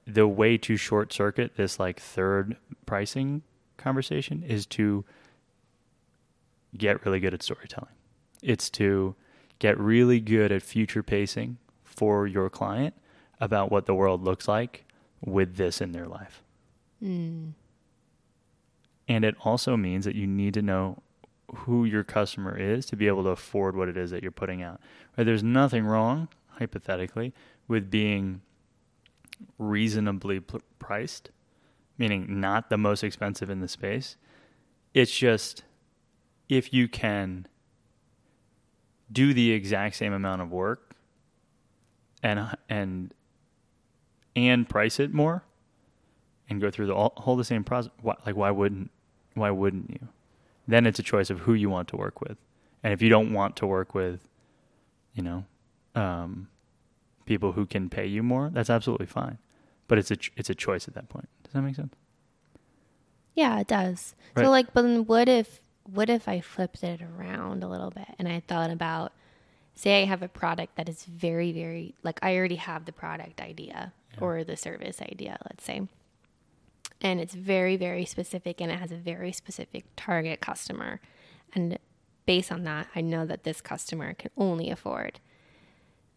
the 0.08 0.28
way 0.28 0.58
to 0.58 0.78
short 0.78 1.12
circuit 1.12 1.56
this 1.56 1.80
like 1.80 2.00
third 2.00 2.58
pricing 2.86 3.42
conversation 3.78 4.44
is 4.44 4.66
to 4.66 5.04
get 6.78 7.04
really 7.06 7.20
good 7.20 7.34
at 7.34 7.42
storytelling. 7.42 7.94
It's 8.42 8.70
to 8.72 9.16
get 9.60 9.80
really 9.80 10.20
good 10.20 10.52
at 10.52 10.62
future 10.62 11.02
pacing 11.02 11.58
for 11.84 12.28
your 12.28 12.50
client 12.50 12.94
about 13.40 13.72
what 13.72 13.86
the 13.86 13.96
world 13.96 14.24
looks 14.24 14.48
like 14.48 14.86
with 15.24 15.56
this 15.56 15.82
in 15.82 15.92
their 15.92 16.08
life. 16.08 16.44
Mm. 17.04 17.54
And 19.08 19.26
it 19.26 19.36
also 19.42 19.78
means 19.78 20.06
that 20.06 20.16
you 20.16 20.28
need 20.28 20.54
to 20.56 20.62
know 20.62 21.02
who 21.54 21.86
your 21.86 22.04
customer 22.04 22.58
is 22.58 22.86
to 22.88 22.96
be 22.96 23.08
able 23.08 23.24
to 23.24 23.30
afford 23.30 23.76
what 23.76 23.88
it 23.88 23.98
is 23.98 24.12
that 24.12 24.22
you're 24.22 24.32
putting 24.32 24.62
out. 24.62 24.80
Right? 25.18 25.24
There's 25.24 25.44
nothing 25.44 25.86
wrong, 25.86 26.28
hypothetically, 26.50 27.34
with 27.68 27.90
being 27.90 28.42
reasonably 29.58 30.40
priced, 30.80 31.30
meaning 31.98 32.40
not 32.40 32.70
the 32.70 32.78
most 32.78 33.04
expensive 33.04 33.50
in 33.50 33.60
the 33.60 33.68
space. 33.68 34.16
It's 34.94 35.16
just 35.16 35.64
if 36.50 36.74
you 36.74 36.88
can 36.88 37.48
do 39.12 39.34
the 39.34 39.52
exact 39.52 39.96
same 39.96 40.14
amount 40.14 40.42
of 40.42 40.52
work 40.52 40.96
and 42.24 42.56
and 42.70 43.14
and 44.36 44.68
price 44.68 45.00
it 45.00 45.14
more 45.14 45.44
and 46.50 46.62
go 46.62 46.70
through 46.70 46.88
the 46.88 46.94
all, 46.94 47.14
whole 47.18 47.36
the 47.36 47.44
same 47.44 47.64
process 47.64 47.92
why, 48.02 48.16
like 48.26 48.36
why 48.36 48.52
wouldn't 48.52 48.90
why 49.36 49.50
wouldn't 49.50 49.90
you 49.92 50.08
then 50.68 50.86
it's 50.86 51.00
a 51.00 51.04
choice 51.04 51.30
of 51.30 51.40
who 51.42 51.54
you 51.54 51.70
want 51.70 51.88
to 51.88 51.96
work 51.96 52.22
with 52.22 52.38
and 52.84 52.94
if 52.94 53.02
you 53.02 53.10
don't 53.10 53.32
want 53.32 53.56
to 53.56 53.68
work 53.68 53.94
with 53.94 54.28
you 55.14 55.22
know 55.22 55.46
um, 55.94 56.50
people 57.26 57.54
who 57.54 57.66
can 57.66 57.90
pay 57.90 58.06
you 58.06 58.22
more 58.24 58.50
that's 58.54 58.70
absolutely 58.70 59.06
fine. 59.06 59.38
But 59.88 59.98
it's 59.98 60.12
a 60.12 60.16
ch- 60.16 60.32
it's 60.36 60.50
a 60.50 60.56
choice 60.56 60.88
at 60.88 60.94
that 60.96 61.10
point. 61.10 61.30
Does 61.44 61.54
that 61.54 61.62
make 61.62 61.76
sense? 61.76 61.94
Yeah, 63.36 63.60
it 63.60 63.68
does. 63.68 64.16
Right. 64.36 64.46
So 64.46 64.50
like, 64.50 64.74
but 64.74 64.84
then 64.84 65.06
what 65.06 65.28
if 65.30 65.62
what 65.84 66.10
if 66.10 66.28
I 66.28 66.42
flipped 66.42 66.84
it 66.84 67.02
around 67.02 67.64
a 67.64 67.68
little 67.68 67.92
bit 67.92 68.08
and 68.18 68.28
I 68.28 68.40
thought 68.48 68.72
about, 68.72 69.12
say, 69.76 70.02
I 70.02 70.06
have 70.06 70.24
a 70.24 70.28
product 70.28 70.76
that 70.78 70.90
is 70.90 71.06
very, 71.06 71.52
very 71.52 71.94
like 72.02 72.20
I 72.24 72.36
already 72.36 72.56
have 72.56 72.86
the 72.86 72.92
product 72.92 73.42
idea 73.42 73.94
or 74.20 74.44
the 74.44 74.56
service 74.58 75.02
idea, 75.02 75.38
let's 75.44 75.66
say, 75.66 75.88
and 77.02 77.20
it's 77.20 77.36
very, 77.36 77.76
very 77.76 78.06
specific 78.06 78.62
and 78.62 78.72
it 78.72 78.80
has 78.80 78.92
a 78.92 78.96
very 78.96 79.32
specific 79.32 79.84
target 79.96 80.40
customer, 80.40 81.02
and 81.54 81.78
based 82.26 82.52
on 82.52 82.64
that, 82.64 82.88
I 82.96 83.02
know 83.02 83.26
that 83.26 83.44
this 83.44 83.62
customer 83.62 84.14
can 84.14 84.32
only 84.38 84.72
afford 84.72 85.20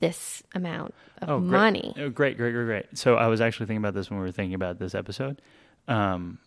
this 0.01 0.43
amount 0.55 0.95
of 1.23 1.29
Oh, 1.29 1.39
great. 1.41 1.51
money. 1.51 1.95
Oh, 1.99 2.09
great, 2.11 2.37
great, 2.37 2.53
great, 2.53 2.65
great. 2.67 2.87
So 2.99 3.17
I 3.17 3.27
was 3.27 3.41
actually 3.41 3.67
thinking 3.67 3.83
about 3.83 3.95
this 3.95 4.11
when 4.11 4.19
we 4.21 4.25
were 4.27 4.33
thinking 4.33 4.55
about 4.55 4.79
this 4.79 4.95
episode. 4.95 5.43
Um, 5.89 6.39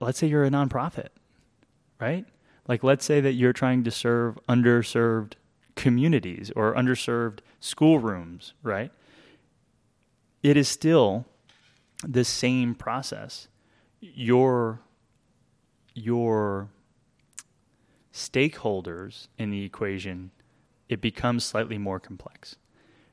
let's 0.00 0.18
say 0.18 0.26
you're 0.26 0.44
a 0.44 0.50
nonprofit, 0.50 1.08
right? 2.00 2.24
Like, 2.66 2.82
let's 2.82 3.04
say 3.04 3.20
that 3.20 3.32
you're 3.32 3.52
trying 3.52 3.84
to 3.84 3.90
serve 3.90 4.38
underserved 4.48 5.34
communities 5.76 6.50
or 6.56 6.74
underserved 6.74 7.38
schoolrooms, 7.60 8.54
right? 8.62 8.90
It 10.42 10.56
is 10.56 10.68
still 10.68 11.26
the 12.02 12.24
same 12.24 12.74
process. 12.74 13.48
Your 14.00 14.80
your 15.94 16.68
stakeholders 18.12 19.28
in 19.38 19.50
the 19.50 19.64
equation, 19.64 20.30
it 20.90 21.00
becomes 21.00 21.44
slightly 21.44 21.78
more 21.78 21.98
complex 21.98 22.56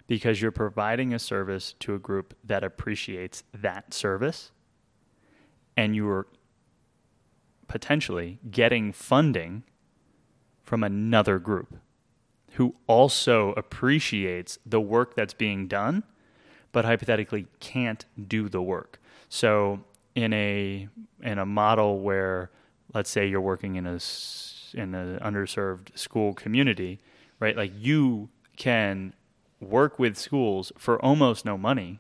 because 0.08 0.42
you're 0.42 0.52
providing 0.52 1.14
a 1.14 1.20
service 1.20 1.74
to 1.80 1.94
a 1.94 2.00
group 2.00 2.36
that 2.44 2.64
appreciates 2.64 3.44
that 3.54 3.94
service 3.94 4.52
and 5.78 5.96
you're 5.96 6.28
potentially 7.68 8.40
getting 8.50 8.92
funding 8.92 9.64
from 10.64 10.84
another 10.84 11.38
group 11.38 11.78
who 12.54 12.74
also 12.88 13.52
appreciates 13.54 14.58
the 14.66 14.82
work 14.82 15.16
that's 15.16 15.34
being 15.34 15.68
done 15.68 16.04
but 16.72 16.84
hypothetically 16.84 17.48
can't 17.60 18.06
do 18.28 18.50
the 18.50 18.62
work. 18.62 19.00
So 19.30 19.80
in 20.16 20.34
a 20.34 20.88
in 21.22 21.40
a 21.40 21.46
model 21.46 22.00
where 22.00 22.52
let's 22.94 23.10
say 23.10 23.28
you're 23.28 23.42
working 23.42 23.76
in 23.76 23.86
a 23.86 24.00
in 24.74 24.94
an 24.94 25.20
underserved 25.20 25.98
school 25.98 26.34
community, 26.34 27.00
right? 27.40 27.56
Like 27.56 27.72
you 27.76 28.30
can 28.56 29.14
work 29.60 30.00
with 30.00 30.18
schools 30.18 30.72
for 30.78 31.04
almost 31.04 31.46
no 31.46 31.58
money, 31.58 32.00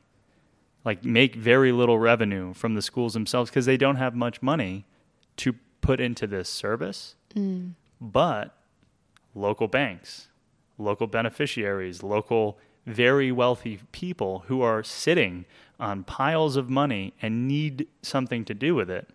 like 0.86 1.04
make 1.04 1.36
very 1.36 1.72
little 1.72 2.00
revenue 2.00 2.54
from 2.54 2.76
the 2.76 2.82
schools 2.82 3.14
themselves 3.14 3.50
because 3.50 3.66
they 3.66 3.78
don't 3.78 3.96
have 3.96 4.16
much 4.16 4.42
money 4.42 4.86
to 5.38 5.54
put 5.82 6.00
into 6.00 6.28
this 6.28 6.50
service. 6.50 7.16
Mm. 7.36 7.74
But 8.00 8.56
local 9.34 9.68
banks, 9.68 10.30
local 10.78 11.08
beneficiaries, 11.08 12.04
local 12.04 12.58
very 12.86 13.32
wealthy 13.34 13.82
people 13.92 14.46
who 14.48 14.62
are 14.62 14.82
sitting 14.82 15.46
on 15.80 16.04
piles 16.06 16.56
of 16.56 16.70
money 16.70 17.14
and 17.22 17.48
need 17.48 17.86
something 18.02 18.46
to 18.46 18.54
do 18.54 18.74
with 18.74 18.90
it 18.90 19.10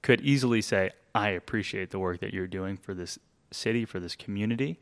could 0.00 0.20
easily 0.22 0.62
say, 0.62 0.90
I 1.14 1.30
appreciate 1.30 1.90
the 1.90 1.98
work 1.98 2.20
that 2.20 2.32
you're 2.32 2.46
doing 2.46 2.76
for 2.76 2.94
this 2.94 3.18
city, 3.54 3.84
for 3.84 4.00
this 4.00 4.16
community. 4.16 4.78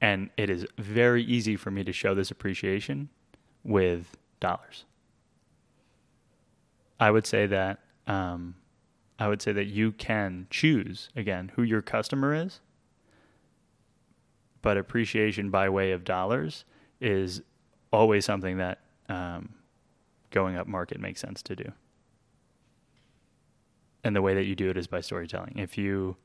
And 0.00 0.30
it 0.36 0.50
is 0.50 0.66
very 0.78 1.22
easy 1.22 1.56
for 1.56 1.70
me 1.70 1.84
to 1.84 1.92
show 1.92 2.14
this 2.14 2.30
appreciation 2.30 3.08
with 3.62 4.16
dollars. 4.40 4.84
I 6.98 7.10
would 7.10 7.26
say 7.26 7.46
that 7.46 7.80
um, 8.06 8.56
I 9.18 9.28
would 9.28 9.40
say 9.40 9.52
that 9.52 9.66
you 9.66 9.92
can 9.92 10.46
choose 10.50 11.08
again 11.14 11.52
who 11.54 11.62
your 11.62 11.82
customer 11.82 12.34
is, 12.34 12.60
but 14.62 14.76
appreciation 14.76 15.50
by 15.50 15.68
way 15.68 15.92
of 15.92 16.04
dollars 16.04 16.64
is 17.00 17.42
always 17.92 18.24
something 18.24 18.58
that 18.58 18.80
um, 19.08 19.50
going 20.30 20.56
up 20.56 20.66
market 20.66 21.00
makes 21.00 21.20
sense 21.20 21.42
to 21.42 21.54
do. 21.54 21.72
And 24.04 24.16
the 24.16 24.22
way 24.22 24.34
that 24.34 24.44
you 24.44 24.56
do 24.56 24.70
it 24.70 24.76
is 24.76 24.88
by 24.88 25.00
storytelling. 25.00 25.58
If 25.58 25.78
you 25.78 26.16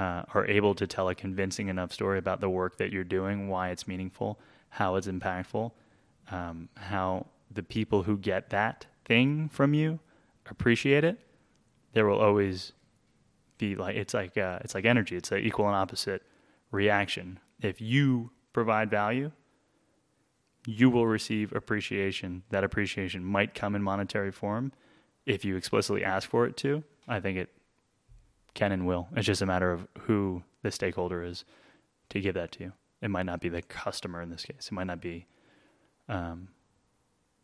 uh, 0.00 0.22
are 0.32 0.46
able 0.46 0.74
to 0.74 0.86
tell 0.86 1.10
a 1.10 1.14
convincing 1.14 1.68
enough 1.68 1.92
story 1.92 2.18
about 2.18 2.40
the 2.40 2.48
work 2.48 2.78
that 2.78 2.90
you're 2.90 3.04
doing, 3.04 3.48
why 3.48 3.68
it's 3.68 3.86
meaningful, 3.86 4.40
how 4.70 4.96
it's 4.96 5.06
impactful, 5.06 5.70
um, 6.30 6.70
how 6.76 7.26
the 7.50 7.62
people 7.62 8.04
who 8.04 8.16
get 8.16 8.48
that 8.48 8.86
thing 9.04 9.50
from 9.50 9.74
you 9.74 10.00
appreciate 10.48 11.04
it, 11.04 11.18
there 11.92 12.06
will 12.06 12.18
always 12.18 12.72
be 13.58 13.76
like 13.76 13.94
it's 13.94 14.14
like 14.14 14.38
uh, 14.38 14.58
it's 14.62 14.74
like 14.74 14.86
energy. 14.86 15.16
It's 15.16 15.30
an 15.32 15.40
equal 15.40 15.66
and 15.66 15.76
opposite 15.76 16.22
reaction. 16.70 17.38
If 17.60 17.82
you 17.82 18.30
provide 18.54 18.90
value, 18.90 19.32
you 20.66 20.88
will 20.88 21.06
receive 21.06 21.54
appreciation. 21.54 22.42
That 22.48 22.64
appreciation 22.64 23.22
might 23.22 23.54
come 23.54 23.74
in 23.74 23.82
monetary 23.82 24.32
form 24.32 24.72
if 25.26 25.44
you 25.44 25.56
explicitly 25.56 26.02
ask 26.04 26.26
for 26.26 26.46
it 26.46 26.56
to. 26.58 26.84
I 27.06 27.20
think 27.20 27.36
it 27.36 27.50
can 28.54 28.72
and 28.72 28.86
will. 28.86 29.08
It's 29.16 29.26
just 29.26 29.42
a 29.42 29.46
matter 29.46 29.72
of 29.72 29.86
who 30.00 30.42
the 30.62 30.70
stakeholder 30.70 31.22
is 31.22 31.44
to 32.10 32.20
give 32.20 32.34
that 32.34 32.52
to 32.52 32.64
you. 32.64 32.72
It 33.00 33.10
might 33.10 33.26
not 33.26 33.40
be 33.40 33.48
the 33.48 33.62
customer 33.62 34.20
in 34.20 34.30
this 34.30 34.44
case. 34.44 34.68
It 34.70 34.72
might 34.72 34.86
not 34.86 35.00
be 35.00 35.26
um, 36.08 36.48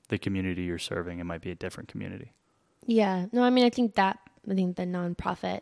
the 0.09 0.19
community 0.19 0.63
you're 0.65 0.79
serving. 0.79 1.19
It 1.19 1.25
might 1.25 1.41
be 1.41 1.51
a 1.51 1.55
different 1.55 1.89
community. 1.89 2.33
Yeah. 2.85 3.27
No, 3.33 3.43
I 3.43 3.51
mean, 3.51 3.65
I 3.65 3.71
think 3.71 3.95
that, 3.95 4.19
I 4.51 4.55
think 4.55 4.77
the 4.77 4.85
nonprofit 4.85 5.61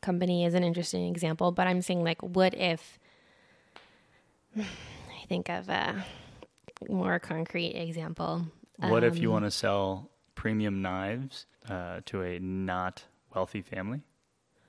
company 0.00 0.44
is 0.44 0.54
an 0.54 0.62
interesting 0.64 1.06
example, 1.08 1.52
but 1.52 1.66
I'm 1.66 1.80
saying, 1.80 2.04
like, 2.04 2.20
what 2.22 2.54
if, 2.54 2.98
I 4.58 4.64
think 5.28 5.48
of 5.48 5.68
a 5.68 6.04
more 6.88 7.18
concrete 7.18 7.74
example. 7.74 8.46
What 8.78 9.04
if 9.04 9.18
you 9.18 9.28
Um, 9.28 9.34
want 9.34 9.44
to 9.46 9.50
sell 9.50 10.10
premium 10.34 10.82
knives 10.82 11.46
uh, 11.68 12.00
to 12.06 12.22
a 12.22 12.38
not 12.40 13.04
wealthy 13.34 13.62
family? 13.62 14.02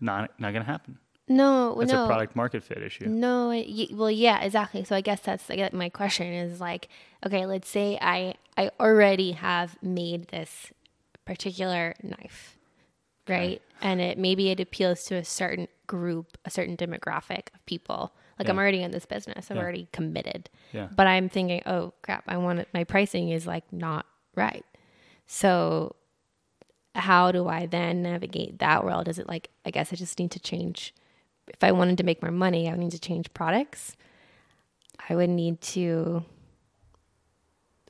Not 0.04 0.32
not 0.40 0.52
going 0.54 0.66
to 0.66 0.72
happen. 0.72 0.98
No, 1.30 1.80
It's 1.80 1.92
no. 1.92 2.04
a 2.04 2.08
product 2.08 2.36
market 2.36 2.64
fit 2.64 2.84
issue. 2.84 3.06
No, 3.08 3.50
it- 3.52 3.94
well, 3.96 4.12
yeah, 4.12 4.42
exactly. 4.44 4.84
So 4.84 4.94
I 4.96 5.02
guess 5.02 5.22
that's 5.22 5.50
I 5.50 5.56
guess 5.56 5.72
my 5.72 5.88
question 5.90 6.28
is 6.34 6.60
like, 6.60 6.90
okay, 7.26 7.46
let's 7.46 7.70
say 7.70 7.98
I 8.02 8.36
I 8.58 8.70
already 8.80 9.32
have 9.32 9.82
made 9.82 10.28
this 10.28 10.72
particular 11.26 11.96
knife, 12.04 12.58
right? 13.30 13.62
And 13.82 14.02
it 14.02 14.18
maybe 14.18 14.50
it 14.50 14.60
appeals 14.60 15.06
to 15.06 15.16
a 15.16 15.24
certain 15.24 15.68
group, 15.88 16.38
a 16.44 16.50
certain 16.50 16.76
demographic 16.76 17.48
of 17.56 17.66
people. 17.66 18.14
Like 18.38 18.50
I'm 18.50 18.58
already 18.58 18.82
in 18.84 18.92
this 18.92 19.06
business, 19.06 19.50
I'm 19.50 19.56
Yeah. 19.58 19.64
already 19.64 19.88
committed. 19.94 20.50
Yeah. 20.74 20.90
But 20.94 21.08
I'm 21.08 21.30
thinking, 21.30 21.62
oh 21.66 21.94
crap, 22.02 22.24
I 22.28 22.36
want 22.38 22.60
it, 22.60 22.68
my 22.74 22.84
pricing 22.84 23.30
is 23.30 23.48
like 23.48 23.64
not 23.72 24.06
right. 24.36 24.66
So 25.26 25.96
how 26.96 27.32
do 27.32 27.48
I 27.48 27.66
then 27.66 28.04
navigate 28.04 28.60
that 28.60 28.84
world? 28.84 29.08
Is 29.08 29.20
it 29.20 29.28
like 29.28 29.50
I 29.66 29.72
guess 29.72 29.92
I 29.92 29.96
just 29.96 30.20
need 30.20 30.32
to 30.32 30.40
change 30.40 30.94
if 31.48 31.64
I 31.64 31.72
wanted 31.72 31.98
to 31.98 32.04
make 32.04 32.22
more 32.22 32.32
money, 32.32 32.68
I 32.68 32.72
would 32.72 32.80
need 32.80 32.92
to 32.92 33.00
change 33.00 33.34
products. 33.34 33.96
I 35.10 35.16
would 35.16 35.30
need 35.30 35.60
to 35.62 36.24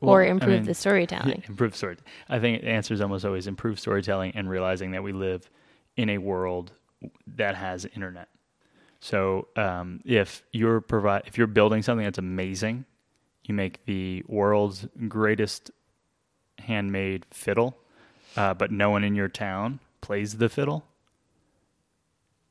Well, 0.01 0.15
or 0.15 0.23
I 0.23 0.27
improve 0.27 0.51
mean, 0.51 0.63
the 0.63 0.73
storytelling. 0.73 1.43
Improve 1.47 1.75
story. 1.75 1.97
I 2.29 2.39
think 2.39 2.61
the 2.61 2.69
answer 2.69 2.93
is 2.93 3.01
almost 3.01 3.25
always 3.25 3.47
improve 3.47 3.79
storytelling 3.79 4.33
and 4.35 4.49
realizing 4.49 4.91
that 4.91 5.03
we 5.03 5.11
live 5.11 5.49
in 5.97 6.09
a 6.09 6.17
world 6.17 6.71
that 7.27 7.55
has 7.55 7.85
internet. 7.85 8.29
So 8.99 9.49
um, 9.57 9.99
if 10.05 10.43
you're 10.53 10.81
provide 10.81 11.23
if 11.25 11.37
you're 11.37 11.47
building 11.47 11.81
something 11.81 12.05
that's 12.05 12.17
amazing, 12.17 12.85
you 13.43 13.53
make 13.53 13.85
the 13.85 14.23
world's 14.27 14.87
greatest 15.07 15.71
handmade 16.59 17.25
fiddle, 17.29 17.77
uh, 18.35 18.53
but 18.53 18.71
no 18.71 18.89
one 18.89 19.03
in 19.03 19.15
your 19.15 19.27
town 19.27 19.79
plays 20.01 20.37
the 20.37 20.49
fiddle. 20.49 20.83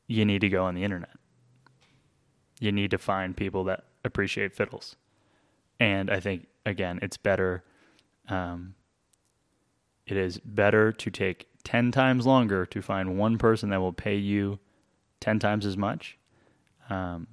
You 0.07 0.25
need 0.25 0.41
to 0.41 0.49
go 0.49 0.65
on 0.65 0.75
the 0.75 0.85
internet. 0.85 1.11
You 2.61 2.73
need 2.73 2.91
to 2.93 2.99
find 2.99 3.37
people 3.37 3.65
that 3.65 3.85
appreciate 4.05 4.55
fiddles, 4.55 4.97
and 5.81 6.11
I 6.11 6.21
think 6.21 6.47
again, 6.65 6.99
it's 7.03 7.17
better. 7.17 7.65
Um, 8.29 8.75
it 10.07 10.17
is 10.17 10.39
better 10.39 10.93
to 10.93 11.11
take 11.11 11.49
10 11.65 11.93
times 11.93 12.27
longer 12.27 12.67
to 12.67 12.83
find 12.83 13.17
one 13.19 13.39
person 13.39 13.71
that 13.71 13.81
will 13.81 13.93
pay 13.93 14.17
you 14.17 14.59
10 15.21 15.39
times 15.39 15.65
as 15.65 15.77
much 15.77 16.19
um, 16.91 17.27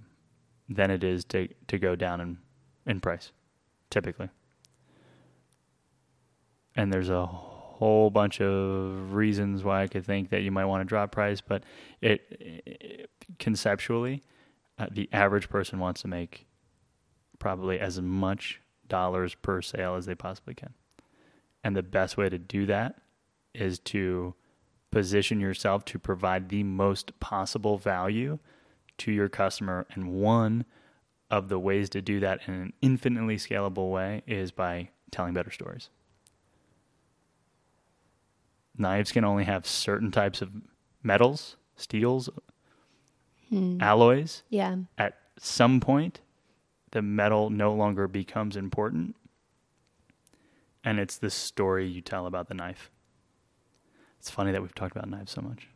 than 0.68 0.92
it 0.92 1.04
is 1.04 1.26
to, 1.26 1.48
to 1.68 1.80
go 1.80 1.96
down 1.96 2.22
in, 2.22 2.38
in 2.86 3.00
price, 3.00 3.32
typically. 3.90 4.30
And 6.76 6.94
there's 6.94 7.10
a 7.10 7.26
whole 7.80 8.10
bunch 8.10 8.42
of 8.42 9.14
reasons 9.14 9.64
why 9.64 9.84
I 9.84 9.88
could 9.88 10.06
think 10.06 10.32
that 10.32 10.42
you 10.42 10.52
might 10.52 10.66
want 10.66 10.82
to 10.82 10.86
drop 10.86 11.14
price, 11.14 11.40
but 11.40 11.64
it, 12.02 12.22
it 12.30 13.10
conceptually, 13.40 14.22
uh, 14.78 14.88
the 14.92 15.08
average 15.14 15.50
person 15.50 15.80
wants 15.80 16.02
to 16.02 16.10
make 16.10 16.46
probably 17.40 17.80
as 17.80 18.02
much 18.02 18.60
dollars 18.90 19.34
per 19.34 19.62
sale 19.62 19.96
as 19.96 20.06
they 20.06 20.16
possibly 20.16 20.54
can. 20.54 20.74
And 21.64 21.74
the 21.74 21.84
best 21.84 22.18
way 22.18 22.28
to 22.28 22.38
do 22.38 22.66
that 22.66 22.96
is 23.54 23.80
to 23.80 24.36
position 24.92 25.40
yourself 25.40 25.86
to 25.86 26.00
provide 26.00 26.50
the 26.50 26.64
most 26.64 27.18
possible 27.22 27.78
value 27.78 28.40
to 28.98 29.12
your 29.14 29.30
customer. 29.30 29.88
And 29.92 30.12
one 30.12 30.66
of 31.32 31.48
the 31.48 31.60
ways 31.60 31.90
to 31.92 32.02
do 32.02 32.20
that 32.20 32.42
in 32.46 32.54
an 32.54 32.74
infinitely 32.82 33.38
scalable 33.38 33.90
way 33.90 34.22
is 34.28 34.52
by 34.52 34.90
telling 35.12 35.34
better 35.34 35.52
stories. 35.52 35.90
Knives 38.80 39.12
can 39.12 39.26
only 39.26 39.44
have 39.44 39.68
certain 39.68 40.10
types 40.10 40.42
of 40.42 40.50
metals, 41.04 41.58
steels, 41.76 42.30
hmm. 43.50 43.78
alloys. 43.82 44.44
Yeah. 44.50 44.78
At 44.98 45.18
some 45.38 45.82
point, 45.82 46.22
the 46.92 47.02
metal 47.02 47.50
no 47.50 47.74
longer 47.74 48.08
becomes 48.08 48.56
important. 48.56 49.16
And 50.84 50.98
it's 50.98 51.18
the 51.18 51.30
story 51.30 51.88
you 51.88 52.02
tell 52.02 52.26
about 52.26 52.48
the 52.48 52.54
knife. 52.54 52.90
It's 54.18 54.30
funny 54.30 54.54
that 54.54 54.62
we've 54.62 54.74
talked 54.74 54.96
about 54.96 55.10
knives 55.10 55.34
so 55.34 55.42
much. 55.42 55.68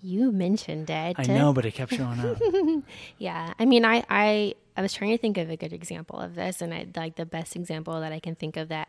You 0.00 0.30
mentioned 0.30 0.88
it. 0.88 1.16
I 1.18 1.22
know, 1.24 1.52
but 1.52 1.64
it 1.64 1.74
kept 1.74 1.94
showing 1.94 2.20
up. 2.20 2.38
Yeah. 3.18 3.54
I 3.58 3.64
mean, 3.64 3.84
I, 3.84 4.04
I, 4.08 4.54
I 4.76 4.82
was 4.82 4.92
trying 4.92 5.10
to 5.10 5.18
think 5.18 5.36
of 5.36 5.50
a 5.50 5.56
good 5.56 5.72
example 5.72 6.20
of 6.20 6.36
this, 6.36 6.60
and 6.60 6.72
I 6.72 6.86
like 6.94 7.16
the 7.16 7.26
best 7.26 7.56
example 7.56 8.00
that 8.00 8.12
I 8.12 8.20
can 8.20 8.36
think 8.36 8.56
of 8.56 8.68
that 8.68 8.88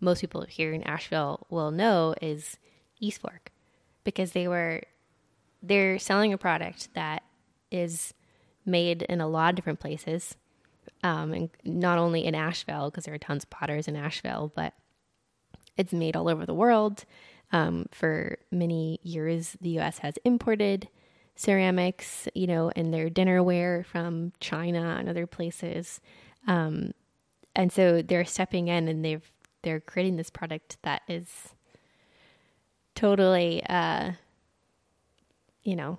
most 0.00 0.20
people 0.20 0.42
here 0.42 0.72
in 0.72 0.82
Asheville 0.84 1.46
will 1.50 1.70
know 1.70 2.14
is 2.22 2.58
East 3.00 3.20
Fork 3.20 3.50
because 4.04 4.32
they 4.32 4.48
were 4.48 4.82
they're 5.62 5.98
selling 5.98 6.32
a 6.32 6.38
product 6.38 6.88
that 6.94 7.22
is 7.70 8.14
made 8.64 9.02
in 9.02 9.20
a 9.20 9.28
lot 9.28 9.50
of 9.50 9.56
different 9.56 9.80
places, 9.80 10.36
um, 11.02 11.32
and 11.32 11.50
not 11.64 11.98
only 11.98 12.24
in 12.24 12.34
Asheville 12.34 12.90
because 12.90 13.04
there 13.04 13.14
are 13.14 13.18
tons 13.18 13.44
of 13.44 13.50
potters 13.50 13.88
in 13.88 13.96
Asheville, 13.96 14.52
but 14.54 14.74
it's 15.76 15.92
made 15.92 16.16
all 16.16 16.28
over 16.28 16.46
the 16.46 16.54
world. 16.54 17.04
Um, 17.52 17.86
for 17.92 18.38
many 18.50 18.98
years, 19.02 19.56
the 19.60 19.70
U.S. 19.70 19.98
has 19.98 20.18
imported 20.24 20.88
ceramics, 21.36 22.28
you 22.34 22.46
know, 22.46 22.72
and 22.74 22.92
their 22.92 23.08
dinnerware 23.08 23.84
from 23.84 24.32
China 24.40 24.96
and 24.98 25.08
other 25.08 25.26
places. 25.26 26.00
Um, 26.48 26.92
and 27.54 27.72
so 27.72 28.02
they're 28.02 28.24
stepping 28.24 28.68
in 28.68 28.88
and 28.88 29.04
they've 29.04 29.30
they're 29.62 29.80
creating 29.80 30.16
this 30.16 30.30
product 30.30 30.76
that 30.82 31.02
is 31.08 31.54
totally, 32.96 33.62
uh, 33.68 34.12
you 35.62 35.76
know, 35.76 35.98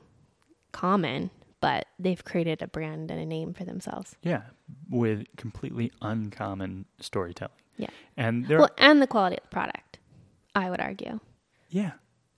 common, 0.73 1.29
but 1.61 1.85
they've 1.97 2.23
created 2.23 2.61
a 2.61 2.67
brand 2.67 3.09
and 3.11 3.19
a 3.19 3.25
name 3.25 3.53
for 3.53 3.63
themselves. 3.63 4.15
Yeah, 4.23 4.41
with 4.89 5.25
completely 5.37 5.91
uncommon 6.01 6.85
storytelling. 6.99 7.53
Yeah. 7.77 7.89
And 8.17 8.47
Well, 8.49 8.69
and 8.77 9.01
the 9.01 9.07
quality 9.07 9.37
of 9.37 9.43
the 9.43 9.49
product, 9.49 9.99
I 10.55 10.69
would 10.69 10.81
argue. 10.81 11.19
yeah, 11.69 11.91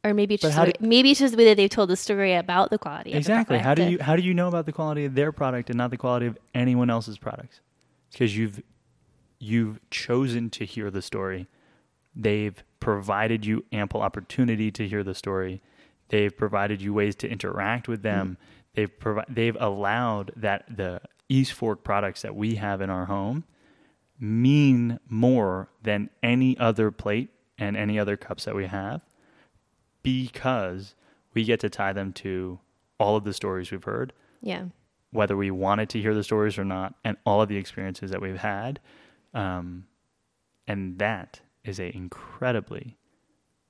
Or 0.04 0.14
maybe 0.14 0.36
it's 0.36 0.44
But 0.44 0.50
just 0.54 0.60
way- 0.66 0.74
maybe 0.88 1.12
it's 1.12 1.20
just 1.20 1.32
the 1.34 1.38
way 1.38 1.46
that 1.46 1.58
they've 1.58 1.70
told 1.70 1.90
the 1.90 1.96
story 1.98 2.34
about 2.34 2.70
the 2.70 2.78
quality. 2.78 3.14
exactly. 3.14 3.58
Of 3.58 3.62
the 3.64 3.68
How 3.68 3.74
do 3.76 3.84
you 3.90 3.98
how 4.02 4.16
do 4.16 4.22
you 4.22 4.34
know 4.34 4.48
about 4.48 4.66
the 4.66 4.72
quality 4.72 5.06
of 5.06 5.14
their 5.16 5.32
product 5.32 5.70
and 5.70 5.78
not 5.78 5.90
the 5.92 5.98
quality 5.98 6.26
of 6.28 6.38
anyone 6.54 6.90
else's 6.90 7.18
products? 7.18 7.60
Because 8.12 8.36
you've 8.38 8.62
you've 9.40 9.80
chosen 9.90 10.50
to 10.52 10.66
hear 10.66 10.90
the 10.92 11.02
story. 11.02 11.48
They've 12.16 12.62
provided 12.80 13.46
you 13.46 13.66
ample 13.72 14.02
opportunity 14.02 14.72
to 14.72 14.88
hear 14.88 15.04
the 15.04 15.16
story. 15.16 15.62
They've 16.10 16.36
provided 16.36 16.82
you 16.82 16.94
ways 16.94 17.16
to 17.18 17.30
interact 17.30 17.88
with 17.88 18.02
them. 18.02 18.38
They've 18.74 19.00
provi- 19.00 19.26
they've 19.30 19.58
allowed 19.60 20.32
that 20.36 20.66
the 20.78 21.02
East 21.28 21.54
Fork 21.54 21.84
products 21.84 22.22
that 22.24 22.36
we 22.36 22.56
have 22.56 22.82
in 22.82 22.90
our 22.90 23.06
home 23.06 23.44
mean 24.20 25.00
more 25.08 25.70
than 25.84 26.10
any 26.24 26.58
other 26.58 26.92
plate 26.92 27.30
and 27.58 27.78
any 27.78 28.00
other 28.00 28.18
cups 28.18 28.46
that 28.46 28.56
we 28.56 28.66
have 28.66 29.02
because 30.04 30.96
we 31.34 31.44
get 31.44 31.60
to 31.60 31.70
tie 31.70 31.94
them 31.94 32.12
to 32.14 32.60
all 33.00 33.16
of 33.16 33.24
the 33.24 33.34
stories 33.34 33.72
we've 33.72 33.84
heard, 33.84 34.14
Yeah. 34.42 34.66
whether 35.12 35.38
we 35.38 35.52
wanted 35.52 35.90
to 35.90 36.02
hear 36.02 36.14
the 36.14 36.24
stories 36.24 36.58
or 36.58 36.66
not, 36.66 36.96
and 37.04 37.18
all 37.26 37.42
of 37.42 37.50
the 37.50 37.58
experiences 37.58 38.12
that 38.12 38.22
we've 38.22 38.38
had. 38.40 38.80
Um, 39.34 39.86
and 40.68 40.98
that 41.00 41.42
is 41.64 41.80
a 41.80 41.96
incredibly 41.96 42.98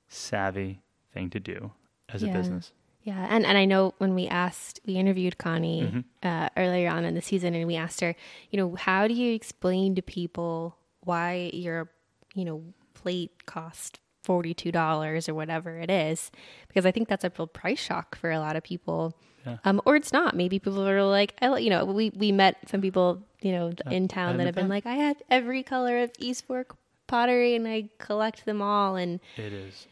savvy 0.08 0.82
thing 1.12 1.30
to 1.30 1.40
do 1.40 1.72
as 2.08 2.22
a 2.22 2.28
business. 2.28 2.72
Yeah, 3.02 3.26
and, 3.30 3.46
and 3.46 3.56
I 3.56 3.64
know 3.64 3.94
when 3.98 4.14
we 4.14 4.26
asked, 4.28 4.80
we 4.86 4.94
interviewed 4.96 5.38
Connie 5.38 5.82
Mm-hmm. 5.82 6.00
uh, 6.28 6.48
earlier 6.56 6.90
on 6.90 7.04
in 7.04 7.14
the 7.14 7.22
season, 7.22 7.54
and 7.54 7.66
we 7.66 7.76
asked 7.76 8.00
her, 8.02 8.14
you 8.50 8.58
know, 8.58 8.74
how 8.74 9.08
do 9.08 9.14
you 9.14 9.32
explain 9.34 9.94
to 9.94 10.02
people 10.02 10.76
why 11.00 11.50
your, 11.54 11.90
you 12.34 12.44
know, 12.44 12.62
plate 12.92 13.46
cost 13.46 14.00
forty 14.22 14.52
two 14.52 14.70
dollars 14.70 15.28
or 15.30 15.34
whatever 15.34 15.78
it 15.78 15.90
is? 15.90 16.30
Because 16.68 16.84
I 16.84 16.90
think 16.90 17.08
that's 17.08 17.24
a 17.24 17.32
real 17.38 17.46
price 17.46 17.78
shock 17.80 18.16
for 18.18 18.30
a 18.30 18.38
lot 18.38 18.54
of 18.54 18.62
people, 18.62 19.16
Yeah. 19.46 19.56
um, 19.64 19.80
or 19.86 19.96
it's 19.96 20.12
not. 20.12 20.36
Maybe 20.36 20.58
people 20.58 20.86
are 20.86 21.02
like, 21.02 21.34
I, 21.40 21.56
you 21.56 21.70
know, 21.70 21.86
we 21.86 22.10
we 22.14 22.32
met 22.32 22.56
some 22.68 22.82
people, 22.82 23.22
you 23.40 23.52
know, 23.52 23.72
in 23.90 24.08
town 24.08 24.36
that 24.36 24.44
have 24.44 24.54
been 24.54 24.68
like, 24.68 24.84
I 24.84 24.94
had 24.96 25.16
every 25.30 25.62
color 25.62 26.02
of 26.02 26.10
East 26.18 26.44
Fork 26.44 26.76
pottery, 27.10 27.54
and 27.54 27.66
I 27.68 27.88
collect 27.98 28.44
them 28.46 28.62
all, 28.62 28.96
and 28.96 29.20
It 29.36 29.52
is. 29.52 29.86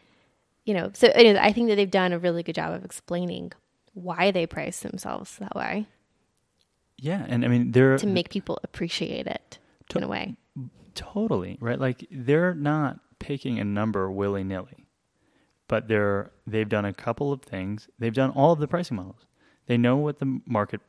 you 0.64 0.72
know, 0.74 0.90
so 0.94 1.08
anyways, 1.08 1.36
I 1.38 1.52
think 1.52 1.68
that 1.68 1.76
they've 1.76 1.90
done 1.90 2.12
a 2.12 2.18
really 2.18 2.42
good 2.42 2.54
job 2.54 2.72
of 2.72 2.84
explaining 2.84 3.52
why 3.94 4.30
they 4.30 4.46
price 4.46 4.80
themselves 4.80 5.36
that 5.38 5.54
way 5.56 5.86
Yeah, 6.98 7.24
and 7.28 7.44
I 7.44 7.48
mean 7.48 7.72
they're 7.72 7.98
to 7.98 8.06
make 8.06 8.30
people 8.30 8.58
appreciate 8.64 9.26
it 9.26 9.58
To- 9.90 9.98
in 9.98 10.04
a 10.04 10.08
way. 10.08 10.36
Totally, 10.94 11.58
right? 11.60 11.78
Like 11.78 12.06
they're 12.10 12.54
not 12.54 13.00
picking 13.18 13.58
a 13.58 13.64
number 13.64 14.10
willy-nilly. 14.10 14.84
But 15.68 15.86
they're 15.88 16.30
they've 16.46 16.68
done 16.68 16.84
a 16.86 16.92
couple 16.94 17.30
of 17.32 17.42
things. 17.42 17.88
They've 17.98 18.14
done 18.14 18.30
all 18.30 18.52
of 18.52 18.58
the 18.58 18.66
pricing 18.68 18.96
models. 18.96 19.26
They 19.66 19.76
know 19.76 19.96
what 19.96 20.18
the 20.18 20.40
market 20.46 20.80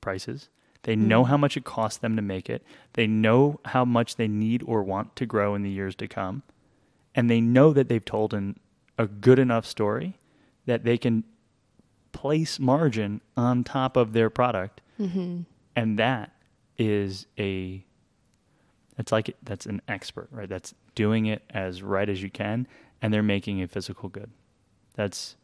price 0.00 0.28
is. 0.28 0.50
They 0.86 0.94
know 0.94 1.22
mm-hmm. 1.22 1.30
how 1.30 1.36
much 1.36 1.56
it 1.56 1.64
costs 1.64 1.98
them 1.98 2.14
to 2.14 2.22
make 2.22 2.48
it. 2.48 2.62
They 2.92 3.08
know 3.08 3.58
how 3.64 3.84
much 3.84 4.14
they 4.14 4.28
need 4.28 4.62
or 4.64 4.84
want 4.84 5.16
to 5.16 5.26
grow 5.26 5.56
in 5.56 5.62
the 5.62 5.70
years 5.70 5.96
to 5.96 6.06
come. 6.06 6.44
And 7.12 7.28
they 7.28 7.40
know 7.40 7.72
that 7.72 7.88
they've 7.88 8.04
told 8.04 8.32
an, 8.32 8.60
a 8.96 9.08
good 9.08 9.40
enough 9.40 9.66
story 9.66 10.16
that 10.64 10.84
they 10.84 10.96
can 10.96 11.24
place 12.12 12.60
margin 12.60 13.20
on 13.36 13.64
top 13.64 13.96
of 13.96 14.12
their 14.12 14.30
product. 14.30 14.80
Mm-hmm. 15.00 15.40
And 15.74 15.98
that 15.98 16.30
is 16.78 17.26
a 17.36 17.84
it's 18.96 19.10
like 19.10 19.36
that's 19.42 19.66
an 19.66 19.82
expert, 19.88 20.28
right? 20.30 20.48
That's 20.48 20.72
doing 20.94 21.26
it 21.26 21.42
as 21.50 21.82
right 21.82 22.08
as 22.08 22.22
you 22.22 22.30
can, 22.30 22.68
and 23.02 23.12
they're 23.12 23.24
making 23.24 23.60
a 23.60 23.66
physical 23.66 24.08
good. 24.08 24.30
That's 24.94 25.34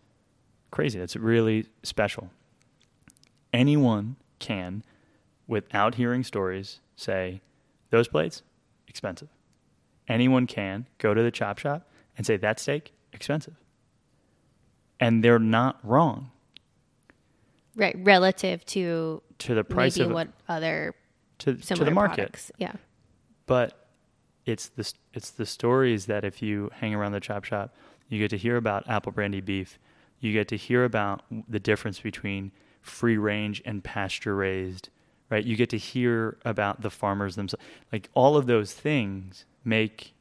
crazy. 0.71 1.01
That's 1.01 1.17
really 1.17 1.67
special. 1.83 2.31
Anyone 3.53 4.17
can, 4.39 4.85
without 5.47 5.97
hearing 5.97 6.23
stories, 6.25 6.81
say, 6.97 7.41
those 7.91 8.09
plates, 8.09 8.43
expensive. 8.89 9.29
Anyone 10.09 10.47
can 10.47 10.87
go 10.99 11.15
to 11.15 11.23
the 11.23 11.31
chop 11.31 11.59
shop 11.59 11.89
and 12.17 12.27
say, 12.27 12.37
that 12.39 12.59
steak, 12.61 12.93
expensive. 13.13 13.55
And 15.01 15.23
they're 15.25 15.39
not 15.39 15.79
wrong 15.83 16.31
Right, 17.75 17.97
relative 17.99 18.65
to 18.67 19.23
to 19.39 19.55
the 19.55 19.65
price 19.65 19.97
of 19.99 20.11
what 20.11 20.29
other 20.49 20.95
to, 21.39 21.55
to 21.55 21.85
the 21.85 21.91
market. 21.91 22.17
products. 22.17 22.53
Yeah. 22.59 22.73
but 23.47 23.89
it's 24.45 24.69
the 24.69 24.93
it's 25.15 25.31
the 25.31 25.47
stories 25.47 26.05
that 26.07 26.23
if 26.23 26.43
you 26.43 26.71
hang 26.75 26.95
around 26.95 27.13
the 27.13 27.21
chop 27.21 27.45
shop, 27.45 27.75
you 28.09 28.19
get 28.19 28.29
to 28.31 28.37
hear 28.37 28.59
about 28.59 28.87
apple 28.89 29.11
brandy 29.13 29.41
beef. 29.41 29.79
You 30.21 30.35
get 30.35 30.49
to 30.49 30.57
hear 30.57 30.85
about 30.85 31.23
the 31.49 31.59
difference 31.59 31.99
between 31.99 32.53
free 32.83 33.17
range 33.17 33.63
and 33.65 33.83
pasture 33.83 34.35
raised, 34.37 34.91
right? 35.33 35.45
You 35.45 35.57
get 35.57 35.71
to 35.71 35.79
hear 35.79 36.37
about 36.45 36.83
the 36.83 36.91
farmers 36.91 37.37
themselves. 37.37 37.65
Like 37.91 38.11
all 38.15 38.37
of 38.37 38.47
those 38.47 38.73
things 38.75 39.47
make 39.65 40.13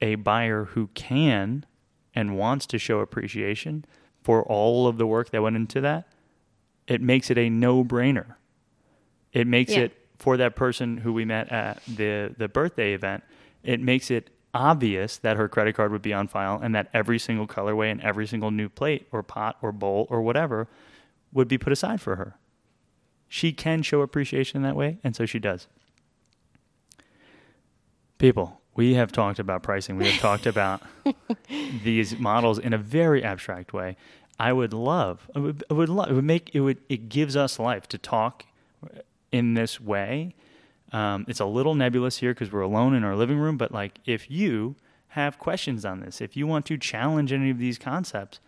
a 0.00 0.16
buyer 0.16 0.64
who 0.66 0.88
can 0.88 1.64
and 2.14 2.36
wants 2.36 2.66
to 2.66 2.78
show 2.78 2.98
appreciation 2.98 3.84
for 4.22 4.42
all 4.42 4.88
of 4.88 4.98
the 4.98 5.06
work 5.06 5.30
that 5.30 5.40
went 5.40 5.54
into 5.56 5.80
that. 5.82 6.08
It 6.88 7.00
makes 7.00 7.30
it 7.30 7.38
a 7.38 7.48
no-brainer. 7.48 8.34
It 9.32 9.46
makes 9.46 9.72
Yeah. 9.72 9.84
it 9.84 9.92
for 10.18 10.36
that 10.36 10.56
person 10.56 10.98
who 10.98 11.12
we 11.12 11.24
met 11.24 11.50
at 11.52 11.80
the 11.86 12.34
the 12.36 12.48
birthday 12.48 12.92
event. 12.92 13.22
It 13.62 13.80
makes 13.80 14.10
it 14.10 14.30
obvious 14.52 15.16
that 15.18 15.36
her 15.36 15.48
credit 15.48 15.74
card 15.74 15.90
would 15.92 16.02
be 16.02 16.12
on 16.12 16.28
file 16.28 16.60
and 16.62 16.74
that 16.74 16.88
every 16.92 17.18
single 17.18 17.46
colorway 17.46 17.90
and 17.90 18.00
every 18.00 18.26
single 18.26 18.50
new 18.50 18.68
plate 18.68 19.06
or 19.12 19.22
pot 19.22 19.56
or 19.62 19.72
bowl 19.72 20.06
or 20.10 20.22
whatever 20.22 20.68
would 21.32 21.48
be 21.48 21.58
put 21.58 21.72
aside 21.72 22.00
for 22.00 22.16
her. 22.16 22.36
She 23.34 23.52
can 23.52 23.82
show 23.82 24.00
appreciation 24.00 24.62
that 24.62 24.76
way, 24.76 24.98
and 25.02 25.16
so 25.16 25.26
she 25.26 25.40
does. 25.40 25.66
People, 28.16 28.60
we 28.76 28.94
have 28.94 29.10
talked 29.10 29.40
about 29.40 29.64
pricing. 29.64 29.96
We 29.96 30.06
have 30.08 30.20
talked 30.20 30.46
about 30.46 30.82
these 31.82 32.16
models 32.16 32.60
in 32.60 32.72
a 32.72 32.78
very 32.78 33.24
abstract 33.24 33.72
way. 33.72 33.96
I 34.38 34.52
would 34.52 34.72
love, 34.72 35.28
I 35.34 35.40
would, 35.40 35.64
I 35.68 35.74
would 35.74 35.88
love, 35.88 36.10
it 36.10 36.14
would 36.14 36.24
make, 36.24 36.54
it 36.54 36.60
would, 36.60 36.78
it 36.88 37.08
gives 37.08 37.36
us 37.36 37.58
life 37.58 37.88
to 37.88 37.98
talk 37.98 38.44
in 39.32 39.54
this 39.54 39.80
way. 39.80 40.36
Um, 40.92 41.24
it's 41.26 41.40
a 41.40 41.44
little 41.44 41.74
nebulous 41.74 42.18
here 42.18 42.34
because 42.34 42.52
we're 42.52 42.60
alone 42.60 42.94
in 42.94 43.02
our 43.02 43.16
living 43.16 43.38
room, 43.38 43.56
but 43.56 43.72
like 43.72 43.98
if 44.06 44.30
you 44.30 44.76
have 45.08 45.40
questions 45.40 45.84
on 45.84 45.98
this, 45.98 46.20
if 46.20 46.36
you 46.36 46.46
want 46.46 46.66
to 46.66 46.78
challenge 46.78 47.32
any 47.32 47.50
of 47.50 47.58
these 47.58 47.80
concepts, 47.80 48.38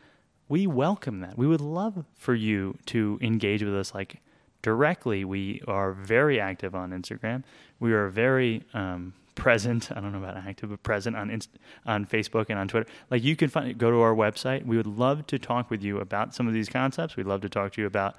we 0.48 0.64
welcome 0.68 1.18
that. 1.22 1.36
We 1.36 1.48
would 1.48 1.60
love 1.60 2.04
for 2.14 2.36
you 2.36 2.78
to 2.86 3.18
engage 3.20 3.64
with 3.64 3.74
us 3.74 3.92
like 3.92 4.20
directly. 4.62 5.24
We 5.24 5.62
are 5.66 5.92
very 5.92 6.40
active 6.40 6.74
on 6.74 6.90
Instagram. 6.90 7.44
We 7.78 7.92
are 7.92 8.08
very 8.08 8.62
um, 8.74 9.12
present. 9.36 9.92
I 9.92 10.00
don't 10.00 10.10
know 10.10 10.18
about 10.18 10.36
active, 10.36 10.70
but 10.70 10.82
present 10.82 11.16
on 11.16 11.30
Inst- 11.30 11.58
on 11.86 12.04
Facebook 12.04 12.46
and 12.48 12.58
on 12.58 12.66
Twitter. 12.66 12.90
Like 13.10 13.22
you 13.22 13.36
can 13.36 13.48
find 13.48 13.78
go 13.78 13.90
to 13.90 14.00
our 14.00 14.14
website. 14.14 14.66
We 14.66 14.76
would 14.76 14.86
love 14.86 15.26
to 15.28 15.38
talk 15.38 15.70
with 15.70 15.82
you 15.82 16.00
about 16.00 16.34
some 16.34 16.48
of 16.48 16.54
these 16.54 16.68
concepts. 16.68 17.16
We'd 17.16 17.26
love 17.26 17.42
to 17.42 17.48
talk 17.48 17.72
to 17.74 17.80
you 17.80 17.86
about 17.86 18.16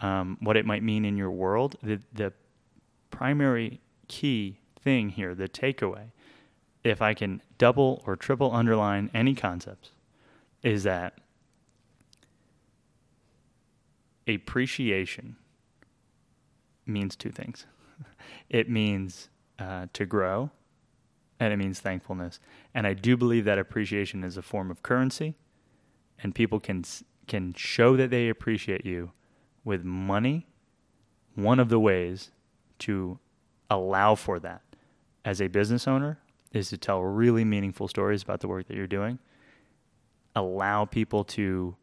um, 0.00 0.36
what 0.40 0.56
it 0.56 0.64
might 0.64 0.84
mean 0.84 1.04
in 1.04 1.16
your 1.16 1.30
world. 1.30 1.76
The 1.82 2.00
the 2.12 2.32
primary 3.10 3.80
key 4.06 4.58
thing 4.80 5.08
here, 5.08 5.34
the 5.34 5.48
takeaway, 5.48 6.12
if 6.84 7.02
I 7.02 7.14
can 7.14 7.42
double 7.56 8.02
or 8.06 8.14
triple 8.14 8.54
underline 8.54 9.10
any 9.12 9.34
concepts, 9.34 9.90
is 10.62 10.84
that 10.84 11.18
appreciation 14.28 15.36
means 16.88 17.16
two 17.16 17.30
things. 17.30 17.66
It 18.48 18.70
means 18.70 19.28
uh, 19.58 19.86
to 19.92 20.06
grow 20.06 20.50
and 21.40 21.52
it 21.52 21.56
means 21.56 21.80
thankfulness. 21.80 22.40
And 22.74 22.86
I 22.86 22.94
do 22.94 23.16
believe 23.16 23.44
that 23.44 23.58
appreciation 23.58 24.24
is 24.24 24.36
a 24.36 24.42
form 24.42 24.70
of 24.70 24.82
currency, 24.82 25.36
and 26.22 26.34
people 26.34 26.60
can 26.60 26.84
can 27.26 27.52
show 27.54 27.96
that 27.96 28.10
they 28.10 28.28
appreciate 28.28 28.86
you 28.86 29.12
with 29.64 29.84
money. 29.84 30.46
One 31.34 31.60
of 31.60 31.68
the 31.68 31.78
ways 31.78 32.30
to 32.80 33.18
allow 33.70 34.14
for 34.14 34.38
that 34.40 34.62
as 35.24 35.40
a 35.40 35.48
business 35.48 35.86
owner 35.86 36.18
is 36.52 36.70
to 36.70 36.78
tell 36.78 37.02
really 37.02 37.44
meaningful 37.44 37.86
stories 37.86 38.22
about 38.22 38.40
the 38.40 38.48
work 38.48 38.66
that 38.66 38.76
you're 38.76 38.86
doing. 38.86 39.18
Allow 40.34 40.86
people 40.86 41.22
to 41.24 41.76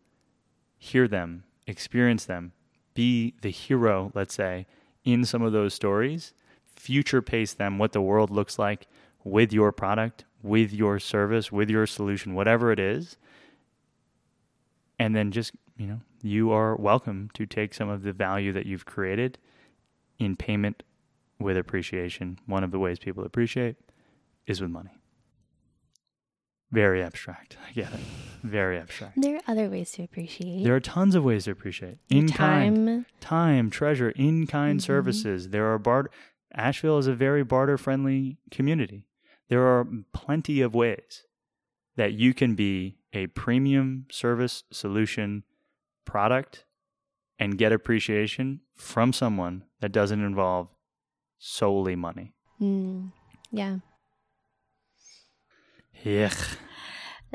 hear 0.77 1.07
them, 1.07 1.43
experience 1.67 2.25
them, 2.25 2.53
be 2.95 3.35
the 3.41 3.51
hero, 3.51 4.11
let's 4.15 4.33
say, 4.33 4.65
in 5.05 5.23
some 5.23 5.41
of 5.41 5.53
those 5.53 5.73
stories, 5.73 6.33
future 6.75 7.21
pace 7.21 7.53
them 7.53 7.77
what 7.77 7.93
the 7.93 8.01
world 8.01 8.29
looks 8.29 8.59
like 8.59 8.87
with 9.23 9.53
your 9.53 9.71
product, 9.71 10.25
with 10.43 10.73
your 10.73 10.99
service, 10.99 11.51
with 11.51 11.69
your 11.69 11.87
solution, 11.87 12.33
whatever 12.33 12.71
it 12.71 12.79
is. 12.79 13.15
And 14.99 15.15
then 15.15 15.31
just, 15.31 15.53
you 15.77 15.87
know, 15.87 16.01
you 16.21 16.51
are 16.51 16.75
welcome 16.75 17.29
to 17.33 17.45
take 17.45 17.73
some 17.73 17.89
of 17.89 18.03
the 18.03 18.13
value 18.13 18.51
that 18.53 18.65
you've 18.65 18.85
created 18.85 19.37
in 20.17 20.35
payment 20.35 20.83
with 21.39 21.57
appreciation. 21.57 22.39
One 22.45 22.63
of 22.63 22.71
the 22.71 22.79
ways 22.79 22.99
people 22.99 23.23
appreciate 23.23 23.75
is 24.47 24.61
with 24.61 24.71
money. 24.71 24.91
Very 26.71 27.01
abstract. 27.03 27.57
I 27.67 27.71
get 27.73 27.93
it. 27.93 27.99
Very 28.43 28.77
abstract. 28.77 29.21
There 29.21 29.35
are 29.37 29.41
other 29.47 29.69
ways 29.69 29.91
to 29.93 30.03
appreciate. 30.03 30.63
There 30.63 30.75
are 30.75 30.79
tons 30.79 31.15
of 31.15 31.23
ways 31.23 31.45
to 31.45 31.51
appreciate. 31.51 31.97
In 32.09 32.27
kind, 32.29 32.75
time. 32.87 33.05
time, 33.21 33.69
treasure, 33.69 34.09
in 34.11 34.45
kind 34.47 34.79
Mhm. 34.79 34.83
services. 34.83 35.49
There 35.49 35.65
are 35.73 35.79
barter. 35.79 36.09
Asheville 36.53 36.97
is 36.97 37.07
a 37.07 37.15
very 37.15 37.43
barter 37.43 37.77
friendly 37.77 38.37
community. 38.51 39.05
There 39.49 39.61
are 39.65 39.85
plenty 40.13 40.61
of 40.61 40.73
ways 40.73 41.25
that 41.95 42.13
you 42.13 42.33
can 42.33 42.55
be 42.55 42.97
a 43.13 43.27
premium 43.27 44.05
service 44.11 44.63
solution 44.71 45.43
product 46.03 46.65
and 47.39 47.57
get 47.57 47.71
appreciation 47.71 48.61
from 48.73 49.11
someone 49.13 49.63
that 49.81 49.91
doesn't 49.91 50.21
involve 50.23 50.69
solely 51.37 51.95
money. 51.95 52.33
Mm, 52.59 53.11
yeah. 53.51 53.79
Yuck. 56.03 56.57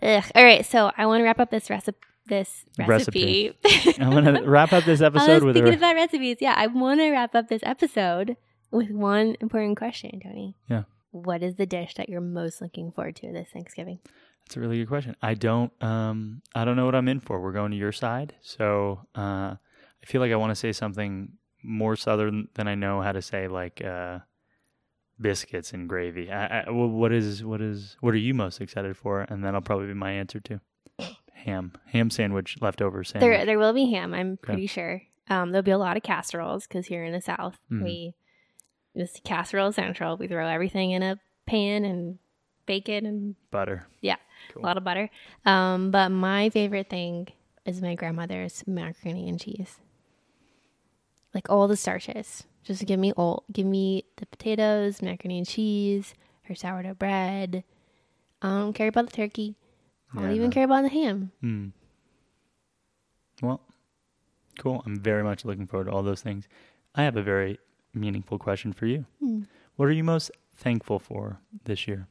Ugh. 0.03 0.25
All 0.35 0.45
right. 0.45 0.65
So 0.65 0.91
I 0.97 1.07
want 1.07 1.21
to 1.21 1.25
wrap 1.25 1.41
up 1.41 1.51
this 1.51 1.71
recipe. 1.71 1.99
This 2.27 2.65
Recipe. 2.79 3.57
recipe. 3.65 4.01
I'm 4.01 4.11
going 4.11 4.25
to 4.25 4.43
wrap 4.43 4.73
up 4.73 4.85
this 4.85 5.01
I 5.01 5.07
episode 5.07 5.35
was 5.37 5.45
with 5.45 5.57
thinking 5.57 5.75
a. 5.75 5.77
about 5.79 5.97
recipes. 5.97 6.37
Yeah, 6.41 6.55
I 6.57 6.69
want 6.69 7.01
to 7.01 7.11
wrap 7.11 7.35
up 7.35 7.49
this 7.49 7.63
episode 7.65 8.37
with 8.71 8.91
one 8.91 9.37
important 9.41 9.77
question, 9.77 10.21
Tony. 10.23 10.55
Yeah. 10.69 10.85
What 11.11 11.43
is 11.43 11.57
the 11.57 11.67
dish 11.67 11.95
that 11.95 12.09
you're 12.09 12.21
most 12.21 12.61
looking 12.63 12.93
forward 12.93 13.17
to 13.17 13.33
this 13.33 13.49
Thanksgiving? 13.53 13.99
That's 14.47 14.57
a 14.57 14.61
really 14.61 14.79
good 14.79 14.89
question. 14.89 15.17
I 15.23 15.35
don't 15.35 15.73
um 15.83 16.43
I 16.55 16.65
don't 16.65 16.77
know 16.77 16.85
what 16.85 16.95
I'm 16.95 17.09
in 17.09 17.19
for. 17.19 17.41
We're 17.41 17.53
going 17.53 17.73
to 17.73 17.77
your 17.77 17.91
side. 17.93 18.35
So 18.43 19.01
uh 19.17 19.57
I 19.57 20.07
feel 20.07 20.21
like 20.21 20.31
I 20.31 20.37
want 20.37 20.51
to 20.51 20.55
say 20.57 20.73
something 20.73 21.33
more 21.65 21.97
southern 21.97 22.47
than 22.55 22.69
I 22.69 22.75
know 22.77 23.01
how 23.01 23.11
to 23.13 23.23
say 23.23 23.49
like 23.49 23.83
uh 23.85 24.21
biscuits 25.21 25.73
and 25.73 25.89
gravy. 25.89 26.31
I, 26.31 26.61
I, 26.63 26.71
what 26.71 27.13
is 27.13 27.45
what 27.45 27.61
is 27.61 27.97
what 28.01 28.15
are 28.15 28.19
you 28.19 28.35
most 28.35 28.61
excited 28.61 28.97
for? 28.97 29.23
And 29.23 29.45
that'll 29.45 29.61
probably 29.61 29.87
be 29.89 29.95
my 29.95 30.13
answer 30.13 30.41
too. 30.41 30.61
Ham. 31.33 31.73
Ham 31.93 32.11
sandwich, 32.11 32.57
leftover 32.61 33.05
sandwich. 33.05 33.29
There, 33.31 33.47
there 33.47 33.59
will 33.59 33.73
be 33.73 33.91
ham. 33.93 34.13
I'm 34.15 34.33
Okay. 34.33 34.41
pretty 34.43 34.67
sure. 34.67 35.03
Um, 35.29 35.53
there'll 35.53 35.63
be 35.63 35.71
a 35.71 35.79
lot 35.79 35.97
of 35.97 36.03
casseroles 36.03 36.67
because 36.67 36.87
here 36.87 37.05
in 37.05 37.13
the 37.13 37.21
South, 37.21 37.59
Mhm. 37.71 37.85
we 37.85 38.15
it's 38.95 39.21
casserole 39.25 39.73
central. 39.73 40.17
We 40.17 40.27
throw 40.27 40.47
everything 40.47 40.91
in 40.91 41.03
a 41.03 41.19
pan 41.47 41.85
and 41.85 42.19
bake 42.67 42.89
it 42.89 43.05
and 43.05 43.37
Butter. 43.51 43.87
Yeah. 44.01 44.17
Cool. 44.53 44.63
a 44.63 44.67
lot 44.67 44.77
of 44.77 44.85
butter. 44.85 45.11
Um, 45.45 45.91
but 45.91 46.09
my 46.09 46.51
favorite 46.51 46.89
thing 46.89 47.29
is 47.65 47.81
my 47.83 47.95
grandmother's 47.95 48.65
macaroni 48.67 49.29
and 49.29 49.39
cheese. 49.41 49.79
Like 51.35 51.49
all 51.51 51.69
the 51.69 51.77
starches. 51.77 52.45
Just 52.65 52.85
give 52.87 52.99
me 53.01 53.13
all. 53.13 53.45
Give 53.53 53.67
me 53.67 54.05
the 54.17 54.27
potatoes, 54.27 55.01
macaroni 55.03 55.39
and 55.39 55.47
cheese, 55.49 56.15
her 56.43 56.55
sourdough 56.55 56.95
bread. 56.95 57.65
I 58.43 58.49
don't 58.49 58.73
care 58.73 58.89
about 58.89 59.07
the 59.07 59.13
turkey. 59.17 59.57
I 60.13 60.21
don't 60.21 60.29
Yeah, 60.31 60.35
even 60.37 60.51
no. 60.51 60.55
care 60.55 60.65
about 60.65 60.83
the 60.83 60.89
ham. 60.89 61.33
Hmm. 61.41 61.69
Well, 63.43 63.61
cool. 64.59 64.83
I'm 64.85 64.97
very 65.01 65.23
much 65.23 65.45
looking 65.45 65.67
forward 65.67 65.85
to 65.87 65.93
all 65.93 66.03
those 66.03 66.21
things. 66.23 66.49
I 66.95 67.05
have 67.05 67.17
a 67.17 67.23
very 67.23 67.59
meaningful 67.95 68.39
question 68.39 68.73
for 68.73 68.87
you. 68.87 69.07
Hmm. 69.21 69.43
What 69.77 69.89
are 69.89 69.93
you 69.93 70.05
most 70.05 70.31
thankful 70.57 70.99
for 70.99 71.39
this 71.65 71.89
year? 71.89 72.07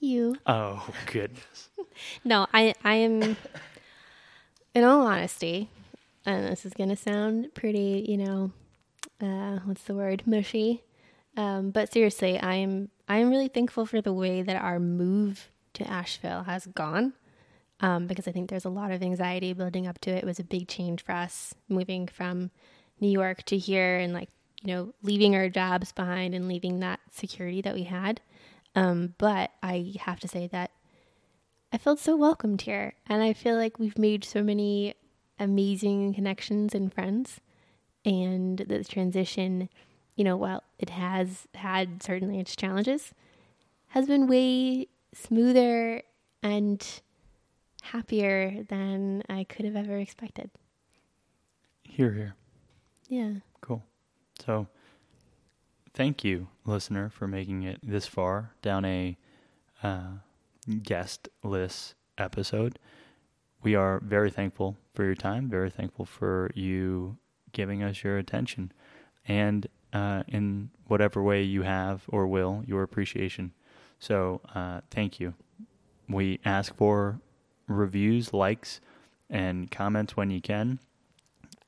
You. 0.00 0.36
Oh, 0.46 0.88
goodness. 1.06 1.70
No, 2.24 2.46
I 2.54 2.74
I 2.84 2.94
am 2.94 3.36
in 4.72 4.84
all 4.84 5.04
honesty, 5.04 5.68
and 6.24 6.46
this 6.46 6.64
is 6.64 6.72
gonna 6.72 6.94
sound 6.94 7.52
pretty, 7.54 8.06
you 8.08 8.16
know, 8.16 8.52
uh, 9.20 9.58
what's 9.64 9.84
the 9.84 9.94
word, 9.94 10.22
mushy. 10.26 10.84
Um, 11.36 11.70
but 11.70 11.92
seriously, 11.92 12.38
I 12.38 12.54
am 12.54 12.90
I 13.08 13.18
am 13.18 13.30
really 13.30 13.48
thankful 13.48 13.86
for 13.86 14.00
the 14.00 14.12
way 14.12 14.42
that 14.42 14.60
our 14.60 14.80
move 14.80 15.50
to 15.74 15.88
Asheville 15.88 16.42
has 16.44 16.66
gone. 16.66 17.14
Um, 17.80 18.08
because 18.08 18.26
I 18.26 18.32
think 18.32 18.50
there's 18.50 18.64
a 18.64 18.70
lot 18.70 18.90
of 18.90 19.02
anxiety 19.02 19.52
building 19.52 19.86
up 19.86 20.00
to 20.00 20.10
it. 20.10 20.18
It 20.18 20.26
was 20.26 20.40
a 20.40 20.44
big 20.44 20.66
change 20.66 21.04
for 21.04 21.12
us 21.12 21.54
moving 21.68 22.08
from 22.08 22.50
New 22.98 23.08
York 23.08 23.44
to 23.44 23.56
here 23.56 23.98
and 23.98 24.12
like, 24.12 24.30
you 24.62 24.74
know, 24.74 24.94
leaving 25.04 25.36
our 25.36 25.48
jobs 25.48 25.92
behind 25.92 26.34
and 26.34 26.48
leaving 26.48 26.80
that 26.80 26.98
security 27.12 27.62
that 27.62 27.74
we 27.74 27.84
had. 27.84 28.20
Um, 28.74 29.14
but 29.18 29.52
I 29.62 29.92
have 30.00 30.18
to 30.20 30.28
say 30.28 30.48
that 30.48 30.72
I 31.72 31.78
felt 31.78 32.00
so 32.00 32.16
welcomed 32.16 32.62
here. 32.62 32.94
And 33.06 33.22
I 33.22 33.32
feel 33.32 33.56
like 33.56 33.78
we've 33.78 33.98
made 33.98 34.24
so 34.24 34.42
many 34.42 34.94
amazing 35.38 36.14
connections 36.14 36.74
and 36.74 36.92
friends. 36.92 37.40
And 38.04 38.58
the 38.58 38.84
transition, 38.84 39.68
you 40.16 40.24
know, 40.24 40.36
while 40.36 40.62
it 40.78 40.90
has 40.90 41.46
had 41.54 42.02
certainly 42.02 42.38
its 42.38 42.56
challenges, 42.56 43.12
has 43.88 44.06
been 44.06 44.26
way 44.26 44.86
smoother 45.12 46.02
and 46.42 47.00
happier 47.82 48.64
than 48.68 49.22
I 49.28 49.44
could 49.44 49.64
have 49.64 49.76
ever 49.76 49.98
expected. 49.98 50.50
Here, 51.84 52.12
here. 52.12 52.34
Yeah. 53.08 53.32
Cool. 53.60 53.82
So, 54.44 54.68
thank 55.94 56.22
you, 56.22 56.48
listener, 56.64 57.08
for 57.08 57.26
making 57.26 57.62
it 57.62 57.80
this 57.82 58.06
far 58.06 58.52
down 58.62 58.84
a 58.84 59.16
uh, 59.82 60.18
guest 60.82 61.28
list 61.42 61.94
episode. 62.16 62.78
We 63.62 63.74
are 63.74 64.00
very 64.00 64.30
thankful 64.30 64.76
for 64.94 65.04
your 65.04 65.14
time, 65.14 65.48
very 65.48 65.70
thankful 65.70 66.04
for 66.04 66.50
you 66.54 67.16
giving 67.52 67.82
us 67.82 68.02
your 68.02 68.18
attention, 68.18 68.72
and 69.26 69.66
uh, 69.92 70.22
in 70.28 70.70
whatever 70.86 71.22
way 71.22 71.42
you 71.42 71.62
have 71.62 72.02
or 72.08 72.26
will, 72.26 72.62
your 72.66 72.82
appreciation. 72.82 73.52
So, 73.98 74.40
uh, 74.54 74.80
thank 74.90 75.18
you. 75.18 75.34
We 76.08 76.40
ask 76.44 76.74
for 76.74 77.20
reviews, 77.66 78.32
likes, 78.32 78.80
and 79.28 79.70
comments 79.70 80.16
when 80.16 80.30
you 80.30 80.40
can. 80.40 80.78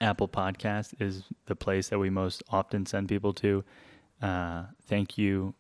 Apple 0.01 0.29
Podcast 0.29 0.95
is 1.01 1.25
the 1.47 1.57
place 1.57 1.89
that 1.89 1.99
we 1.99 2.09
most 2.09 2.43
often 2.51 2.87
send 2.87 3.09
people 3.09 3.35
to. 3.35 3.65
Uh, 4.23 4.65
thank 4.87 5.19
you 5.19 5.55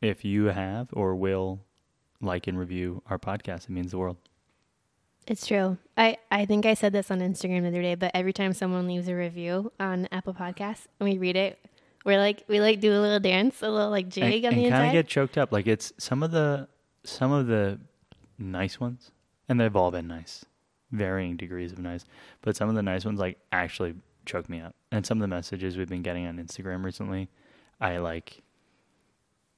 if 0.00 0.24
you 0.24 0.46
have 0.46 0.88
or 0.92 1.14
will 1.14 1.60
like 2.20 2.46
and 2.46 2.58
review 2.58 3.02
our 3.08 3.18
podcast. 3.18 3.64
It 3.64 3.70
means 3.70 3.92
the 3.92 3.98
world. 3.98 4.16
It's 5.28 5.46
true. 5.46 5.76
I, 5.96 6.16
I 6.30 6.46
think 6.46 6.64
I 6.64 6.72
said 6.72 6.92
this 6.94 7.10
on 7.10 7.20
Instagram 7.20 7.62
the 7.62 7.68
other 7.68 7.82
day, 7.82 7.94
but 7.94 8.10
every 8.14 8.32
time 8.32 8.54
someone 8.54 8.86
leaves 8.86 9.08
a 9.08 9.14
review 9.14 9.70
on 9.78 10.08
Apple 10.10 10.32
Podcasts 10.32 10.86
and 10.98 11.08
we 11.08 11.18
read 11.18 11.36
it, 11.36 11.58
we're 12.04 12.18
like 12.18 12.44
we 12.48 12.60
like 12.60 12.80
do 12.80 12.92
a 12.92 13.00
little 13.00 13.20
dance, 13.20 13.60
a 13.62 13.68
little 13.68 13.90
like 13.90 14.08
jig 14.08 14.44
and 14.44 14.54
on 14.54 14.58
the 14.58 14.64
and 14.64 14.72
kind 14.74 14.86
of 14.86 14.92
get 14.92 15.06
choked 15.06 15.36
up. 15.36 15.52
Like 15.52 15.66
it's 15.66 15.92
some 15.98 16.22
of 16.22 16.30
the 16.30 16.66
some 17.04 17.30
of 17.30 17.46
the 17.46 17.78
nice 18.38 18.80
ones, 18.80 19.10
and 19.50 19.60
they've 19.60 19.76
all 19.76 19.90
been 19.90 20.08
nice, 20.08 20.46
varying 20.92 21.36
degrees 21.36 21.72
of 21.72 21.78
nice. 21.78 22.06
But 22.40 22.56
some 22.56 22.70
of 22.70 22.74
the 22.74 22.82
nice 22.82 23.04
ones 23.04 23.20
like 23.20 23.38
actually 23.52 23.94
choke 24.24 24.48
me 24.48 24.60
up. 24.62 24.74
And 24.92 25.04
some 25.04 25.18
of 25.18 25.22
the 25.22 25.28
messages 25.28 25.76
we've 25.76 25.88
been 25.88 26.02
getting 26.02 26.24
on 26.26 26.38
Instagram 26.38 26.82
recently, 26.84 27.28
I 27.80 27.98
like. 27.98 28.42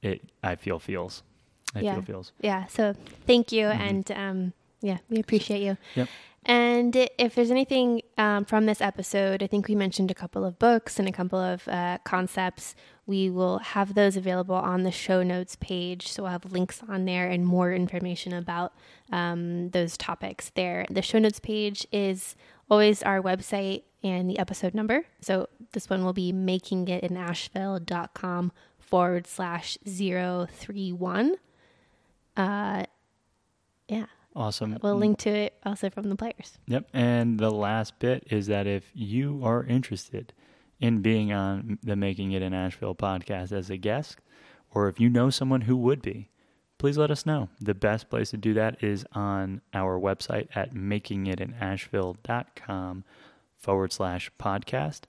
It. 0.03 0.23
I 0.43 0.57
feel 0.57 0.79
feels. 0.81 1.23
I 1.75 1.81
Yeah. 1.81 1.95
feel 1.95 2.03
feels. 2.03 2.33
Yeah. 2.41 2.67
So 2.67 2.95
thank 3.27 3.53
you, 3.53 3.67
Mhm. 3.67 3.79
and 3.79 4.11
um, 4.13 4.53
yeah, 4.81 4.99
we 5.09 5.21
appreciate 5.21 5.63
you. 5.63 5.77
Yep. 5.95 6.09
And 6.47 6.97
if 7.19 7.35
there's 7.35 7.51
anything 7.51 8.01
um, 8.17 8.47
from 8.47 8.65
this 8.65 8.81
episode, 8.81 9.43
I 9.43 9.47
think 9.47 9.69
we 9.69 9.75
mentioned 9.75 10.11
a 10.11 10.15
couple 10.15 10.43
of 10.45 10.59
books 10.59 10.99
and 10.99 11.07
a 11.07 11.13
couple 11.13 11.39
of 11.39 11.69
uh, 11.69 11.99
concepts. 12.05 12.75
We 13.07 13.29
will 13.29 13.59
have 13.59 13.95
those 13.95 14.17
available 14.17 14.55
on 14.55 14.85
the 14.85 14.91
show 14.91 15.23
notes 15.23 15.57
page. 15.57 16.09
So 16.09 16.23
we'll 16.23 16.33
have 16.33 16.51
links 16.51 16.81
on 16.89 17.05
there 17.05 17.29
and 17.29 17.45
more 17.45 17.75
information 17.75 18.33
about 18.33 18.73
um, 19.13 19.69
those 19.71 19.99
topics 19.99 20.51
there. 20.55 20.87
The 20.89 21.03
show 21.03 21.19
notes 21.19 21.41
page 21.41 21.87
is 21.93 22.37
always 22.71 23.03
our 23.03 23.21
website 23.21 23.83
and 24.03 24.31
the 24.31 24.39
episode 24.39 24.75
number. 24.75 25.05
So 25.21 25.51
this 25.73 25.91
one 25.91 26.03
will 26.05 26.15
be 26.15 26.33
makingitinasheville.com 26.33 28.53
forward 28.79 29.27
slash 29.27 29.77
031. 29.85 31.35
Uh, 32.37 32.85
yeah, 33.89 34.07
Awesome. 34.35 34.79
we'll 34.83 34.97
link 34.97 35.19
to 35.19 35.31
it 35.31 35.55
also 35.67 35.91
from 35.91 36.09
the 36.09 36.17
players. 36.17 36.59
Yep. 36.67 36.87
And 36.93 37.39
the 37.39 37.51
last 37.51 37.99
bit 37.99 38.27
is 38.31 38.47
that 38.47 38.67
if 38.67 38.91
you 38.95 39.41
are 39.43 39.65
interested 39.65 40.33
in 40.79 41.03
being 41.03 41.33
on 41.33 41.79
the 41.83 41.97
Making 41.97 42.33
It 42.33 42.43
in 42.43 42.55
Asheville 42.55 42.95
podcast 42.95 43.53
as 43.53 43.71
a 43.71 43.77
guest, 43.77 44.19
or 44.73 44.89
if 44.89 45.01
you 45.01 45.09
know 45.09 45.31
someone 45.31 45.63
who 45.63 45.77
would 45.77 46.01
be, 46.01 46.31
please 46.79 46.97
let 46.97 47.11
us 47.11 47.27
know. 47.27 47.49
The 47.61 47.75
best 47.75 48.09
place 48.09 48.31
to 48.31 48.37
do 48.37 48.55
that 48.55 48.83
is 48.83 49.05
on 49.13 49.61
our 49.75 49.99
website 49.99 50.47
at 50.55 50.75
makingitinasheville.com 50.75 53.05
forward 53.59 53.93
slash 53.93 54.31
podcast. 54.41 55.01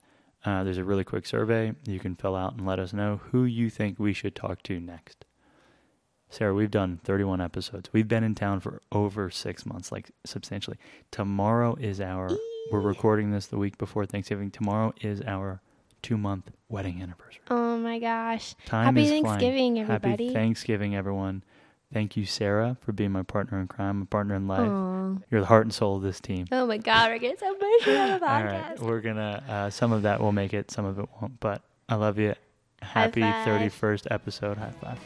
Uh, 0.44 0.64
there's 0.64 0.78
a 0.78 0.84
really 0.84 1.04
quick 1.04 1.26
survey 1.26 1.72
you 1.86 2.00
can 2.00 2.16
fill 2.16 2.34
out 2.34 2.54
and 2.54 2.66
let 2.66 2.80
us 2.80 2.92
know 2.92 3.20
who 3.30 3.44
you 3.44 3.70
think 3.70 3.98
we 3.98 4.12
should 4.12 4.34
talk 4.34 4.62
to 4.64 4.80
next. 4.80 5.24
Sarah, 6.32 6.54
we've 6.54 6.70
done 6.70 6.98
31 7.04 7.42
episodes. 7.42 7.90
We've 7.92 8.08
been 8.08 8.24
in 8.24 8.34
town 8.34 8.60
for 8.60 8.80
over 8.90 9.28
six 9.30 9.66
months, 9.66 9.92
like 9.92 10.10
substantially. 10.24 10.78
Tomorrow 11.10 11.76
is 11.78 12.00
our, 12.00 12.30
we're 12.70 12.80
recording 12.80 13.32
this 13.32 13.46
the 13.48 13.58
week 13.58 13.76
before 13.76 14.06
Thanksgiving. 14.06 14.50
Tomorrow 14.50 14.94
is 15.02 15.20
our 15.26 15.60
two 16.00 16.16
month 16.16 16.50
wedding 16.70 17.02
anniversary. 17.02 17.42
Oh 17.50 17.76
my 17.76 17.98
gosh! 17.98 18.54
Time 18.64 18.86
Happy 18.86 19.02
is 19.02 19.08
flying. 19.10 19.24
Thanksgiving, 19.24 19.78
everybody! 19.80 20.10
Happy 20.28 20.32
Thanksgiving, 20.34 20.96
everyone. 20.96 21.44
Thank 21.92 22.16
you, 22.16 22.24
Sarah, 22.24 22.78
for 22.80 22.92
being 22.92 23.12
my 23.12 23.22
partner 23.22 23.60
in 23.60 23.68
crime, 23.68 23.98
my 24.00 24.06
partner 24.06 24.34
in 24.34 24.48
life. 24.48 24.66
Aw. 24.66 25.16
You're 25.30 25.42
the 25.42 25.46
heart 25.46 25.66
and 25.66 25.74
soul 25.74 25.96
of 25.96 26.02
this 26.02 26.18
team. 26.18 26.46
Oh 26.50 26.64
my 26.66 26.78
God, 26.78 27.10
we're 27.10 27.18
getting 27.18 27.36
so 27.36 27.54
emotional 27.54 28.00
on 28.00 28.08
the 28.08 28.14
All 28.26 28.32
podcast. 28.32 28.68
right, 28.70 28.80
we're 28.80 29.00
gonna. 29.02 29.44
Uh, 29.46 29.68
some 29.70 29.92
of 29.92 30.00
that 30.02 30.18
will 30.22 30.32
make 30.32 30.54
it, 30.54 30.70
some 30.70 30.86
of 30.86 30.98
it 30.98 31.06
won't. 31.20 31.38
But 31.40 31.60
I 31.90 31.96
love 31.96 32.18
you. 32.18 32.34
Happy 32.80 33.20
five. 33.20 33.46
31st 33.46 34.06
episode. 34.10 34.56
High 34.56 34.72
five. 34.80 34.98